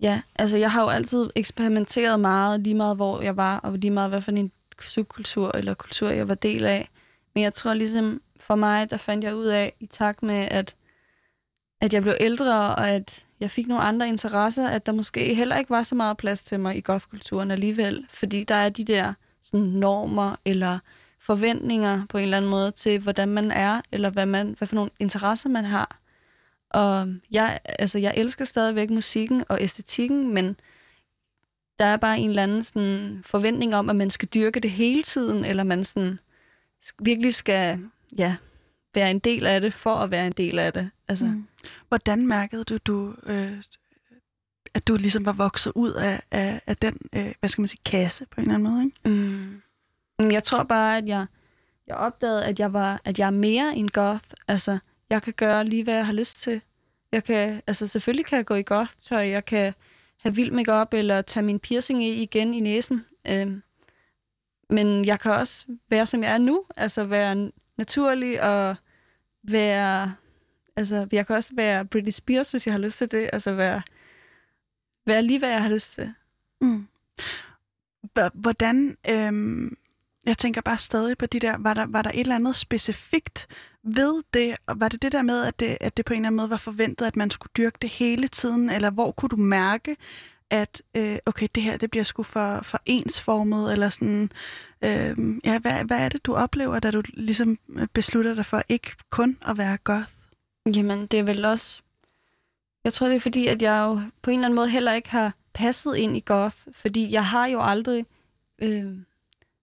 Ja, 0.02 0.22
altså 0.36 0.58
jeg 0.58 0.72
har 0.72 0.82
jo 0.82 0.90
altid 0.90 1.30
eksperimenteret 1.36 2.20
meget, 2.20 2.62
lige 2.62 2.76
meget 2.76 2.96
hvor 2.96 3.22
jeg 3.22 3.38
var, 3.38 3.58
og 3.58 3.78
lige 3.78 3.92
meget 3.92 4.10
hvad 4.10 4.22
for 4.22 4.32
en 4.32 4.52
subkultur 4.82 5.52
eller 5.56 5.74
kultur 5.74 6.10
jeg 6.10 6.28
var 6.28 6.36
del 6.36 6.66
af. 6.66 6.90
Men 7.34 7.44
jeg 7.44 7.54
tror 7.54 7.74
ligesom, 7.74 8.22
for 8.40 8.56
mig, 8.56 8.90
der 8.90 8.98
fandt 8.98 9.24
jeg 9.24 9.36
ud 9.36 9.46
af, 9.46 9.74
i 9.80 9.86
takt 9.86 10.24
med, 10.24 10.48
at, 10.52 10.76
at 11.82 11.94
jeg 11.94 12.02
blev 12.02 12.16
ældre, 12.20 12.76
og 12.76 12.90
at 12.90 13.26
jeg 13.40 13.52
fik 13.52 13.68
nogle 13.68 13.84
andre 13.84 14.08
interesser, 14.08 14.68
at 14.68 14.86
der 14.86 14.92
måske 14.92 15.34
heller 15.34 15.58
ikke 15.58 15.70
var 15.70 15.84
så 15.84 15.96
meget 15.96 16.18
plads 16.18 16.44
til 16.44 16.60
mig 16.60 16.78
i 16.78 16.82
gothkulturen 16.82 17.52
alligevel. 17.52 18.06
Fordi 18.10 18.44
der 18.44 18.56
er 18.56 18.70
de 18.70 18.84
der 18.84 19.14
sådan, 19.42 19.66
normer 19.66 20.36
eller 20.46 20.80
forventninger 21.20 22.06
på 22.10 22.18
en 22.18 22.24
eller 22.24 22.38
anden 22.38 22.52
måde 22.52 22.72
til, 22.72 23.00
hvordan 23.00 23.30
man 23.30 23.52
er, 23.52 23.82
eller 23.92 24.10
hvad, 24.10 24.26
man, 24.26 24.56
hvad 24.58 24.68
for 24.68 24.76
nogle 24.76 24.92
interesser 25.00 25.50
man 25.50 25.66
har. 25.66 26.00
Og 26.74 27.08
jeg, 27.32 27.60
altså, 27.66 28.00
jeg 28.00 28.14
elsker 28.18 28.46
stadigvæk 28.46 28.90
musikken 28.90 29.44
og 29.50 29.62
æstetikken, 29.62 30.34
men 30.34 30.56
der 31.80 31.86
er 31.86 31.98
bare 31.98 32.20
en 32.20 32.30
eller 32.30 32.44
anden 32.44 32.64
sådan, 32.64 33.22
forventning 33.26 33.76
om, 33.76 33.90
at 33.90 33.96
man 33.96 34.10
skal 34.10 34.28
dyrke 34.28 34.60
det 34.60 34.72
hele 34.72 35.04
tiden, 35.04 35.46
eller 35.46 35.64
man 35.64 35.84
sådan, 35.84 36.20
virkelig 37.00 37.34
skal 37.34 37.80
ja, 38.18 38.36
være 38.94 39.12
en 39.12 39.20
del 39.20 39.46
af 39.46 39.62
det, 39.62 39.74
for 39.74 39.96
at 39.96 40.12
være 40.12 40.28
en 40.28 40.34
del 40.38 40.60
af 40.60 40.74
det. 40.74 40.90
Altså, 41.08 41.26
mm. 41.26 41.48
Hvordan 41.88 42.28
mærkede 42.28 42.64
du, 42.64 42.78
du 42.78 43.16
øh, 43.26 43.64
at 44.74 44.88
du 44.88 44.96
ligesom 44.96 45.26
var 45.26 45.34
vokset 45.34 45.72
ud 45.76 45.92
af, 45.92 46.22
af, 46.32 46.62
af 46.68 46.76
den, 46.76 46.98
øh, 47.14 47.34
hvad 47.40 47.50
skal 47.50 47.62
man 47.62 47.68
sige, 47.68 47.82
kasse 47.86 48.26
på 48.26 48.42
en 48.42 48.52
eller 48.52 48.56
anden 48.56 48.74
måde? 48.74 48.84
Ikke? 48.86 49.10
Mm. 49.20 49.62
Mm, 50.20 50.32
Jeg 50.32 50.44
tror 50.44 50.64
bare, 50.64 50.98
at 50.98 51.08
jeg, 51.08 51.26
jeg 51.88 51.96
opdagede, 51.96 52.46
at 52.46 52.60
jeg, 52.60 52.74
var, 52.74 53.02
at 53.06 53.20
jeg 53.20 53.26
er 53.26 53.32
mere 53.32 53.76
end 53.76 53.90
goth. 53.90 54.26
Altså, 54.48 54.80
jeg 55.12 55.22
kan 55.22 55.34
gøre 55.34 55.66
lige, 55.66 55.84
hvad 55.84 55.96
jeg 55.96 56.06
har 56.06 56.14
lyst 56.14 56.42
til. 56.42 56.62
Jeg 57.12 57.24
kan, 57.24 57.62
altså, 57.68 57.88
selvfølgelig 57.88 58.26
kan 58.26 58.38
jeg 58.38 58.46
gå 58.46 58.56
i 58.56 58.64
goth-tøj. 58.64 59.28
Jeg 59.30 59.46
kan 59.46 59.74
have 60.18 60.36
vild 60.36 60.52
makeup 60.52 60.94
eller 60.94 61.22
tage 61.22 61.44
min 61.44 61.60
piercing 61.60 62.04
i 62.04 62.24
igen 62.24 62.54
i 62.54 62.60
næsen. 62.60 63.06
Øhm, 63.28 63.62
men 64.70 65.06
jeg 65.06 65.20
kan 65.20 65.32
også 65.32 65.66
være, 65.90 66.06
som 66.06 66.24
jeg 66.24 66.34
er 66.34 66.38
nu. 66.38 66.66
Altså, 66.76 67.04
være 67.04 67.52
naturlig 67.78 68.44
og 68.44 68.76
være... 69.44 70.16
Altså, 70.76 71.08
jeg 71.12 71.28
kan 71.28 71.36
også 71.36 71.56
være 71.56 71.86
Britney 71.86 72.12
Spears, 72.12 72.52
hvis 72.52 72.68
jeg 72.68 72.74
har 72.74 72.80
lyst 72.80 72.98
til 72.98 73.12
det. 73.12 73.30
Altså, 73.34 73.54
være, 73.54 73.82
være 75.06 75.24
lige, 75.24 75.40
hvad 75.40 75.50
jeg 75.50 75.64
har 75.64 75.70
lyst 75.70 75.94
til. 75.94 76.14
Mm. 76.62 76.88
Hvordan, 78.34 78.98
øhm, 79.10 79.78
jeg 80.26 80.38
tænker 80.38 80.62
bare 80.62 80.78
stadig 80.78 81.18
på 81.18 81.26
de 81.26 81.40
der, 81.40 81.58
var 81.58 81.74
der, 81.74 81.86
var 81.86 82.02
der 82.02 82.12
et 82.14 82.20
eller 82.20 82.36
andet 82.36 82.56
specifikt 82.56 83.48
ved 83.84 84.24
det, 84.34 84.56
og 84.68 84.80
var 84.80 84.88
det 84.88 85.02
det 85.02 85.12
der 85.12 85.22
med, 85.22 85.46
at 85.46 85.60
det, 85.60 85.78
at 85.82 85.98
det 85.98 86.06
på 86.06 86.14
en 86.14 86.20
eller 86.20 86.28
anden 86.28 86.38
måde 86.38 86.50
var 86.50 86.58
forventet, 86.58 87.06
at 87.06 87.16
man 87.16 87.30
skulle 87.30 87.52
dyrke 87.58 87.78
det 87.82 87.90
hele 87.90 88.28
tiden, 88.28 88.70
eller 88.70 88.90
hvor 88.90 89.12
kunne 89.12 89.30
du 89.30 89.36
mærke, 89.36 89.96
at 90.50 90.82
øh, 90.98 91.18
okay, 91.26 91.48
det 91.56 91.64
her, 91.64 91.78
det 91.78 91.92
bliver 91.92 92.04
sgu 92.04 92.24
for, 92.24 92.60
for 92.64 92.82
ensformet, 92.86 93.74
eller 93.74 93.90
sådan, 93.90 94.32
øh, 94.82 95.40
ja, 95.46 95.60
hvad, 95.60 95.84
hvad 95.86 96.00
er 96.00 96.10
det, 96.10 96.26
du 96.26 96.36
oplever, 96.36 96.80
da 96.80 96.92
du 96.92 97.04
ligesom 97.14 97.60
øh, 97.70 97.88
beslutter 97.94 98.36
dig 98.36 98.46
for 98.46 98.64
ikke 98.70 98.92
kun 99.10 99.38
at 99.48 99.58
være 99.58 99.78
goth? 99.78 100.12
Jamen, 100.76 101.08
det 101.08 101.20
er 101.20 101.24
vel 101.24 101.46
også... 101.46 101.82
Jeg 102.84 102.94
tror, 102.94 103.08
det 103.08 103.16
er 103.16 103.20
fordi, 103.20 103.48
at 103.48 103.62
jeg 103.62 103.80
jo 103.80 104.02
på 104.22 104.32
en 104.32 104.40
eller 104.40 104.46
anden 104.46 104.56
måde 104.56 104.70
heller 104.70 104.94
ikke 104.94 105.10
har 105.10 105.34
passet 105.54 105.96
ind 105.96 106.18
i 106.18 106.24
goth, 106.26 106.58
fordi 106.72 107.12
jeg 107.12 107.26
har 107.26 107.46
jo 107.46 107.62
aldrig 107.62 108.06
øh, 108.62 108.98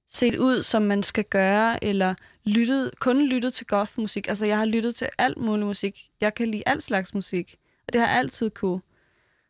set 0.09 0.37
ud, 0.37 0.63
som 0.63 0.83
man 0.83 1.03
skal 1.03 1.25
gøre, 1.25 1.85
eller 1.85 2.15
lyttet, 2.45 2.91
kun 3.01 3.27
lyttet 3.27 3.55
til 3.55 3.67
goth-musik. 3.67 4.29
Altså, 4.29 4.47
jeg 4.47 4.59
har 4.59 4.65
lyttet 4.65 4.95
til 4.95 5.09
alt 5.19 5.37
mulig 5.37 5.67
musik. 5.67 6.11
Jeg 6.21 6.35
kan 6.35 6.49
lide 6.49 6.63
alt 6.67 6.83
slags 6.83 7.15
musik, 7.15 7.57
og 7.87 7.93
det 7.93 8.01
har 8.01 8.09
jeg 8.09 8.17
altid 8.19 8.51
kunne. 8.51 8.81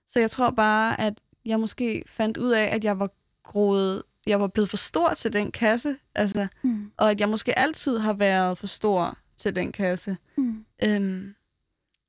Så 0.09 0.21
jeg 0.21 0.31
tror 0.31 0.51
bare, 0.51 1.01
at 1.01 1.15
jeg 1.45 1.61
måske 1.61 2.03
fandt 2.07 2.37
ud 2.37 2.51
af, 2.51 2.65
at 2.65 2.85
jeg 2.85 2.99
var 2.99 3.11
groet, 3.43 4.03
jeg 4.27 4.41
var 4.41 4.47
blevet 4.47 4.71
for 4.71 4.77
stor 4.77 5.15
til 5.15 5.33
den 5.33 5.53
kasse, 5.53 5.97
altså, 6.15 6.47
Mm. 6.63 6.91
og 6.97 7.11
at 7.11 7.21
jeg 7.21 7.29
måske 7.29 7.59
altid 7.59 7.99
har 7.99 8.13
været 8.13 8.59
for 8.59 8.67
stor 8.67 9.19
til 9.37 9.57
den 9.57 9.73
kasse. 9.73 10.17
Mm. 10.37 10.65
Øhm, 10.85 11.35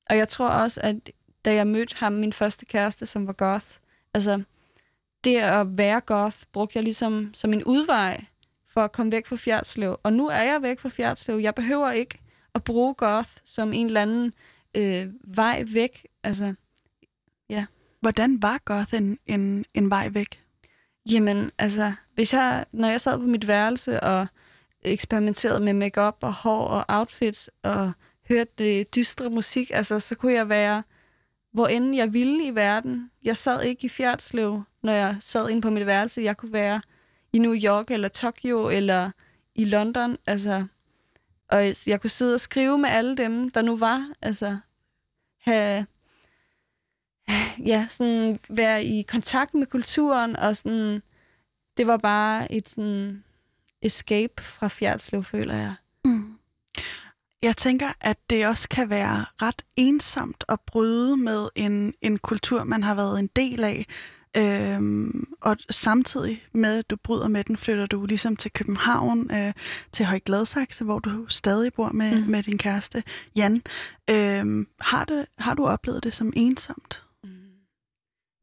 og 0.10 0.18
jeg 0.18 0.28
tror 0.28 0.50
også, 0.50 0.82
at 0.84 0.96
da 1.46 1.54
jeg 1.54 1.68
mødte 1.68 1.96
ham, 1.98 2.14
min 2.14 2.34
første 2.34 2.66
kæreste, 2.66 3.06
som 3.06 3.28
var 3.28 3.34
goth. 3.34 3.66
Altså, 4.14 4.44
det 5.24 5.38
at 5.38 5.78
være 5.78 6.02
goth, 6.02 6.38
brugte 6.54 6.78
jeg 6.78 6.84
ligesom 6.84 7.34
som 7.34 7.54
en 7.54 7.64
udvej 7.64 8.26
for 8.74 8.82
at 8.82 8.92
komme 8.92 9.12
væk 9.12 9.26
fra 9.26 9.36
Fjerdslev. 9.36 10.00
Og 10.04 10.14
nu 10.14 10.28
er 10.28 10.42
jeg 10.42 10.62
væk 10.62 10.80
fra 10.80 10.90
Fjerdslev. 10.90 11.38
Jeg 11.38 11.56
behøver 11.56 11.92
ikke 11.92 12.20
at 12.56 12.64
bruge 12.64 12.94
goth 12.94 13.30
som 13.44 13.74
en 13.74 13.86
eller 13.86 14.02
anden 14.02 14.34
øh, 14.78 15.08
vej 15.24 15.64
væk. 15.68 16.08
Altså, 16.24 16.54
Hvordan 18.02 18.42
var 18.42 18.62
goth 18.66 18.96
en, 18.96 19.20
en, 19.26 19.66
en 19.74 19.90
vej 19.90 20.10
væk? 20.10 20.44
Jamen, 21.12 21.52
altså, 21.58 21.94
hvis 22.16 22.34
jeg, 22.34 22.66
når 22.72 22.88
jeg 22.88 23.02
sad 23.02 23.18
på 23.18 23.26
mit 23.26 23.48
værelse 23.48 24.04
og 24.04 24.28
eksperimenterede 24.82 25.60
med 25.60 25.74
makeup 25.74 26.18
og 26.22 26.34
hår 26.34 26.68
og 26.68 26.86
outfits 26.88 27.50
og 27.64 27.92
hørte 28.30 28.52
det 28.58 28.96
dystre 28.96 29.30
musik, 29.30 29.72
altså, 29.74 30.00
så 30.00 30.16
kunne 30.16 30.34
jeg 30.34 30.50
være, 30.50 30.84
hvor 31.54 31.68
end 31.68 31.96
jeg 31.96 32.14
ville 32.14 32.46
i 32.46 32.56
verden. 32.56 33.12
Jeg 33.24 33.38
sad 33.38 33.62
ikke 33.62 33.86
i 33.86 33.90
Fjerdslev, 33.90 34.64
når 34.84 34.94
jeg 34.94 35.16
sad 35.20 35.50
inde 35.50 35.62
på 35.62 35.70
mit 35.70 35.86
værelse. 35.86 36.22
Jeg 36.22 36.38
kunne 36.38 36.54
være 36.54 36.82
i 37.34 37.40
New 37.40 37.56
York 37.56 37.92
eller 37.92 38.08
Tokyo 38.08 38.70
eller 38.70 39.12
i 39.56 39.66
London, 39.66 40.18
altså. 40.26 40.66
Og 41.50 41.88
jeg 41.88 42.02
kunne 42.02 42.10
sidde 42.10 42.34
og 42.34 42.42
skrive 42.42 42.78
med 42.78 42.90
alle 42.90 43.18
dem, 43.18 43.50
der 43.50 43.62
nu 43.62 43.78
var, 43.78 44.12
altså. 44.22 44.58
Have, 45.40 45.86
ja, 47.66 47.86
sådan 47.90 48.40
være 48.50 48.84
i 48.84 49.02
kontakt 49.02 49.54
med 49.54 49.68
kulturen, 49.68 50.36
og 50.36 50.58
sådan, 50.58 51.02
det 51.78 51.88
var 51.88 51.98
bare 51.98 52.52
et 52.52 52.70
sådan 52.70 53.24
escape 53.82 54.44
fra 54.44 54.68
Fjerdslev, 54.68 55.24
føler 55.24 55.56
jeg. 55.56 55.76
Mm. 56.06 56.38
Jeg 57.42 57.58
tænker, 57.58 57.94
at 58.02 58.18
det 58.30 58.48
også 58.48 58.70
kan 58.70 58.90
være 58.90 59.26
ret 59.42 59.62
ensomt 59.76 60.44
at 60.50 60.60
bryde 60.60 61.18
med 61.18 61.50
en, 61.56 61.94
en 62.02 62.18
kultur, 62.18 62.64
man 62.64 62.84
har 62.84 62.96
været 62.96 63.20
en 63.20 63.30
del 63.36 63.64
af. 63.64 63.86
Øhm, 64.38 65.34
og 65.42 65.58
samtidig 65.70 66.44
med, 66.52 66.80
at 66.80 66.90
du 66.90 66.96
bryder 67.04 67.28
med 67.28 67.44
den, 67.44 67.58
flytter 67.58 67.86
du 67.86 68.06
ligesom 68.06 68.36
til 68.36 68.52
København, 68.52 69.32
øh, 69.32 69.54
til 69.92 70.06
Høj 70.06 70.20
Gladsaxe, 70.20 70.84
hvor 70.84 71.00
du 71.00 71.28
stadig 71.28 71.74
bor 71.74 71.90
med, 71.90 72.22
mm. 72.22 72.32
med 72.32 72.44
din 72.44 72.58
kæreste, 72.58 73.04
Jan. 73.36 73.62
Øhm, 74.10 74.68
har, 74.80 75.06
det, 75.06 75.26
har 75.38 75.54
du 75.54 75.68
oplevet 75.68 76.04
det 76.04 76.14
som 76.14 76.34
ensomt? 76.36 77.04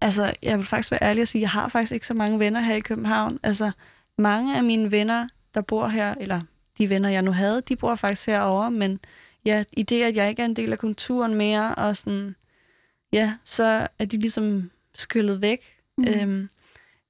Altså, 0.01 0.32
jeg 0.43 0.59
vil 0.59 0.66
faktisk 0.66 0.91
være 0.91 1.03
ærlig 1.03 1.22
og 1.22 1.28
sige, 1.28 1.41
at 1.41 1.43
jeg 1.43 1.51
har 1.51 1.68
faktisk 1.68 1.93
ikke 1.93 2.07
så 2.07 2.14
mange 2.14 2.39
venner 2.39 2.61
her 2.61 2.74
i 2.74 2.80
København. 2.80 3.39
Altså, 3.43 3.70
mange 4.18 4.57
af 4.57 4.64
mine 4.64 4.91
venner, 4.91 5.28
der 5.55 5.61
bor 5.61 5.87
her, 5.87 6.14
eller 6.20 6.41
de 6.78 6.89
venner, 6.89 7.09
jeg 7.09 7.22
nu 7.22 7.32
havde, 7.32 7.61
de 7.61 7.76
bor 7.76 7.95
faktisk 7.95 8.26
herovre, 8.26 8.70
men 8.70 9.01
ja, 9.45 9.64
i 9.72 9.82
det, 9.82 10.03
at 10.03 10.16
jeg 10.16 10.28
ikke 10.28 10.43
er 10.43 10.47
en 10.47 10.57
del 10.57 10.72
af 10.72 10.78
kulturen 10.78 11.34
mere, 11.34 11.74
og 11.74 11.97
sådan, 11.97 12.37
ja, 13.12 13.34
så 13.45 13.89
er 13.99 14.05
de 14.05 14.16
ligesom 14.16 14.70
skyllet 14.95 15.41
væk. 15.41 15.76
Mm. 15.99 16.09
Øhm, 16.09 16.49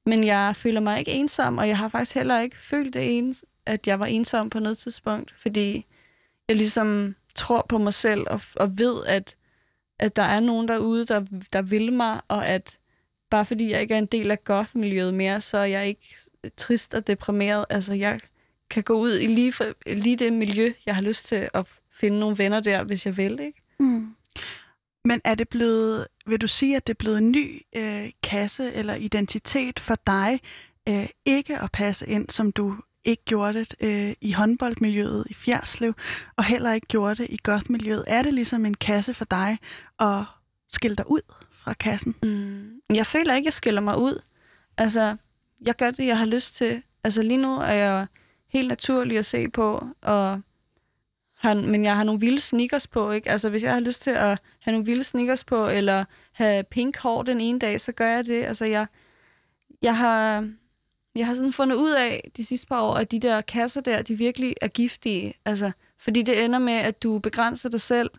men 0.06 0.24
jeg 0.24 0.56
føler 0.56 0.80
mig 0.80 0.98
ikke 0.98 1.10
ensom, 1.10 1.58
og 1.58 1.68
jeg 1.68 1.78
har 1.78 1.88
faktisk 1.88 2.14
heller 2.14 2.40
ikke 2.40 2.60
følt 2.60 2.94
det 2.94 3.18
ens, 3.18 3.44
at 3.66 3.86
jeg 3.86 4.00
var 4.00 4.06
ensom 4.06 4.50
på 4.50 4.58
noget 4.58 4.78
tidspunkt, 4.78 5.34
fordi 5.38 5.86
jeg 6.48 6.56
ligesom 6.56 7.14
tror 7.34 7.66
på 7.68 7.78
mig 7.78 7.94
selv 7.94 8.24
og, 8.30 8.40
og 8.56 8.78
ved, 8.78 9.04
at, 9.06 9.36
at 9.98 10.16
der 10.16 10.22
er 10.22 10.40
nogen 10.40 10.68
derude, 10.68 11.06
der, 11.06 11.26
der 11.52 11.62
vil 11.62 11.92
mig, 11.92 12.20
og 12.28 12.46
at 12.46 12.78
bare 13.30 13.44
fordi 13.44 13.70
jeg 13.70 13.80
ikke 13.80 13.94
er 13.94 13.98
en 13.98 14.06
del 14.06 14.30
af 14.30 14.44
goth-miljøet 14.44 15.14
mere, 15.14 15.40
så 15.40 15.58
er 15.58 15.64
jeg 15.64 15.86
ikke 15.86 16.16
trist 16.56 16.94
og 16.94 17.06
deprimeret. 17.06 17.64
Altså, 17.70 17.94
jeg 17.94 18.20
kan 18.70 18.82
gå 18.82 18.94
ud 18.94 19.18
i 19.18 19.26
lige, 19.26 19.52
for, 19.52 19.64
lige 19.86 20.16
det 20.16 20.32
miljø, 20.32 20.72
jeg 20.86 20.94
har 20.94 21.02
lyst 21.02 21.26
til 21.26 21.48
at 21.54 21.66
finde 21.92 22.18
nogle 22.18 22.38
venner 22.38 22.60
der, 22.60 22.84
hvis 22.84 23.06
jeg 23.06 23.16
vil, 23.16 23.40
ikke? 23.40 23.62
Mm. 23.78 24.14
Men 25.04 25.20
er 25.24 25.34
det 25.34 25.48
blevet, 25.48 26.06
vil 26.26 26.40
du 26.40 26.46
sige, 26.46 26.76
at 26.76 26.86
det 26.86 26.92
er 26.92 26.98
blevet 26.98 27.18
en 27.18 27.30
ny 27.30 27.62
øh, 27.76 28.10
kasse 28.22 28.72
eller 28.72 28.94
identitet 28.94 29.80
for 29.80 29.98
dig, 30.06 30.40
øh, 30.88 31.08
ikke 31.24 31.58
at 31.58 31.72
passe 31.72 32.06
ind, 32.06 32.30
som 32.30 32.52
du 32.52 32.76
ikke 33.04 33.24
gjorde 33.24 33.58
det 33.58 33.74
øh, 33.80 34.14
i 34.20 34.32
håndboldmiljøet 34.32 35.26
i 35.30 35.34
Fjerslev, 35.34 35.94
og 36.36 36.44
heller 36.44 36.72
ikke 36.72 36.86
gjorde 36.86 37.14
det 37.14 37.26
i 37.30 37.38
gothmiljøet? 37.42 38.04
Er 38.06 38.22
det 38.22 38.34
ligesom 38.34 38.66
en 38.66 38.74
kasse 38.74 39.14
for 39.14 39.24
dig 39.24 39.58
at 40.00 40.24
skille 40.68 40.96
dig 40.96 41.10
ud 41.10 41.20
fra 41.64 41.74
kassen? 41.74 42.14
Mm. 42.22 42.96
Jeg 42.96 43.06
føler 43.06 43.34
ikke, 43.34 43.44
at 43.44 43.44
jeg 43.44 43.52
skiller 43.52 43.80
mig 43.80 43.98
ud. 43.98 44.22
Altså, 44.78 45.16
jeg 45.66 45.76
gør 45.76 45.90
det, 45.90 46.06
jeg 46.06 46.18
har 46.18 46.26
lyst 46.26 46.54
til. 46.54 46.82
Altså, 47.04 47.22
lige 47.22 47.38
nu 47.38 47.56
er 47.56 47.72
jeg 47.72 48.06
helt 48.48 48.68
naturlig 48.68 49.18
at 49.18 49.26
se 49.26 49.48
på, 49.48 49.88
og 50.02 50.40
har, 51.36 51.54
men 51.54 51.84
jeg 51.84 51.96
har 51.96 52.04
nogle 52.04 52.20
vilde 52.20 52.40
sneakers 52.40 52.86
på, 52.86 53.10
ikke? 53.10 53.30
Altså, 53.30 53.50
hvis 53.50 53.62
jeg 53.62 53.72
har 53.72 53.80
lyst 53.80 54.02
til 54.02 54.10
at 54.10 54.40
have 54.62 54.72
nogle 54.72 54.86
vilde 54.86 55.04
sneakers 55.04 55.44
på, 55.44 55.68
eller 55.68 56.04
have 56.32 56.64
pink 56.64 56.98
hår 56.98 57.22
den 57.22 57.40
ene 57.40 57.58
dag, 57.58 57.80
så 57.80 57.92
gør 57.92 58.08
jeg 58.08 58.26
det. 58.26 58.44
Altså, 58.44 58.64
jeg, 58.64 58.86
jeg 59.82 59.96
har, 59.96 60.48
jeg 61.14 61.26
har 61.26 61.34
sådan 61.34 61.52
fundet 61.52 61.76
ud 61.76 61.90
af 61.90 62.30
de 62.36 62.44
sidste 62.44 62.66
par 62.66 62.80
år, 62.80 62.94
at 62.94 63.10
de 63.10 63.20
der 63.20 63.40
kasser 63.40 63.80
der, 63.80 64.02
de 64.02 64.18
virkelig 64.18 64.54
er 64.60 64.68
giftige. 64.68 65.34
Altså, 65.44 65.70
fordi 65.98 66.22
det 66.22 66.44
ender 66.44 66.58
med, 66.58 66.74
at 66.74 67.02
du 67.02 67.18
begrænser 67.18 67.68
dig 67.68 67.80
selv, 67.80 68.10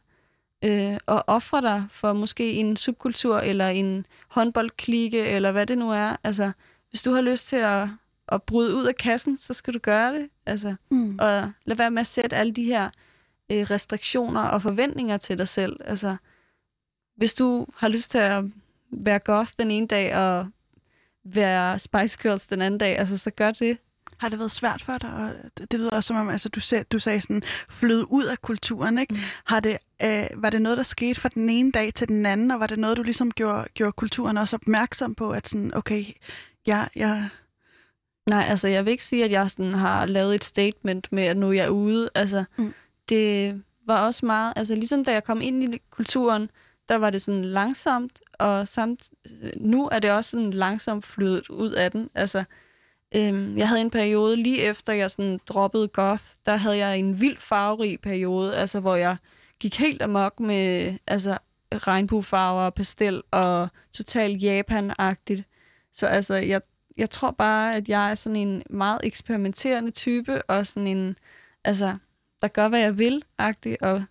øh, 0.63 0.97
og 1.05 1.24
offrer 1.28 1.61
dig 1.61 1.86
for 1.89 2.13
måske 2.13 2.53
en 2.53 2.78
subkultur, 2.78 3.38
eller 3.38 3.68
en 3.68 4.05
håndboldklike, 4.28 5.26
eller 5.26 5.51
hvad 5.51 5.65
det 5.65 5.78
nu 5.78 5.91
er. 5.91 6.15
Altså, 6.24 6.51
hvis 6.89 7.01
du 7.01 7.11
har 7.13 7.22
lyst 7.22 7.47
til 7.47 7.55
at, 7.55 7.88
at 8.28 8.43
bryde 8.43 8.76
ud 8.76 8.86
af 8.86 8.95
kassen, 8.95 9.38
så 9.38 9.53
skal 9.53 9.74
du 9.74 9.80
gøre 9.80 10.13
det. 10.13 10.30
Altså, 10.45 10.76
mm. 10.89 11.20
Og 11.20 11.51
lad 11.65 11.76
være 11.76 11.91
med 11.91 11.99
at 11.99 12.07
sætte 12.07 12.36
alle 12.36 12.53
de 12.53 12.63
her 12.63 12.89
øh, 13.51 13.61
restriktioner 13.61 14.41
og 14.41 14.61
forventninger 14.61 15.17
til 15.17 15.37
dig 15.37 15.47
selv. 15.47 15.79
Altså, 15.85 16.15
hvis 17.15 17.33
du 17.33 17.67
har 17.75 17.87
lyst 17.87 18.11
til 18.11 18.17
at 18.17 18.43
være 18.91 19.19
goth 19.19 19.51
den 19.59 19.71
ene 19.71 19.87
dag, 19.87 20.15
og 20.15 20.47
være 21.25 21.79
Spice 21.79 22.17
Girls 22.21 22.47
den 22.47 22.61
anden 22.61 22.77
dag, 22.77 22.99
altså, 22.99 23.17
så 23.17 23.31
gør 23.31 23.51
det. 23.51 23.77
Har 24.17 24.29
det 24.29 24.39
været 24.39 24.51
svært 24.51 24.81
for 24.81 24.97
dig? 24.97 25.13
Og 25.13 25.31
det 25.71 25.79
lyder 25.79 25.89
også 25.89 26.07
som 26.07 26.15
om, 26.15 26.29
altså, 26.29 26.49
du, 26.49 26.59
sagde, 26.59 26.83
du 26.83 26.99
sagde 26.99 27.21
sådan, 27.21 27.41
flyde 27.69 28.11
ud 28.11 28.25
af 28.25 28.41
kulturen, 28.41 28.97
ikke? 28.97 29.13
Mm. 29.13 29.19
Har 29.45 29.59
det, 29.59 29.77
øh, 30.03 30.27
var 30.35 30.49
det 30.49 30.61
noget, 30.61 30.77
der 30.77 30.83
skete 30.83 31.19
fra 31.19 31.29
den 31.29 31.49
ene 31.49 31.71
dag 31.71 31.93
til 31.93 32.07
den 32.07 32.25
anden, 32.25 32.51
og 32.51 32.59
var 32.59 32.67
det 32.67 32.79
noget, 32.79 32.97
du 32.97 33.03
ligesom 33.03 33.31
gjorde, 33.31 33.65
gjorde 33.73 33.91
kulturen 33.91 34.37
også 34.37 34.55
opmærksom 34.55 35.15
på, 35.15 35.31
at 35.31 35.49
sådan, 35.49 35.73
okay, 35.73 36.05
jeg, 36.67 36.89
jeg... 36.95 37.29
Nej, 38.29 38.45
altså 38.49 38.67
jeg 38.67 38.85
vil 38.85 38.91
ikke 38.91 39.03
sige, 39.03 39.25
at 39.25 39.31
jeg 39.31 39.51
sådan 39.51 39.73
har 39.73 40.05
lavet 40.05 40.35
et 40.35 40.43
statement 40.43 41.11
med, 41.11 41.23
at 41.23 41.37
nu 41.37 41.51
jeg 41.51 41.65
er 41.65 41.69
ude. 41.69 42.09
Altså, 42.15 42.43
mm 42.57 42.73
det 43.09 43.61
var 43.85 44.05
også 44.05 44.25
meget, 44.25 44.53
altså 44.55 44.75
ligesom 44.75 45.03
da 45.03 45.11
jeg 45.11 45.23
kom 45.23 45.41
ind 45.41 45.73
i 45.73 45.81
kulturen, 45.89 46.49
der 46.89 46.95
var 46.95 47.09
det 47.09 47.21
sådan 47.21 47.45
langsomt, 47.45 48.21
og 48.33 48.67
samt, 48.67 49.09
nu 49.55 49.89
er 49.91 49.99
det 49.99 50.11
også 50.11 50.29
sådan 50.29 50.51
langsomt 50.51 51.05
flydet 51.05 51.49
ud 51.49 51.71
af 51.71 51.91
den. 51.91 52.09
Altså, 52.15 52.43
øhm, 53.15 53.57
jeg 53.57 53.67
havde 53.67 53.81
en 53.81 53.89
periode 53.89 54.35
lige 54.35 54.61
efter 54.61 54.93
jeg 54.93 55.11
sådan 55.11 55.39
droppede 55.47 55.87
goth, 55.87 56.23
der 56.45 56.55
havde 56.55 56.77
jeg 56.77 56.97
en 56.97 57.21
vild 57.21 57.37
farverig 57.37 57.99
periode, 58.01 58.55
altså 58.55 58.79
hvor 58.79 58.95
jeg 58.95 59.17
gik 59.59 59.79
helt 59.79 60.01
amok 60.01 60.39
med 60.39 60.97
altså, 61.07 61.37
regnbuefarver 61.73 62.61
og 62.61 62.73
pastel 62.73 63.23
og 63.31 63.67
totalt 63.93 64.43
Japan-agtigt. 64.43 65.43
Så 65.93 66.07
altså, 66.07 66.35
jeg, 66.35 66.61
jeg 66.97 67.09
tror 67.09 67.31
bare, 67.31 67.75
at 67.75 67.89
jeg 67.89 68.11
er 68.11 68.15
sådan 68.15 68.35
en 68.35 68.63
meget 68.69 68.99
eksperimenterende 69.03 69.91
type, 69.91 70.41
og 70.41 70.67
sådan 70.67 70.87
en, 70.87 71.17
altså, 71.63 71.97
der 72.41 72.47
gør, 72.47 72.67
hvad 72.67 72.79
jeg 72.79 72.97
vil-agtig, 72.97 73.83
og 73.83 74.03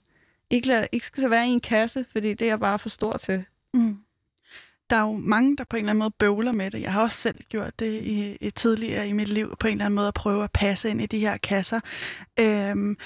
ikke, 0.51 0.67
lad, 0.67 0.87
ikke 0.93 1.07
skal 1.07 1.21
så 1.21 1.29
være 1.29 1.47
i 1.47 1.51
en 1.51 1.61
kasse, 1.61 2.07
fordi 2.13 2.35
det 2.35 2.43
er 2.43 2.51
jeg 2.51 2.61
bare 2.61 2.79
for 2.79 2.89
stor 2.89 3.17
til. 3.17 3.45
Mm. 3.75 3.99
Der 4.91 4.97
er 4.97 5.01
jo 5.01 5.13
mange, 5.13 5.57
der 5.57 5.65
på 5.65 5.77
en 5.77 5.81
eller 5.81 5.91
anden 5.91 5.99
måde 5.99 6.11
bøvler 6.11 6.53
med 6.53 6.71
det. 6.71 6.83
Jeg 6.83 6.93
har 6.93 7.03
også 7.03 7.17
selv 7.17 7.41
gjort 7.49 7.79
det 7.79 8.03
i, 8.03 8.37
i 8.41 8.51
tidligere 8.51 9.09
i 9.09 9.13
mit 9.13 9.29
liv, 9.29 9.57
på 9.61 9.67
en 9.67 9.73
eller 9.73 9.85
anden 9.85 9.95
måde 9.95 10.09
at 10.09 10.15
prøve 10.15 10.45
at 10.45 10.53
passe 10.53 10.91
ind 10.91 11.03
i 11.03 11.07
de 11.07 11.19
her 11.19 11.37
kasser. 11.37 11.81
Øhm, 12.39 12.97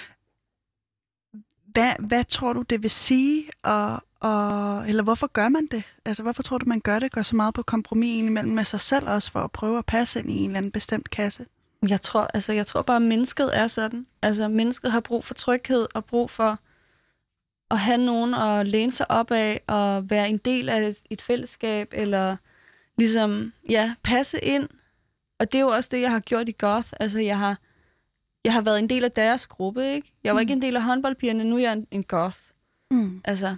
hvad, 1.67 1.93
hvad 1.99 2.25
tror 2.25 2.53
du, 2.53 2.63
det 2.63 2.83
vil 2.83 2.91
sige, 2.91 3.51
og, 3.63 4.03
og, 4.21 4.89
eller 4.89 5.03
hvorfor 5.03 5.27
gør 5.27 5.49
man 5.49 5.67
det? 5.67 5.83
Altså, 6.05 6.23
hvorfor 6.23 6.43
tror 6.43 6.59
du, 6.59 6.67
man 6.67 6.81
gør 6.81 6.99
det? 6.99 7.13
Gør 7.13 7.23
så 7.23 7.37
meget 7.37 7.55
på 7.55 7.63
kompromis 7.63 8.31
mellem 8.31 8.55
med 8.55 8.65
sig 8.65 8.81
selv 8.81 9.09
også, 9.09 9.31
for 9.31 9.41
at 9.41 9.53
prøve 9.53 9.79
at 9.79 9.87
passe 9.87 10.21
ind 10.21 10.31
i 10.31 10.37
en 10.37 10.45
eller 10.45 10.59
anden 10.59 10.73
bestemt 10.73 11.11
kasse? 11.11 11.47
Jeg 11.89 12.03
tror, 12.03 12.31
altså, 12.35 12.53
jeg 12.53 12.67
tror 12.67 12.83
bare, 12.83 12.97
at 12.97 13.03
mennesket 13.03 13.57
er 13.57 13.67
sådan. 13.67 14.07
Altså, 14.23 14.49
mennesket 14.49 14.93
har 14.93 15.01
brug 15.01 15.25
for 15.25 15.35
tryghed 15.35 15.87
og 15.95 16.05
brug 16.05 16.31
for 16.31 16.59
at 17.71 17.79
have 17.79 17.99
nogen 17.99 18.35
at 18.35 18.67
læne 18.67 18.93
sig 18.93 19.11
op 19.11 19.31
af 19.31 19.61
og 19.67 20.11
være 20.11 20.29
en 20.29 20.39
del 20.39 20.69
af 20.69 20.89
et, 20.89 21.03
et 21.11 21.23
fællesskab, 21.23 21.89
eller 21.93 22.37
ligesom, 22.99 23.53
ja, 23.69 23.95
passe 24.03 24.41
ind. 24.41 24.69
Og 25.39 25.53
det 25.53 25.59
er 25.59 25.63
jo 25.63 25.69
også 25.69 25.89
det, 25.93 26.01
jeg 26.01 26.11
har 26.11 26.21
gjort 26.21 26.49
i 26.49 26.55
Goth. 26.59 26.89
Altså, 27.01 27.21
jeg 27.21 27.39
har, 27.39 27.59
jeg 28.45 28.53
har 28.53 28.61
været 28.61 28.79
en 28.79 28.89
del 28.89 29.05
af 29.05 29.13
deres 29.13 29.47
gruppe, 29.47 29.95
ikke? 29.95 30.13
Jeg 30.25 30.35
var 30.35 30.41
mm. 30.41 30.43
ikke 30.43 30.53
en 30.53 30.63
del 30.63 30.77
af 30.77 30.83
håndboldpigerne, 30.83 31.45
nu 31.45 31.57
er 31.57 31.61
jeg 31.61 31.73
en, 31.73 31.87
en 31.91 32.05
Goth. 32.05 32.39
Mm. 32.91 33.21
Altså, 33.25 33.57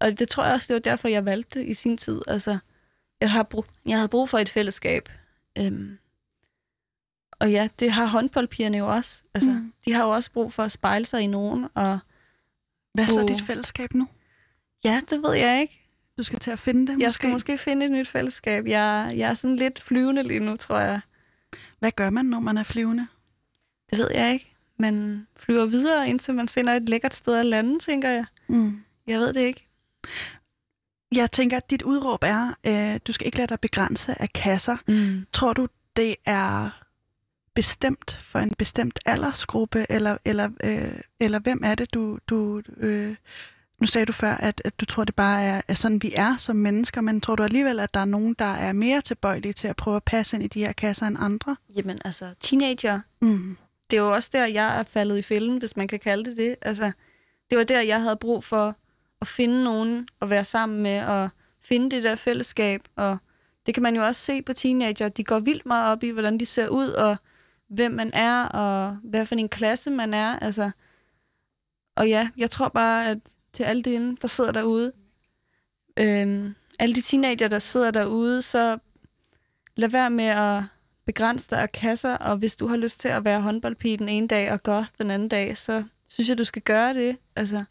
og 0.00 0.18
det 0.18 0.28
tror 0.28 0.44
jeg 0.44 0.54
også, 0.54 0.66
det 0.68 0.74
var 0.74 0.90
derfor, 0.90 1.08
jeg 1.08 1.24
valgte 1.24 1.64
i 1.64 1.74
sin 1.74 1.96
tid. 1.96 2.22
Altså, 2.26 2.58
jeg, 3.20 3.30
har 3.30 3.42
brug, 3.42 3.64
jeg 3.86 3.96
havde 3.96 4.08
brug 4.08 4.28
for 4.28 4.38
et 4.38 4.48
fællesskab. 4.48 5.08
Øhm, 5.58 5.98
og 7.40 7.50
ja, 7.50 7.68
det 7.78 7.92
har 7.92 8.06
håndboldpigerne 8.06 8.78
jo 8.78 8.86
også. 8.86 9.22
Altså, 9.34 9.50
mm. 9.50 9.72
De 9.84 9.92
har 9.92 10.04
jo 10.04 10.10
også 10.10 10.30
brug 10.32 10.52
for 10.52 10.62
at 10.62 10.72
spejle 10.72 11.04
sig 11.04 11.22
i 11.22 11.26
nogen. 11.26 11.66
Og, 11.74 11.98
Hvad 12.94 13.04
er 13.04 13.08
så 13.08 13.26
dit 13.28 13.42
fællesskab 13.42 13.94
nu? 13.94 14.08
Ja, 14.84 15.00
det 15.10 15.22
ved 15.22 15.32
jeg 15.34 15.60
ikke. 15.60 15.80
Du 16.18 16.22
skal 16.22 16.38
til 16.38 16.50
at 16.50 16.58
finde 16.58 16.80
det, 16.80 16.94
måske? 16.94 17.04
Jeg 17.04 17.12
skal 17.12 17.30
måske 17.30 17.58
finde 17.58 17.86
et 17.86 17.92
nyt 17.92 18.08
fællesskab. 18.08 18.66
Jeg, 18.66 19.12
jeg 19.16 19.30
er 19.30 19.34
sådan 19.34 19.56
lidt 19.56 19.82
flyvende 19.82 20.22
lige 20.22 20.40
nu, 20.40 20.56
tror 20.56 20.78
jeg. 20.78 21.00
Hvad 21.78 21.92
gør 21.92 22.10
man, 22.10 22.24
når 22.24 22.40
man 22.40 22.58
er 22.58 22.62
flyvende? 22.62 23.06
Det 23.90 23.98
ved 23.98 24.08
jeg 24.14 24.32
ikke. 24.32 24.54
Man 24.76 25.26
flyver 25.36 25.66
videre, 25.66 26.08
indtil 26.08 26.34
man 26.34 26.48
finder 26.48 26.74
et 26.74 26.88
lækkert 26.88 27.14
sted 27.14 27.36
at 27.36 27.46
lande, 27.46 27.78
tænker 27.78 28.08
jeg. 28.08 28.24
Mm. 28.48 28.82
Jeg 29.06 29.18
ved 29.18 29.32
det 29.32 29.40
ikke. 29.40 29.66
Jeg 31.12 31.32
tænker, 31.32 31.56
at 31.56 31.70
dit 31.70 31.82
udråb 31.82 32.22
er, 32.22 32.54
øh, 32.66 33.00
du 33.06 33.12
skal 33.12 33.26
ikke 33.26 33.38
lade 33.38 33.46
dig 33.48 33.60
begrænse 33.60 34.22
af 34.22 34.32
kasser. 34.32 34.76
Mm. 34.88 35.26
Tror 35.32 35.52
du, 35.52 35.68
det 35.96 36.16
er 36.26 36.79
bestemt 37.60 38.18
for 38.22 38.38
en 38.38 38.54
bestemt 38.58 38.98
aldersgruppe, 39.06 39.86
eller, 39.88 40.16
eller, 40.24 40.50
øh, 40.64 41.00
eller 41.20 41.38
hvem 41.38 41.60
er 41.64 41.74
det, 41.74 41.94
du... 41.94 42.18
du 42.28 42.62
øh, 42.76 43.16
nu 43.80 43.86
sagde 43.86 44.06
du 44.06 44.12
før, 44.12 44.34
at, 44.34 44.62
at 44.64 44.80
du 44.80 44.84
tror, 44.84 45.04
det 45.04 45.14
bare 45.14 45.42
er, 45.42 45.60
er 45.68 45.74
sådan, 45.74 46.02
vi 46.02 46.12
er 46.16 46.36
som 46.36 46.56
mennesker, 46.56 47.00
men 47.00 47.20
tror 47.20 47.36
du 47.36 47.42
alligevel, 47.42 47.80
at 47.80 47.94
der 47.94 48.00
er 48.00 48.04
nogen, 48.04 48.34
der 48.38 48.44
er 48.44 48.72
mere 48.72 49.00
tilbøjelige 49.00 49.52
til 49.52 49.68
at 49.68 49.76
prøve 49.76 49.96
at 49.96 50.02
passe 50.04 50.36
ind 50.36 50.44
i 50.44 50.46
de 50.46 50.60
her 50.60 50.72
kasser 50.72 51.06
end 51.06 51.16
andre? 51.20 51.56
Jamen 51.76 51.98
altså, 52.04 52.34
teenager, 52.40 53.00
Mm. 53.20 53.56
det 53.90 53.96
er 53.96 54.00
jo 54.02 54.14
også 54.14 54.30
der, 54.32 54.46
jeg 54.46 54.78
er 54.78 54.82
faldet 54.82 55.18
i 55.18 55.22
fælden, 55.22 55.58
hvis 55.58 55.76
man 55.76 55.88
kan 55.88 55.98
kalde 55.98 56.30
det 56.30 56.36
det. 56.36 56.56
Altså, 56.62 56.92
det 57.50 57.58
var 57.58 57.64
der, 57.64 57.80
jeg 57.80 58.02
havde 58.02 58.16
brug 58.16 58.44
for 58.44 58.76
at 59.20 59.26
finde 59.26 59.64
nogen 59.64 60.08
at 60.22 60.30
være 60.30 60.44
sammen 60.44 60.82
med, 60.82 61.02
og 61.04 61.28
finde 61.62 61.90
det 61.96 62.02
der 62.04 62.16
fællesskab. 62.16 62.80
Og 62.96 63.18
det 63.66 63.74
kan 63.74 63.82
man 63.82 63.96
jo 63.96 64.06
også 64.06 64.20
se 64.24 64.42
på 64.42 64.52
teenager. 64.52 65.08
De 65.08 65.24
går 65.24 65.38
vildt 65.38 65.66
meget 65.66 65.92
op 65.92 66.02
i, 66.02 66.10
hvordan 66.10 66.40
de 66.40 66.46
ser 66.46 66.68
ud, 66.68 66.88
og 66.88 67.16
hvem 67.70 67.92
man 67.92 68.10
er, 68.14 68.44
og 68.44 68.98
hvad 69.02 69.26
for 69.26 69.34
en 69.34 69.48
klasse 69.48 69.90
man 69.90 70.14
er. 70.14 70.38
Altså, 70.38 70.70
og 71.96 72.08
ja, 72.08 72.30
jeg 72.36 72.50
tror 72.50 72.68
bare, 72.68 73.08
at 73.08 73.18
til 73.52 73.62
alle 73.62 73.82
de, 73.82 74.16
der 74.22 74.28
sidder 74.28 74.52
derude, 74.52 74.92
øhm, 75.96 76.54
alle 76.78 76.94
de 76.94 77.00
teenager, 77.00 77.48
der 77.48 77.58
sidder 77.58 77.90
derude, 77.90 78.42
så 78.42 78.78
lad 79.76 79.88
være 79.88 80.10
med 80.10 80.24
at 80.24 80.62
begrænse 81.04 81.50
dig 81.50 81.58
af 81.62 81.72
kasser, 81.72 82.16
og 82.16 82.36
hvis 82.36 82.56
du 82.56 82.66
har 82.66 82.76
lyst 82.76 83.00
til 83.00 83.08
at 83.08 83.24
være 83.24 83.40
håndboldpige 83.40 83.96
den 83.96 84.08
ene 84.08 84.28
dag 84.28 84.52
og 84.52 84.62
goth 84.62 84.88
den 84.98 85.10
anden 85.10 85.28
dag, 85.28 85.56
så 85.56 85.84
synes 86.08 86.28
jeg, 86.28 86.38
du 86.38 86.44
skal 86.44 86.62
gøre 86.62 86.94
det. 86.94 87.16
Altså, 87.36 87.64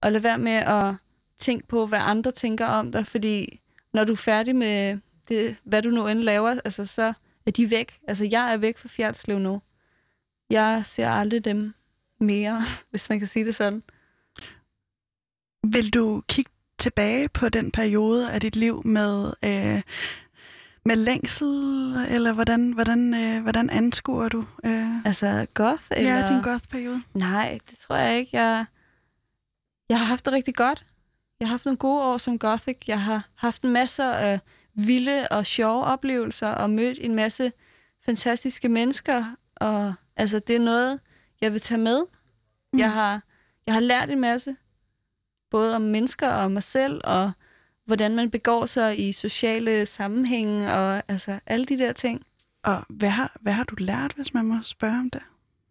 og 0.00 0.12
lad 0.12 0.20
være 0.20 0.38
med 0.38 0.52
at 0.52 0.94
tænke 1.38 1.66
på, 1.66 1.86
hvad 1.86 1.98
andre 2.02 2.30
tænker 2.30 2.66
om 2.66 2.92
dig, 2.92 3.06
fordi 3.06 3.60
når 3.92 4.04
du 4.04 4.12
er 4.12 4.16
færdig 4.16 4.56
med 4.56 4.98
det, 5.28 5.56
hvad 5.64 5.82
du 5.82 5.90
nu 5.90 6.06
end 6.06 6.20
laver, 6.20 6.60
altså, 6.64 6.86
så 6.86 7.12
er 7.46 7.50
de 7.50 7.70
væk. 7.70 8.00
Altså, 8.08 8.24
jeg 8.30 8.52
er 8.52 8.56
væk 8.56 8.78
fra 8.78 8.88
Fjerdslev 8.88 9.38
nu. 9.38 9.62
Jeg 10.50 10.86
ser 10.86 11.10
aldrig 11.10 11.44
dem 11.44 11.74
mere, 12.20 12.62
hvis 12.90 13.08
man 13.08 13.18
kan 13.18 13.28
sige 13.28 13.44
det 13.44 13.54
sådan. 13.54 13.82
Vil 15.64 15.90
du 15.90 16.22
kigge 16.28 16.50
tilbage 16.78 17.28
på 17.28 17.48
den 17.48 17.70
periode 17.70 18.30
af 18.30 18.40
dit 18.40 18.56
liv 18.56 18.86
med, 18.86 19.32
øh, 19.42 19.82
med 20.84 20.96
længsel, 20.96 21.48
eller 22.08 22.32
hvordan, 22.32 22.72
hvordan, 22.72 23.14
øh, 23.14 23.42
hvordan 23.42 23.70
anskuer 23.70 24.28
du 24.28 24.44
øh, 24.64 25.06
Altså, 25.06 25.46
goth? 25.54 25.84
Eller... 25.90 26.14
ja, 26.14 26.26
din 26.26 26.42
goth-periode? 26.42 27.02
Nej, 27.14 27.58
det 27.70 27.78
tror 27.78 27.96
jeg 27.96 28.18
ikke. 28.18 28.36
Jeg, 28.38 28.64
jeg 29.88 29.98
har 29.98 30.06
haft 30.06 30.24
det 30.24 30.32
rigtig 30.32 30.54
godt. 30.54 30.84
Jeg 31.40 31.48
har 31.48 31.52
haft 31.52 31.64
nogle 31.64 31.76
gode 31.76 32.02
år 32.02 32.18
som 32.18 32.38
gothic. 32.38 32.76
Jeg 32.86 33.02
har 33.02 33.28
haft 33.34 33.62
en 33.62 33.70
masse 33.70 34.04
af 34.04 34.40
vilde 34.74 35.28
og 35.30 35.46
sjove 35.46 35.84
oplevelser 35.84 36.48
og 36.48 36.70
mødt 36.70 36.98
en 37.00 37.14
masse 37.14 37.52
fantastiske 38.04 38.68
mennesker. 38.68 39.24
Og 39.56 39.94
altså, 40.16 40.38
det 40.38 40.56
er 40.56 40.60
noget, 40.60 41.00
jeg 41.40 41.52
vil 41.52 41.60
tage 41.60 41.78
med. 41.78 42.02
Mm. 42.72 42.78
Jeg, 42.78 42.92
har, 42.92 43.22
jeg 43.66 43.74
har 43.74 43.80
lært 43.80 44.10
en 44.10 44.20
masse, 44.20 44.56
både 45.50 45.76
om 45.76 45.82
mennesker 45.82 46.28
og 46.28 46.50
mig 46.50 46.62
selv, 46.62 47.00
og 47.04 47.32
hvordan 47.84 48.16
man 48.16 48.30
begår 48.30 48.66
sig 48.66 49.08
i 49.08 49.12
sociale 49.12 49.86
sammenhænge, 49.86 50.72
og 50.72 51.02
altså 51.08 51.38
alle 51.46 51.64
de 51.64 51.78
der 51.78 51.92
ting. 51.92 52.22
Og 52.62 52.84
hvad 52.88 53.08
har, 53.08 53.36
hvad 53.40 53.52
har 53.52 53.64
du 53.64 53.74
lært, 53.78 54.12
hvis 54.12 54.34
man 54.34 54.44
må 54.44 54.56
spørge 54.62 54.98
om 54.98 55.10
det? 55.10 55.22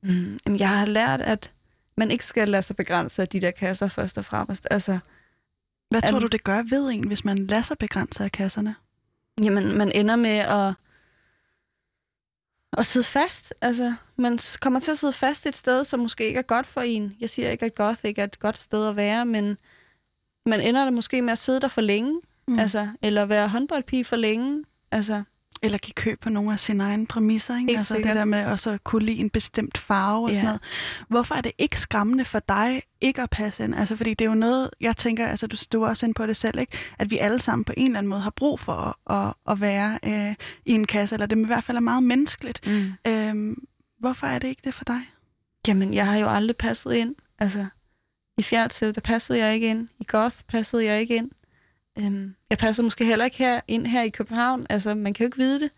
Mm. 0.04 0.40
Jamen, 0.46 0.60
jeg 0.60 0.70
har 0.70 0.86
lært, 0.86 1.22
at 1.22 1.52
man 1.98 2.12
ikke 2.12 2.26
skal 2.26 2.50
lade 2.50 2.62
sig 2.62 2.76
begrænse 2.76 3.22
af 3.22 3.28
de 3.28 3.42
der 3.42 3.52
kasser 3.52 3.88
først 3.88 4.18
og 4.18 4.26
fremmest. 4.26 4.68
Altså, 4.72 5.00
Hvad 5.90 6.02
tror 6.02 6.20
du, 6.20 6.28
det 6.28 6.44
gør 6.44 6.64
ved 6.70 6.90
en, 6.90 7.08
hvis 7.08 7.26
man 7.26 7.48
lader 7.48 7.62
sig 7.62 7.78
begrænse 7.78 8.24
af 8.24 8.32
kasserne? 8.32 8.76
Jamen, 9.44 9.78
man 9.78 9.92
ender 9.92 10.16
med 10.16 10.38
at, 10.38 10.74
at 12.78 12.86
sidde 12.86 13.06
fast. 13.06 13.54
Altså, 13.62 13.94
man 14.16 14.40
kommer 14.62 14.80
til 14.80 14.92
at 14.92 14.98
sidde 14.98 15.14
fast 15.14 15.46
et 15.46 15.56
sted, 15.56 15.84
som 15.84 16.00
måske 16.00 16.28
ikke 16.28 16.38
er 16.38 16.44
godt 16.44 16.68
for 16.68 16.82
en. 16.82 17.16
Jeg 17.20 17.30
siger 17.30 17.50
ikke, 17.52 17.66
at 17.66 17.76
goth 17.76 18.00
ikke 18.04 18.22
er 18.22 18.26
et 18.26 18.40
godt 18.40 18.58
sted 18.58 18.88
at 18.88 18.96
være, 18.96 19.26
men 19.26 19.58
man 20.46 20.62
ender 20.62 20.84
der 20.84 20.92
måske 20.92 21.22
med 21.22 21.32
at 21.32 21.38
sidde 21.38 21.60
der 21.60 21.68
for 21.68 21.82
længe. 21.82 22.22
Mm. 22.48 22.60
Altså, 22.60 22.88
eller 23.02 23.26
være 23.26 23.48
håndboldpige 23.48 24.06
for 24.06 24.16
længe. 24.16 24.64
Altså, 24.92 25.24
Eller 25.64 25.78
give 25.78 25.94
køb 25.94 26.20
på 26.22 26.30
nogle 26.30 26.52
af 26.54 26.60
sine 26.60 26.84
egne 26.84 27.08
præmisser, 27.08 27.56
ikke? 27.56 27.66
Helt 27.68 27.78
altså 27.78 27.94
det 27.94 28.00
sikkert. 28.00 28.16
der 28.16 28.26
med 28.26 28.46
også 28.46 28.70
at 28.72 28.84
kunne 28.84 29.06
lide 29.06 29.18
en 29.18 29.30
bestemt 29.30 29.78
farve 29.78 30.24
og 30.24 30.30
Ja. 30.30 30.34
sådan 30.36 30.46
noget. 30.46 30.62
Hvorfor 31.08 31.36
er 31.36 31.42
det 31.42 31.52
ikke 31.58 31.80
skræmmende 31.80 32.26
for 32.26 32.40
dig 32.40 32.82
ikke 33.02 33.22
at 33.22 33.30
passe 33.30 33.64
ind? 33.64 33.76
Altså 33.76 33.96
fordi 33.96 34.10
det 34.14 34.26
er 34.26 34.30
jo 34.30 34.36
noget, 34.36 34.70
jeg 34.82 34.98
tænker, 34.98 35.28
altså 35.28 35.48
du 35.48 35.56
stod 35.56 35.88
også 35.88 36.06
ind 36.06 36.16
på 36.16 36.26
det 36.26 36.38
selv, 36.38 36.60
ikke? 36.60 36.78
At 37.00 37.12
vi 37.12 37.18
alle 37.18 37.40
sammen 37.40 37.64
på 37.66 37.74
en 37.78 37.86
eller 37.86 37.98
anden 37.98 38.10
måde 38.10 38.22
har 38.22 38.30
brug 38.30 38.60
for 38.60 38.74
at, 39.12 39.18
at, 39.28 39.34
at 39.52 39.62
være 39.62 40.00
øh, 40.06 40.36
i 40.66 40.72
en 40.72 40.88
kasse, 40.88 41.16
eller 41.16 41.26
det 41.26 41.38
i 41.38 41.46
hvert 41.46 41.64
fald 41.64 41.78
er 41.78 41.82
meget 41.82 42.04
menneskeligt. 42.04 42.68
mm. 42.68 42.92
Øhm, 43.08 43.56
hvorfor 44.00 44.28
er 44.28 44.40
det 44.40 44.48
ikke 44.48 44.62
det 44.66 44.74
for 44.74 44.84
dig? 44.84 45.02
Jamen, 45.68 45.94
jeg 45.94 46.06
har 46.08 46.18
jo 46.18 46.30
aldrig 46.30 46.58
passet 46.58 46.94
ind. 46.94 47.16
Altså, 47.40 47.66
i 48.38 48.44
Fjerdslev, 48.44 48.94
der 48.94 49.02
passede 49.02 49.40
jeg 49.40 49.54
ikke 49.54 49.68
ind. 49.70 49.88
I 50.00 50.04
Goth 50.08 50.36
passede 50.48 50.86
jeg 50.86 51.00
ikke 51.02 51.16
ind. 51.16 51.32
Øhm, 52.00 52.36
jeg 52.50 52.58
passer 52.58 52.84
måske 52.84 53.06
heller 53.06 53.26
ikke 53.26 53.38
her 53.38 53.62
ind 53.68 53.88
her 53.88 54.02
i 54.02 54.10
København. 54.10 54.68
Altså, 54.70 54.96
man 54.96 55.14
kan 55.14 55.24
jo 55.24 55.28
ikke 55.28 55.38
vide 55.38 55.60
det. 55.60 55.72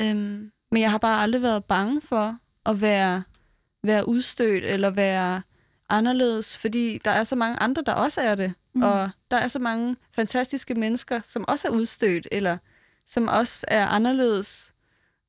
Øhm, 0.00 0.52
men 0.70 0.82
jeg 0.82 0.90
har 0.90 0.98
bare 0.98 1.22
aldrig 1.22 1.42
været 1.42 1.64
bange 1.64 2.00
for 2.00 2.38
at 2.66 2.80
være, 2.80 3.22
være 3.82 4.08
udstødt 4.08 4.64
eller 4.64 4.90
være 4.90 5.42
anderledes, 5.88 6.56
fordi 6.56 6.98
der 7.04 7.10
er 7.10 7.24
så 7.24 7.36
mange 7.36 7.60
andre, 7.60 7.82
der 7.86 7.92
også 7.92 8.20
er 8.20 8.34
det. 8.34 8.52
Mm. 8.74 8.82
Og 8.82 9.10
der 9.30 9.36
er 9.36 9.48
så 9.48 9.58
mange 9.58 9.96
fantastiske 10.12 10.74
mennesker, 10.74 11.20
som 11.20 11.44
også 11.48 11.68
er 11.68 11.72
udstødt, 11.72 12.28
eller 12.32 12.58
som 13.06 13.28
også 13.28 13.64
er 13.68 13.86
anderledes. 13.86 14.72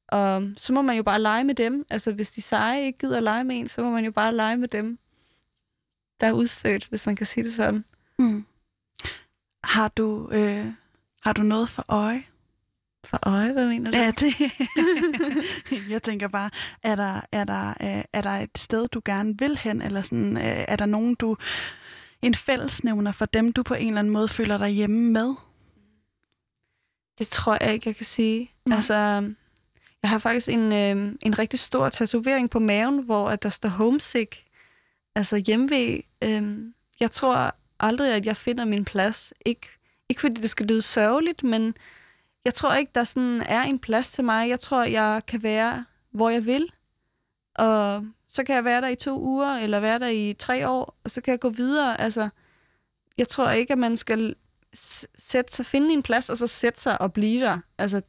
Og 0.07 0.43
så 0.57 0.73
må 0.73 0.81
man 0.81 0.97
jo 0.97 1.03
bare 1.03 1.21
lege 1.21 1.43
med 1.43 1.55
dem. 1.55 1.85
Altså, 1.89 2.11
hvis 2.11 2.31
de 2.31 2.41
seje 2.41 2.85
ikke 2.85 2.99
gider 2.99 3.17
at 3.17 3.23
lege 3.23 3.43
med 3.43 3.59
en, 3.59 3.67
så 3.67 3.83
må 3.83 3.89
man 3.89 4.05
jo 4.05 4.11
bare 4.11 4.35
lege 4.35 4.57
med 4.57 4.67
dem, 4.67 4.99
der 6.21 6.27
er 6.27 6.31
udstødt, 6.31 6.85
hvis 6.85 7.05
man 7.05 7.15
kan 7.15 7.25
sige 7.25 7.43
det 7.43 7.53
sådan. 7.53 7.85
Mm. 8.19 8.45
Har 9.67 9.87
du, 9.87 10.29
øh, 10.31 10.65
har 11.23 11.33
du 11.33 11.41
noget 11.41 11.69
for 11.69 11.85
øje? 11.87 12.23
For 13.05 13.19
øje, 13.23 13.53
hvad 13.53 13.67
mener 13.67 13.91
du? 13.91 13.97
Ja, 13.97 14.11
det. 14.11 14.33
jeg 15.93 16.03
tænker 16.03 16.27
bare, 16.27 16.49
er 16.83 16.95
der, 16.95 17.21
er, 17.31 17.43
der, 17.43 17.69
øh, 17.69 18.03
er 18.13 18.21
der 18.21 18.29
et 18.29 18.57
sted, 18.57 18.87
du 18.87 19.01
gerne 19.05 19.37
vil 19.39 19.57
hen, 19.57 19.81
eller 19.81 20.01
sådan, 20.01 20.37
øh, 20.37 20.65
er 20.67 20.75
der 20.75 20.85
nogen, 20.85 21.15
du 21.15 21.37
en 22.21 22.35
fællesnævner 22.35 23.11
for 23.11 23.25
dem, 23.25 23.53
du 23.53 23.63
på 23.63 23.73
en 23.73 23.87
eller 23.87 23.99
anden 23.99 24.13
måde 24.13 24.27
føler 24.27 24.57
dig 24.57 24.69
hjemme 24.69 25.11
med? 25.11 25.35
Det 27.19 27.27
tror 27.27 27.57
jeg 27.61 27.73
ikke, 27.73 27.89
jeg 27.89 27.95
kan 27.95 28.05
sige. 28.05 28.51
Nej. 28.65 28.75
Altså, 28.75 28.93
jeg 30.01 30.09
har 30.09 30.17
faktisk 30.17 30.49
en, 30.49 30.71
øh, 30.71 31.15
en 31.21 31.39
rigtig 31.39 31.59
stor 31.59 31.89
tatovering 31.89 32.49
på 32.49 32.59
maven, 32.59 32.99
hvor 32.99 33.29
at 33.29 33.43
der 33.43 33.49
står 33.49 33.69
homesick, 33.69 34.43
altså 35.15 35.37
hjemvej. 35.37 36.01
Øh, 36.23 36.57
jeg 36.99 37.11
tror 37.11 37.55
aldrig, 37.79 38.13
at 38.13 38.25
jeg 38.25 38.37
finder 38.37 38.65
min 38.65 38.85
plads. 38.85 39.33
Ikke, 39.45 39.67
ikke 40.09 40.21
fordi 40.21 40.41
det 40.41 40.49
skal 40.49 40.65
lyde 40.65 40.81
sørgeligt, 40.81 41.43
men 41.43 41.75
jeg 42.45 42.53
tror 42.53 42.73
ikke, 42.73 42.91
der 42.95 43.03
sådan 43.03 43.41
er 43.41 43.61
en 43.61 43.79
plads 43.79 44.11
til 44.11 44.23
mig. 44.23 44.49
Jeg 44.49 44.59
tror, 44.59 44.83
jeg 44.83 45.21
kan 45.27 45.43
være, 45.43 45.85
hvor 46.11 46.29
jeg 46.29 46.45
vil. 46.45 46.71
Og 47.55 48.05
så 48.27 48.43
kan 48.43 48.55
jeg 48.55 48.65
være 48.65 48.81
der 48.81 48.87
i 48.87 48.95
to 48.95 49.21
uger, 49.21 49.55
eller 49.55 49.79
være 49.79 49.99
der 49.99 50.07
i 50.07 50.33
tre 50.39 50.69
år, 50.69 50.97
og 51.03 51.11
så 51.11 51.21
kan 51.21 51.31
jeg 51.31 51.39
gå 51.39 51.49
videre. 51.49 52.01
Altså, 52.01 52.29
jeg 53.17 53.27
tror 53.27 53.49
ikke, 53.49 53.73
at 53.73 53.79
man 53.79 53.97
skal 53.97 54.35
sætte 55.17 55.53
sig, 55.53 55.65
finde 55.65 55.93
en 55.93 56.03
plads, 56.03 56.29
og 56.29 56.37
så 56.37 56.47
sætte 56.47 56.81
sig 56.81 57.01
og 57.01 57.13
blive 57.13 57.45
der. 57.45 57.59
Altså, 57.77 58.01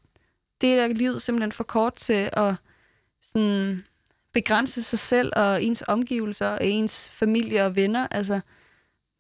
det 0.61 0.75
er 0.75 0.87
livet 0.87 1.23
simpelthen 1.23 1.53
for 1.53 1.64
kort 1.64 1.95
til 1.95 2.31
at 2.33 2.55
sådan, 3.23 3.85
begrænse 4.33 4.83
sig 4.83 4.99
selv 4.99 5.33
og 5.37 5.62
ens 5.62 5.85
omgivelser 5.87 6.49
og 6.49 6.66
ens 6.66 7.11
familie 7.11 7.64
og 7.64 7.77
venner. 7.77 8.07
Altså, 8.11 8.41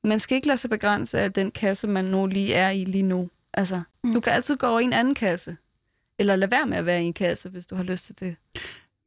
man 0.08 0.20
skal 0.20 0.34
ikke 0.34 0.46
lade 0.46 0.58
sig 0.58 0.70
begrænse 0.70 1.18
af 1.20 1.32
den 1.32 1.50
kasse, 1.50 1.86
man 1.86 2.04
nu 2.04 2.26
lige 2.26 2.54
er 2.54 2.70
i 2.70 2.84
lige 2.84 3.02
nu. 3.02 3.30
Altså, 3.54 3.82
Mm. 4.04 4.12
du 4.14 4.20
kan 4.20 4.32
altid 4.32 4.56
gå 4.56 4.66
over 4.66 4.80
i 4.80 4.84
en 4.84 4.92
anden 4.92 5.14
kasse. 5.14 5.56
Eller 6.18 6.36
lade 6.36 6.50
være 6.50 6.66
med 6.66 6.76
at 6.76 6.86
være 6.86 7.02
i 7.02 7.06
en 7.06 7.12
kasse, 7.12 7.48
hvis 7.48 7.66
du 7.66 7.74
har 7.76 7.82
lyst 7.82 8.06
til 8.06 8.20
det. 8.20 8.36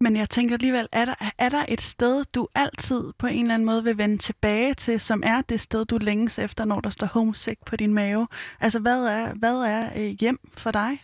Men 0.01 0.15
jeg 0.17 0.29
tænker 0.29 0.55
alligevel, 0.55 0.87
er 0.91 1.05
der, 1.05 1.15
er 1.37 1.49
der 1.49 1.65
et 1.69 1.81
sted, 1.81 2.23
du 2.33 2.47
altid 2.55 3.03
på 3.17 3.27
en 3.27 3.41
eller 3.41 3.53
anden 3.53 3.65
måde 3.65 3.83
vil 3.83 3.97
vende 3.97 4.17
tilbage 4.17 4.73
til, 4.73 4.99
som 4.99 5.23
er 5.25 5.41
det 5.41 5.61
sted, 5.61 5.85
du 5.85 5.97
længes 5.97 6.39
efter, 6.39 6.65
når 6.65 6.79
der 6.81 6.89
står 6.89 7.07
homesick 7.07 7.59
på 7.65 7.75
din 7.75 7.93
mave? 7.93 8.27
Altså, 8.59 8.79
hvad 8.79 9.05
er, 9.05 9.33
hvad 9.33 9.55
er 9.55 9.89
øh, 9.95 10.17
hjem 10.19 10.39
for 10.53 10.71
dig? 10.71 10.99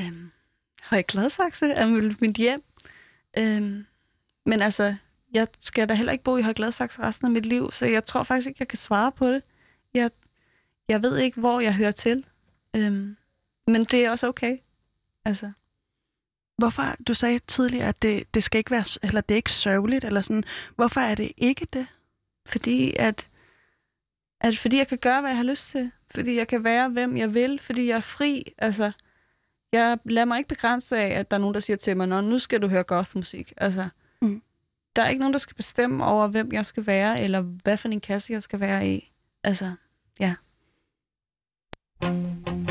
Øhm, 0.00 0.30
Høje 0.82 1.02
Gladsaxe 1.02 1.66
er 1.66 1.86
mit 2.20 2.36
hjem. 2.36 2.62
Øhm, 3.38 3.86
men 4.46 4.62
altså, 4.62 4.96
jeg 5.32 5.46
skal 5.60 5.88
da 5.88 5.94
heller 5.94 6.12
ikke 6.12 6.24
bo 6.24 6.36
i 6.36 6.42
Høje 6.42 6.54
Gladsaxe 6.54 7.02
resten 7.02 7.26
af 7.26 7.30
mit 7.30 7.46
liv, 7.46 7.72
så 7.72 7.86
jeg 7.86 8.04
tror 8.04 8.22
faktisk 8.22 8.48
ikke, 8.48 8.56
jeg 8.60 8.68
kan 8.68 8.78
svare 8.78 9.12
på 9.12 9.28
det. 9.28 9.42
Jeg, 9.94 10.10
jeg 10.88 11.02
ved 11.02 11.18
ikke, 11.18 11.40
hvor 11.40 11.60
jeg 11.60 11.74
hører 11.74 11.90
til. 11.90 12.24
Øhm, 12.76 13.16
men 13.66 13.84
det 13.84 14.04
er 14.04 14.10
også 14.10 14.28
okay. 14.28 14.56
Altså, 15.24 15.52
Hvorfor, 16.56 16.82
du 17.06 17.14
sagde 17.14 17.38
tidligere, 17.38 17.88
at 17.88 18.02
det, 18.02 18.34
det 18.34 18.44
skal 18.44 18.58
ikke 18.58 18.70
være, 18.70 18.84
eller 19.02 19.20
det 19.20 19.34
er 19.34 19.36
ikke 19.36 19.52
sørgeligt, 19.52 20.04
eller 20.04 20.22
sådan. 20.22 20.44
Hvorfor 20.76 21.00
er 21.00 21.14
det 21.14 21.32
ikke 21.36 21.66
det? 21.72 21.86
fordi 22.46 22.94
at, 22.96 23.28
at 24.40 24.58
fordi 24.58 24.76
jeg 24.76 24.88
kan 24.88 24.98
gøre, 24.98 25.20
hvad 25.20 25.30
jeg 25.30 25.36
har 25.36 25.44
lyst 25.44 25.68
til. 25.68 25.90
Fordi 26.14 26.36
jeg 26.36 26.48
kan 26.48 26.64
være, 26.64 26.88
hvem 26.88 27.16
jeg 27.16 27.34
vil. 27.34 27.58
Fordi 27.62 27.86
jeg 27.88 27.96
er 27.96 28.00
fri. 28.00 28.52
Altså, 28.58 28.92
jeg 29.72 29.98
lader 30.04 30.24
mig 30.24 30.38
ikke 30.38 30.48
begrænse 30.48 30.96
af, 30.96 31.18
at 31.18 31.30
der 31.30 31.36
er 31.36 31.40
nogen, 31.40 31.54
der 31.54 31.60
siger 31.60 31.76
til 31.76 31.96
mig, 31.96 32.08
Nå, 32.08 32.20
nu 32.20 32.38
skal 32.38 32.62
du 32.62 32.68
høre 32.68 32.82
goth-musik. 32.84 33.52
Altså, 33.56 33.88
Mm 34.22 34.42
der 34.96 35.02
er 35.02 35.08
ikke 35.08 35.20
nogen, 35.20 35.32
der 35.32 35.38
skal 35.38 35.56
bestemme 35.56 36.04
over, 36.04 36.26
hvem 36.26 36.52
jeg 36.52 36.66
skal 36.66 36.86
være, 36.86 37.20
eller 37.20 37.40
hvad 37.40 37.76
for 37.76 37.88
en 37.88 38.00
kasse 38.00 38.32
jeg 38.32 38.42
skal 38.42 38.60
være 38.60 38.88
i. 38.88 39.12
Altså, 39.44 39.72
ja. 40.20 40.34
Loving 42.02 42.61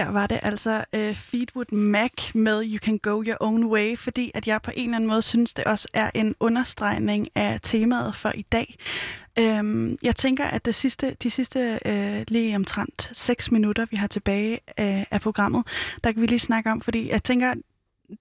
Her 0.00 0.10
var 0.10 0.26
det 0.26 0.40
altså 0.42 0.84
uh, 0.96 1.14
Feedwood 1.14 1.72
Mac 1.72 2.34
med 2.34 2.64
You 2.66 2.78
Can 2.78 2.98
Go 2.98 3.22
Your 3.26 3.36
Own 3.40 3.64
Way, 3.64 3.98
fordi 3.98 4.30
at 4.34 4.46
jeg 4.46 4.62
på 4.62 4.70
en 4.74 4.84
eller 4.84 4.96
anden 4.96 5.08
måde 5.08 5.22
synes, 5.22 5.54
det 5.54 5.64
også 5.64 5.88
er 5.94 6.10
en 6.14 6.34
understregning 6.40 7.28
af 7.34 7.60
temaet 7.62 8.16
for 8.16 8.32
i 8.34 8.42
dag. 8.42 8.76
Øhm, 9.38 9.98
jeg 10.02 10.16
tænker, 10.16 10.44
at 10.44 10.64
det 10.64 10.74
sidste, 10.74 11.16
de 11.22 11.30
sidste 11.30 11.78
øh, 11.86 12.24
lige 12.28 12.56
omtrent 12.56 13.10
6 13.12 13.50
minutter, 13.50 13.86
vi 13.90 13.96
har 13.96 14.06
tilbage 14.06 14.52
øh, 14.52 15.04
af 15.10 15.20
programmet, 15.20 15.66
der 16.04 16.12
kan 16.12 16.22
vi 16.22 16.26
lige 16.26 16.38
snakke 16.38 16.70
om, 16.70 16.80
fordi 16.80 17.10
jeg 17.10 17.22
tænker, 17.22 17.54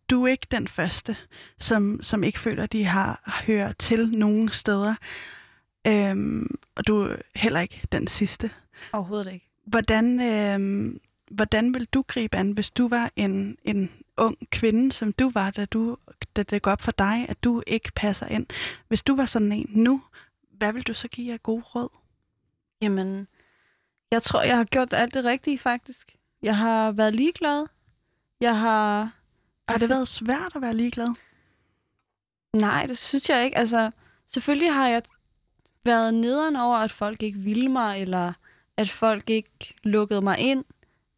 du 0.09 0.25
er 0.25 0.31
ikke 0.31 0.47
den 0.51 0.67
første, 0.67 1.15
som, 1.59 1.99
som 2.01 2.23
ikke 2.23 2.39
føler, 2.39 2.65
de 2.65 2.85
har 2.85 3.41
hørt 3.47 3.77
til 3.77 4.09
nogen 4.09 4.49
steder. 4.49 4.95
Øhm, 5.87 6.47
og 6.75 6.87
du 6.87 7.01
er 7.01 7.15
heller 7.35 7.59
ikke 7.59 7.81
den 7.91 8.07
sidste. 8.07 8.51
Overhovedet 8.93 9.33
ikke. 9.33 9.45
Hvordan, 9.65 10.19
øh, 10.19 10.95
hvordan 11.29 11.73
vil 11.73 11.85
du 11.85 12.03
gribe 12.07 12.37
an, 12.37 12.51
hvis 12.51 12.71
du 12.71 12.87
var 12.87 13.11
en, 13.15 13.57
en 13.63 13.91
ung 14.17 14.37
kvinde, 14.51 14.91
som 14.91 15.13
du 15.13 15.31
var, 15.33 15.51
da, 15.51 15.65
du, 15.65 15.97
da 16.35 16.43
det 16.43 16.61
går 16.61 16.71
op 16.71 16.81
for 16.81 16.91
dig, 16.91 17.25
at 17.29 17.43
du 17.43 17.63
ikke 17.67 17.91
passer 17.95 18.27
ind? 18.27 18.45
Hvis 18.87 19.01
du 19.01 19.15
var 19.15 19.25
sådan 19.25 19.51
en 19.51 19.69
nu, 19.69 20.03
hvad 20.51 20.73
vil 20.73 20.83
du 20.83 20.93
så 20.93 21.07
give 21.07 21.33
af 21.33 21.43
gode 21.43 21.61
råd? 21.61 21.89
Jamen, 22.81 23.27
jeg 24.11 24.23
tror, 24.23 24.41
jeg 24.41 24.57
har 24.57 24.63
gjort 24.63 24.93
alt 24.93 25.13
det 25.13 25.25
rigtige, 25.25 25.57
faktisk. 25.57 26.15
Jeg 26.41 26.57
har 26.57 26.91
været 26.91 27.15
ligeglad. 27.15 27.65
Jeg 28.41 28.59
har... 28.59 29.11
Har 29.69 29.77
det 29.77 29.89
været 29.89 30.07
svært 30.07 30.51
at 30.55 30.61
være 30.61 30.73
ligeglad? 30.73 31.09
Nej, 32.53 32.85
det 32.85 32.97
synes 32.97 33.29
jeg 33.29 33.45
ikke. 33.45 33.57
Altså, 33.57 33.91
selvfølgelig 34.27 34.73
har 34.73 34.87
jeg 34.87 35.01
været 35.85 36.13
nederen 36.13 36.55
over, 36.55 36.77
at 36.77 36.91
folk 36.91 37.23
ikke 37.23 37.39
ville 37.39 37.69
mig, 37.69 38.01
eller 38.01 38.33
at 38.77 38.89
folk 38.89 39.29
ikke 39.29 39.75
lukkede 39.83 40.21
mig 40.21 40.39
ind. 40.39 40.65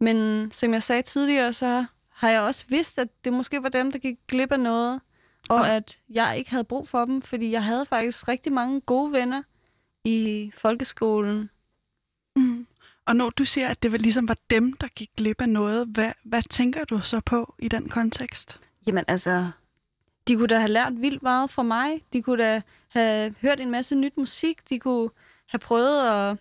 Men 0.01 0.49
som 0.51 0.73
jeg 0.73 0.83
sagde 0.83 1.01
tidligere, 1.01 1.53
så 1.53 1.85
har 2.09 2.29
jeg 2.29 2.41
også 2.41 2.65
vidst, 2.67 2.99
at 2.99 3.07
det 3.25 3.33
måske 3.33 3.63
var 3.63 3.69
dem, 3.69 3.91
der 3.91 3.99
gik 3.99 4.17
glip 4.27 4.51
af 4.51 4.59
noget, 4.59 5.01
og 5.49 5.69
at 5.69 5.99
jeg 6.09 6.37
ikke 6.37 6.49
havde 6.51 6.63
brug 6.63 6.87
for 6.87 7.05
dem, 7.05 7.21
fordi 7.21 7.51
jeg 7.51 7.63
havde 7.63 7.85
faktisk 7.85 8.27
rigtig 8.27 8.53
mange 8.53 8.81
gode 8.81 9.11
venner 9.11 9.43
i 10.03 10.51
folkeskolen. 10.57 11.49
Mm. 12.35 12.67
Og 13.05 13.15
når 13.15 13.29
du 13.29 13.45
siger, 13.45 13.67
at 13.67 13.83
det 13.83 13.91
var 13.91 13.97
ligesom 13.97 14.27
var 14.27 14.37
dem, 14.49 14.73
der 14.73 14.87
gik 14.87 15.09
glip 15.17 15.41
af 15.41 15.49
noget, 15.49 15.87
hvad, 15.87 16.11
hvad 16.23 16.41
tænker 16.49 16.85
du 16.85 16.99
så 16.99 17.19
på 17.19 17.55
i 17.59 17.67
den 17.67 17.89
kontekst? 17.89 18.59
Jamen 18.87 19.05
altså, 19.07 19.51
de 20.27 20.35
kunne 20.35 20.47
da 20.47 20.59
have 20.59 20.71
lært 20.71 21.01
vildt 21.01 21.23
meget 21.23 21.49
fra 21.49 21.63
mig. 21.63 22.03
De 22.13 22.21
kunne 22.21 22.43
da 22.43 22.61
have 22.87 23.35
hørt 23.41 23.59
en 23.59 23.71
masse 23.71 23.95
nyt 23.95 24.17
musik. 24.17 24.69
De 24.69 24.79
kunne 24.79 25.09
have 25.47 25.59
prøvet 25.59 26.07
at, 26.07 26.37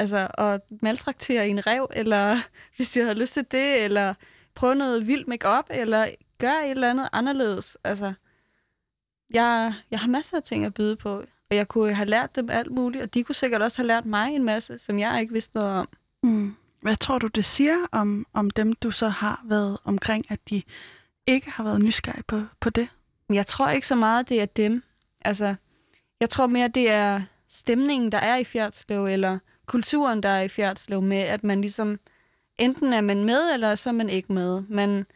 altså, 0.00 0.28
at 0.38 0.60
maltraktere 0.82 1.48
en 1.48 1.66
rev, 1.66 1.90
eller 1.92 2.40
hvis 2.76 2.90
de 2.92 3.00
havde 3.00 3.18
lyst 3.18 3.32
til 3.32 3.44
det, 3.50 3.84
eller 3.84 4.14
prøve 4.54 4.74
noget 4.74 5.06
vildt 5.06 5.28
make-up, 5.28 5.64
eller 5.70 6.08
gøre 6.38 6.64
et 6.64 6.70
eller 6.70 6.90
andet 6.90 7.08
anderledes. 7.12 7.76
Altså, 7.84 8.12
jeg, 9.30 9.74
jeg 9.90 10.00
har 10.00 10.08
masser 10.08 10.36
af 10.36 10.42
ting 10.42 10.64
at 10.64 10.74
byde 10.74 10.96
på, 10.96 11.24
og 11.50 11.56
jeg 11.56 11.68
kunne 11.68 11.94
have 11.94 12.08
lært 12.08 12.36
dem 12.36 12.50
alt 12.50 12.70
muligt, 12.70 13.02
og 13.02 13.14
de 13.14 13.24
kunne 13.24 13.34
sikkert 13.34 13.62
også 13.62 13.78
have 13.78 13.86
lært 13.86 14.06
mig 14.06 14.34
en 14.34 14.44
masse, 14.44 14.78
som 14.78 14.98
jeg 14.98 15.20
ikke 15.20 15.32
vidste 15.32 15.56
noget 15.56 15.70
om. 15.70 15.88
Mm. 16.22 16.56
Hvad 16.82 16.96
tror 16.96 17.18
du, 17.18 17.26
det 17.26 17.44
siger 17.44 17.76
om, 17.92 18.26
om 18.32 18.50
dem, 18.50 18.72
du 18.72 18.90
så 18.90 19.08
har 19.08 19.42
været 19.44 19.78
omkring, 19.84 20.30
at 20.30 20.50
de 20.50 20.62
ikke 21.26 21.50
har 21.50 21.64
været 21.64 21.82
nysgerrige 21.82 22.22
på, 22.22 22.42
på 22.60 22.70
det? 22.70 22.88
Jeg 23.32 23.46
tror 23.46 23.68
ikke 23.68 23.86
så 23.86 23.94
meget, 23.94 24.28
det 24.28 24.42
er 24.42 24.46
dem. 24.46 24.82
Altså, 25.20 25.54
jeg 26.20 26.30
tror 26.30 26.46
mere, 26.46 26.68
det 26.68 26.90
er 26.90 27.22
stemningen, 27.48 28.12
der 28.12 28.18
er 28.18 28.36
i 28.36 28.44
Fjerdslev, 28.44 29.06
eller 29.06 29.38
kulturen, 29.70 30.22
der 30.22 30.28
er 30.28 30.40
i 30.40 30.48
Fjerdslev, 30.48 31.02
med 31.02 31.16
at 31.16 31.44
man 31.44 31.60
ligesom, 31.60 31.98
enten 32.58 32.92
er 32.92 33.00
man 33.00 33.24
med, 33.24 33.52
eller 33.54 33.74
så 33.74 33.88
er 33.88 33.92
man 33.92 34.08
ikke 34.08 34.32
med. 34.32 34.62
Man 34.68 35.06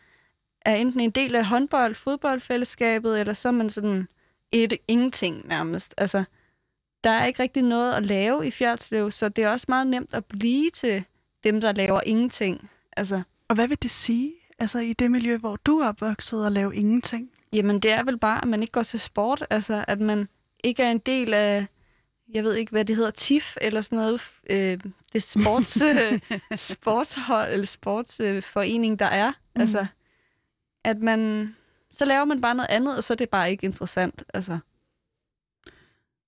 er 0.60 0.74
enten 0.74 1.00
en 1.00 1.10
del 1.10 1.34
af 1.34 1.44
håndbold, 1.44 1.94
fodboldfællesskabet, 1.94 3.20
eller 3.20 3.32
så 3.32 3.48
er 3.48 3.52
man 3.52 3.70
sådan 3.70 4.08
et 4.52 4.72
ingenting 4.88 5.48
nærmest. 5.48 5.94
Altså, 5.98 6.24
der 7.04 7.10
er 7.10 7.26
ikke 7.26 7.42
rigtig 7.42 7.62
noget 7.62 7.92
at 7.92 8.06
lave 8.06 8.46
i 8.46 8.50
Fjerdslev, 8.50 9.10
så 9.10 9.28
det 9.28 9.44
er 9.44 9.48
også 9.48 9.66
meget 9.68 9.86
nemt 9.86 10.14
at 10.14 10.24
blive 10.24 10.70
til 10.70 11.04
dem, 11.44 11.60
der 11.60 11.72
laver 11.72 12.00
ingenting. 12.06 12.70
Altså, 12.96 13.22
Og 13.48 13.54
hvad 13.54 13.68
vil 13.68 13.82
det 13.82 13.90
sige, 13.90 14.32
altså 14.58 14.78
i 14.78 14.92
det 14.92 15.10
miljø, 15.10 15.36
hvor 15.36 15.56
du 15.56 15.78
er 15.78 15.88
opvokset 15.88 16.44
og 16.44 16.52
laver 16.52 16.72
ingenting? 16.72 17.30
Jamen, 17.52 17.80
det 17.80 17.90
er 17.90 18.02
vel 18.02 18.18
bare, 18.18 18.42
at 18.42 18.48
man 18.48 18.62
ikke 18.62 18.72
går 18.72 18.82
til 18.82 19.00
sport. 19.00 19.46
Altså, 19.50 19.84
at 19.88 20.00
man 20.00 20.28
ikke 20.64 20.82
er 20.82 20.90
en 20.90 20.98
del 20.98 21.34
af, 21.34 21.66
jeg 22.32 22.44
ved 22.44 22.54
ikke, 22.54 22.70
hvad 22.70 22.84
det 22.84 22.96
hedder, 22.96 23.10
TIF 23.10 23.56
eller 23.60 23.80
sådan 23.80 23.98
noget. 23.98 24.22
Øh, 24.50 24.78
det 25.12 25.22
sports, 25.22 25.82
sportshold 26.72 27.52
eller 27.52 27.66
sportsforening, 27.66 28.98
der 28.98 29.06
er. 29.06 29.30
Mm. 29.30 29.60
Altså, 29.60 29.86
at 30.84 30.98
man, 30.98 31.54
så 31.90 32.04
laver 32.04 32.24
man 32.24 32.40
bare 32.40 32.54
noget 32.54 32.70
andet, 32.70 32.96
og 32.96 33.04
så 33.04 33.12
er 33.12 33.16
det 33.16 33.28
bare 33.30 33.50
ikke 33.50 33.64
interessant. 33.64 34.22
Altså, 34.34 34.58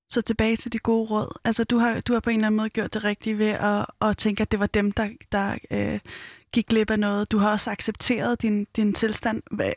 Så 0.09 0.21
tilbage 0.23 0.57
til 0.57 0.73
de 0.73 0.79
gode 0.79 1.11
råd. 1.11 1.39
Altså, 1.45 1.65
du 1.65 1.79
har, 1.79 2.01
du 2.01 2.13
har 2.13 2.21
på 2.21 2.31
en 2.31 2.37
eller 2.37 2.47
anden 2.47 2.57
måde 2.57 2.71
gjort 2.71 2.95
det 2.95 3.05
rigtige 3.05 3.39
ved 3.39 3.47
at, 3.51 3.87
at 4.01 4.17
tænke, 4.17 4.43
at 4.43 4.51
det 4.51 4.61
var 4.61 4.67
dem, 4.67 4.93
der, 4.93 5.09
der 5.33 5.59
øh, 5.71 6.01
gik 6.53 6.67
glip 6.67 6.91
af 6.91 6.99
noget. 6.99 7.33
Du 7.33 7.39
har 7.39 7.51
også 7.51 7.71
accepteret 7.71 8.43
din, 8.43 8.65
din 8.77 8.93
tilstand. 8.95 9.43
Hvad, 9.51 9.73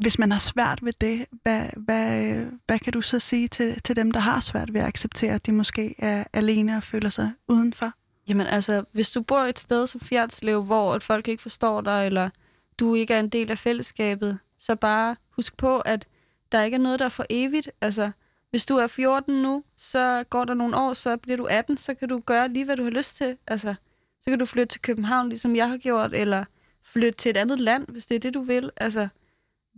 hvis 0.00 0.18
man 0.18 0.32
har 0.32 0.38
svært 0.38 0.84
ved 0.84 0.92
det, 1.00 1.26
hvad, 1.42 1.66
hvad, 1.76 2.44
hvad 2.66 2.78
kan 2.78 2.92
du 2.92 3.02
så 3.02 3.18
sige 3.18 3.48
til, 3.48 3.82
til 3.82 3.96
dem, 3.96 4.10
der 4.10 4.20
har 4.20 4.40
svært 4.40 4.74
ved 4.74 4.80
at 4.80 4.86
acceptere, 4.86 5.34
at 5.34 5.46
de 5.46 5.52
måske 5.52 5.94
er 5.98 6.24
alene 6.32 6.76
og 6.76 6.82
føler 6.82 7.10
sig 7.10 7.32
udenfor? 7.48 7.92
Jamen 8.28 8.46
altså, 8.46 8.84
hvis 8.92 9.10
du 9.10 9.22
bor 9.22 9.40
et 9.40 9.58
sted 9.58 9.86
som 9.86 10.00
Fjerdslev, 10.00 10.62
hvor 10.62 10.98
folk 10.98 11.28
ikke 11.28 11.42
forstår 11.42 11.80
dig, 11.80 12.06
eller 12.06 12.30
du 12.78 12.94
ikke 12.94 13.14
er 13.14 13.20
en 13.20 13.28
del 13.28 13.50
af 13.50 13.58
fællesskabet, 13.58 14.38
så 14.58 14.74
bare 14.74 15.16
husk 15.30 15.56
på, 15.56 15.78
at 15.78 16.06
der 16.52 16.62
ikke 16.62 16.74
er 16.74 16.78
noget, 16.78 16.98
der 16.98 17.04
er 17.04 17.08
for 17.08 17.26
evigt. 17.30 17.70
Altså, 17.80 18.10
hvis 18.50 18.66
du 18.66 18.76
er 18.76 18.86
14 18.86 19.42
nu, 19.42 19.64
så 19.76 20.24
går 20.30 20.44
der 20.44 20.54
nogle 20.54 20.76
år, 20.76 20.92
så 20.92 21.16
bliver 21.16 21.36
du 21.36 21.44
18, 21.44 21.76
så 21.76 21.94
kan 21.94 22.08
du 22.08 22.18
gøre 22.26 22.48
lige, 22.48 22.64
hvad 22.64 22.76
du 22.76 22.82
har 22.82 22.90
lyst 22.90 23.16
til. 23.16 23.36
Altså, 23.46 23.74
så 24.20 24.30
kan 24.30 24.38
du 24.38 24.44
flytte 24.44 24.66
til 24.66 24.80
København, 24.80 25.28
ligesom 25.28 25.56
jeg 25.56 25.68
har 25.68 25.76
gjort, 25.76 26.14
eller 26.14 26.44
flytte 26.82 27.18
til 27.18 27.30
et 27.30 27.36
andet 27.36 27.60
land, 27.60 27.88
hvis 27.88 28.06
det 28.06 28.14
er 28.14 28.18
det, 28.18 28.34
du 28.34 28.42
vil. 28.42 28.70
Altså, 28.76 29.08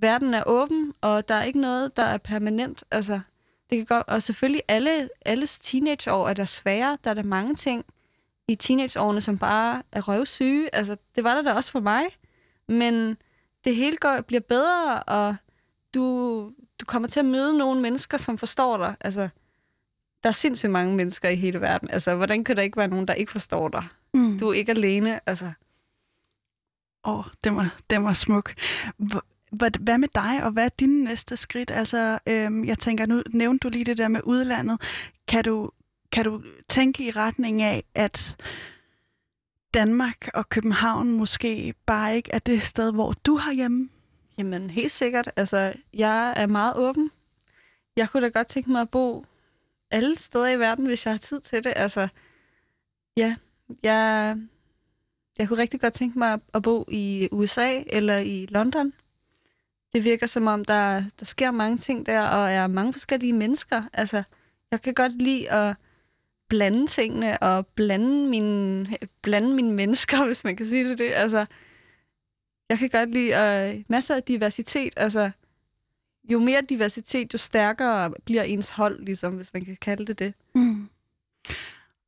verden 0.02 0.34
er 0.34 0.42
åben, 0.46 0.94
og 1.00 1.28
der 1.28 1.34
er 1.34 1.42
ikke 1.42 1.60
noget, 1.60 1.96
der 1.96 2.02
er 2.02 2.18
permanent. 2.18 2.84
Altså, 2.90 3.20
det 3.70 3.78
kan 3.78 3.86
godt, 3.86 4.08
og 4.08 4.22
selvfølgelig 4.22 4.62
alle, 4.68 5.08
alles 5.26 5.58
teenageår 5.58 6.28
er 6.28 6.34
der 6.34 6.44
svære. 6.44 6.98
Der 7.04 7.10
er 7.10 7.14
der 7.14 7.22
mange 7.22 7.54
ting 7.54 7.84
i 8.48 8.54
teenageårene, 8.54 9.20
som 9.20 9.38
bare 9.38 9.82
er 9.92 10.08
røvsyge. 10.08 10.74
Altså, 10.74 10.96
det 11.16 11.24
var 11.24 11.34
der 11.34 11.42
da 11.42 11.52
også 11.52 11.70
for 11.70 11.80
mig. 11.80 12.04
Men 12.68 13.16
det 13.64 13.76
hele 13.76 13.96
går, 13.96 14.20
bliver 14.20 14.40
bedre, 14.40 15.02
og 15.02 15.36
du, 15.94 16.02
du 16.80 16.84
kommer 16.86 17.08
til 17.08 17.20
at 17.20 17.26
møde 17.26 17.58
nogle 17.58 17.80
mennesker, 17.80 18.18
som 18.18 18.38
forstår 18.38 18.76
dig. 18.76 18.94
Altså, 19.00 19.28
der 20.22 20.28
er 20.28 20.32
sindssygt 20.32 20.72
mange 20.72 20.96
mennesker 20.96 21.28
i 21.28 21.36
hele 21.36 21.60
verden. 21.60 21.90
Altså, 21.90 22.14
hvordan 22.14 22.44
kan 22.44 22.56
der 22.56 22.62
ikke 22.62 22.76
være 22.76 22.88
nogen, 22.88 23.08
der 23.08 23.14
ikke 23.14 23.32
forstår 23.32 23.68
dig? 23.68 23.84
Mm. 24.14 24.38
Du 24.38 24.48
er 24.48 24.52
ikke 24.52 24.72
alene. 24.72 25.20
Altså, 25.26 25.52
Åh, 27.04 27.18
oh, 27.18 27.24
den 27.44 27.56
var, 27.56 27.74
den 27.90 28.04
var 28.04 28.12
smuk. 28.12 28.54
Hvad, 29.52 29.70
hvad 29.80 29.98
med 29.98 30.08
dig, 30.14 30.44
og 30.44 30.50
hvad 30.50 30.64
er 30.64 30.68
dine 30.68 31.04
næste 31.04 31.36
skridt? 31.36 31.70
Altså, 31.70 32.18
øhm, 32.26 32.64
jeg 32.64 32.78
tænker, 32.78 33.06
nu 33.06 33.22
nævnte 33.30 33.68
du 33.68 33.72
lige 33.72 33.84
det 33.84 33.98
der 33.98 34.08
med 34.08 34.20
udlandet. 34.24 34.80
Kan 35.28 35.44
du, 35.44 35.70
kan 36.12 36.24
du 36.24 36.42
tænke 36.68 37.04
i 37.04 37.10
retning 37.10 37.62
af, 37.62 37.84
at 37.94 38.36
Danmark 39.74 40.28
og 40.34 40.48
København 40.48 41.12
måske 41.12 41.74
bare 41.86 42.16
ikke 42.16 42.30
er 42.32 42.38
det 42.38 42.62
sted, 42.62 42.92
hvor 42.92 43.12
du 43.12 43.36
har 43.36 43.52
hjemme? 43.52 43.88
Jamen, 44.38 44.70
helt 44.70 44.92
sikkert. 44.92 45.30
Altså, 45.36 45.72
jeg 45.94 46.34
er 46.36 46.46
meget 46.46 46.76
åben. 46.76 47.10
Jeg 47.96 48.10
kunne 48.10 48.22
da 48.22 48.28
godt 48.28 48.46
tænke 48.46 48.70
mig 48.70 48.80
at 48.80 48.90
bo 48.90 49.24
alle 49.90 50.16
steder 50.16 50.48
i 50.48 50.58
verden, 50.58 50.86
hvis 50.86 51.06
jeg 51.06 51.12
har 51.12 51.18
tid 51.18 51.40
til 51.40 51.64
det. 51.64 51.72
Altså, 51.76 52.08
ja, 53.16 53.36
jeg, 53.82 54.36
jeg 55.38 55.48
kunne 55.48 55.58
rigtig 55.58 55.80
godt 55.80 55.94
tænke 55.94 56.18
mig 56.18 56.40
at 56.54 56.62
bo 56.62 56.84
i 56.88 57.28
USA 57.32 57.82
eller 57.86 58.18
i 58.18 58.46
London. 58.46 58.92
Det 59.94 60.04
virker 60.04 60.26
som 60.26 60.46
om, 60.46 60.64
der, 60.64 61.04
der 61.18 61.24
sker 61.24 61.50
mange 61.50 61.78
ting 61.78 62.06
der, 62.06 62.20
og 62.22 62.52
er 62.52 62.66
mange 62.66 62.92
forskellige 62.92 63.32
mennesker. 63.32 63.82
Altså, 63.92 64.22
jeg 64.70 64.82
kan 64.82 64.94
godt 64.94 65.22
lide 65.22 65.50
at 65.50 65.76
blande 66.48 66.86
tingene 66.86 67.42
og 67.42 67.66
blande 67.66 68.28
mine, 68.28 68.96
blande 69.22 69.54
mine 69.54 69.72
mennesker, 69.80 70.26
hvis 70.26 70.44
man 70.44 70.56
kan 70.56 70.66
sige 70.66 70.88
det. 70.88 70.98
det. 70.98 71.12
Altså, 71.14 71.46
jeg 72.68 72.78
kan 72.78 72.88
godt 72.88 73.10
lide 73.10 73.34
øh, 73.34 73.84
masser 73.88 74.14
af 74.14 74.22
diversitet. 74.22 74.92
Altså, 74.96 75.30
jo 76.24 76.38
mere 76.38 76.62
diversitet, 76.68 77.32
jo 77.32 77.38
stærkere 77.38 78.14
bliver 78.24 78.42
ens 78.42 78.70
hold, 78.70 79.04
ligesom, 79.04 79.34
hvis 79.34 79.52
man 79.52 79.64
kan 79.64 79.76
kalde 79.80 80.06
det 80.06 80.18
det. 80.18 80.34
Mm. 80.54 80.88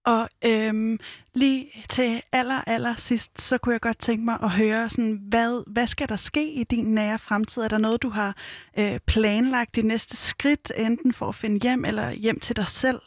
Og 0.05 0.29
øhm, 0.45 0.99
lige 1.35 1.85
til 1.89 2.23
aller, 2.33 2.61
aller 2.67 2.97
sidst, 2.97 3.41
så 3.41 3.59
kunne 3.59 3.73
jeg 3.73 3.81
godt 3.81 3.99
tænke 3.99 4.25
mig 4.25 4.39
at 4.43 4.51
høre, 4.51 4.91
sådan, 4.91 5.21
hvad, 5.29 5.73
hvad 5.73 5.87
skal 5.87 6.09
der 6.09 6.17
ske 6.17 6.53
i 6.53 6.65
din 6.65 6.85
nære 6.95 7.19
fremtid? 7.19 7.63
Er 7.63 7.69
der 7.69 7.79
noget, 7.79 8.03
du 8.03 8.09
har 8.09 8.37
øh, 8.79 8.99
planlagt 9.07 9.77
de 9.77 9.83
næste 9.83 10.17
skridt, 10.17 10.73
enten 10.77 11.13
for 11.13 11.29
at 11.29 11.35
finde 11.35 11.61
hjem 11.63 11.85
eller 11.85 12.11
hjem 12.11 12.41
til 12.41 12.57
dig 12.57 12.69
selv? 12.69 13.01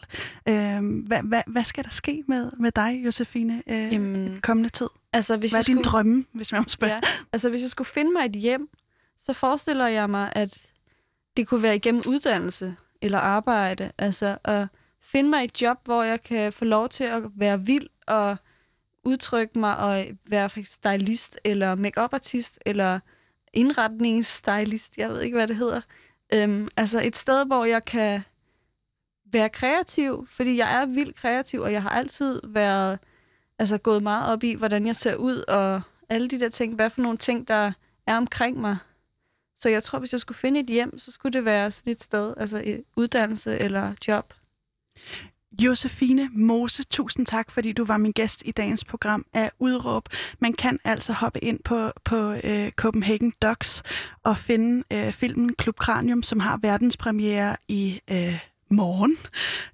Øhm, 0.48 1.00
hvad, 1.00 1.20
hvad, 1.24 1.42
hvad 1.48 1.64
skal 1.64 1.84
der 1.84 1.90
ske 1.90 2.24
med, 2.28 2.52
med 2.60 2.72
dig, 2.72 3.02
Josefine, 3.06 3.64
øh, 3.68 3.94
Jamen, 3.94 4.40
kommende 4.42 4.70
tid? 4.70 4.88
altså, 5.14 5.38
hvis 5.38 5.52
Hvad 5.52 5.60
er 5.60 5.64
skulle... 5.64 5.84
drømme, 5.84 6.26
hvis 6.34 6.52
man 6.52 6.62
må 6.62 6.70
spørge? 6.70 6.94
Ja, 6.94 7.00
altså, 7.34 7.50
hvis 7.50 7.62
jeg 7.62 7.70
skulle 7.70 7.88
finde 7.88 8.14
mig 8.14 8.26
et 8.26 8.32
hjem, 8.32 8.70
så 9.20 9.34
forestiller 9.34 9.88
jeg 9.88 10.10
mig, 10.10 10.32
at 10.36 10.58
det 11.38 11.48
kunne 11.48 11.64
være 11.64 11.76
igennem 11.76 12.04
uddannelse 12.06 12.76
eller 13.02 13.20
arbejde. 13.20 13.92
Altså 13.98 14.38
at 14.44 14.68
finde 15.12 15.30
mig 15.30 15.44
et 15.44 15.62
job, 15.62 15.78
hvor 15.84 16.04
jeg 16.04 16.24
kan 16.24 16.54
få 16.54 16.66
lov 16.66 16.90
til 16.90 17.04
at 17.04 17.24
være 17.36 17.66
vild 17.66 17.88
og 18.08 18.38
udtrykke 19.04 19.60
mig 19.60 19.78
og 19.78 20.06
være 20.26 20.50
for 20.50 20.60
stylist 20.64 21.40
eller 21.44 21.76
makeup 21.76 22.14
artist 22.14 22.60
eller 22.66 23.00
indretningsstylist. 23.54 24.98
Jeg 24.98 25.10
ved 25.10 25.22
ikke, 25.22 25.38
hvad 25.38 25.48
det 25.48 25.56
hedder. 25.56 25.82
Øhm, 26.34 26.68
altså 26.78 27.02
et 27.02 27.16
sted, 27.16 27.46
hvor 27.46 27.66
jeg 27.66 27.86
kan 27.86 28.22
være 29.26 29.50
kreativ, 29.50 30.28
fordi 30.30 30.58
jeg 30.58 30.82
er 30.82 30.86
vildt 30.86 31.16
kreativ, 31.16 31.62
og 31.62 31.72
jeg 31.72 31.82
har 31.82 31.90
altid 31.90 32.42
været 32.44 33.00
altså 33.60 33.78
gået 33.78 34.04
meget 34.04 34.32
op 34.32 34.44
i, 34.44 34.54
hvordan 34.54 34.88
jeg 34.88 34.96
ser 34.96 35.16
ud, 35.16 35.44
og 35.48 35.82
alle 36.10 36.30
de 36.30 36.40
der 36.40 36.50
ting, 36.50 36.76
hvad 36.76 36.90
for 36.90 37.02
nogle 37.02 37.18
ting, 37.18 37.48
der 37.48 37.72
er 38.08 38.18
omkring 38.18 38.62
mig. 38.62 38.78
Så 39.58 39.70
jeg 39.70 39.84
tror, 39.84 40.00
hvis 40.00 40.12
jeg 40.12 40.20
skulle 40.20 40.38
finde 40.38 40.60
et 40.60 40.66
hjem, 40.66 41.00
så 41.00 41.12
skulle 41.12 41.34
det 41.34 41.46
være 41.46 41.72
sådan 41.72 41.92
et 41.92 42.04
sted, 42.04 42.34
altså 42.38 42.62
et 42.66 42.84
uddannelse 42.96 43.58
eller 43.58 43.94
job. 44.08 44.34
Josefine 45.52 46.30
Mose, 46.34 46.84
tusind 46.84 47.26
tak, 47.26 47.52
fordi 47.52 47.72
du 47.72 47.86
var 47.86 47.98
min 47.98 48.12
gæst 48.12 48.44
i 48.46 48.52
dagens 48.52 48.86
program 48.86 49.26
af 49.34 49.52
Udråb. 49.60 50.10
Man 50.40 50.54
kan 50.54 50.80
altså 50.84 51.14
hoppe 51.14 51.44
ind 51.44 51.60
på, 51.66 51.92
på 52.04 52.36
øh, 52.44 52.72
Copenhagen 52.72 53.34
Docs 53.42 53.84
og 54.24 54.38
finde 54.38 54.84
øh, 54.94 55.14
filmen 55.14 55.54
Klub 55.54 55.76
Kranium, 55.76 56.24
som 56.24 56.40
har 56.40 56.60
verdenspremiere 56.62 57.56
i 57.68 58.00
øh, 58.12 58.40
morgen. 58.70 59.18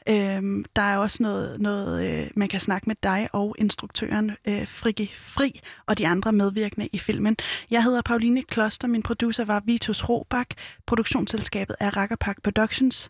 Øhm, 0.10 0.66
der 0.76 0.82
er 0.82 0.98
også 0.98 1.24
noget, 1.24 1.62
noget 1.62 2.10
øh, 2.10 2.32
man 2.36 2.48
kan 2.48 2.60
snakke 2.60 2.90
med 2.90 2.96
dig 3.04 3.30
og 3.34 3.56
instruktøren 3.58 4.32
øh, 4.46 4.68
Frigge 4.68 5.12
Fri 5.16 5.60
og 5.86 5.98
de 5.98 6.08
andre 6.08 6.32
medvirkende 6.32 6.90
i 6.94 6.98
filmen. 6.98 7.38
Jeg 7.72 7.84
hedder 7.84 8.02
Pauline 8.02 8.42
Kloster, 8.42 8.88
min 8.88 9.04
producer 9.04 9.46
var 9.46 9.62
Vitus 9.66 10.10
Robak, 10.10 10.48
produktionsselskabet 10.86 11.76
er 11.80 11.98
Rakkerpak 11.98 12.44
Productions. 12.44 13.10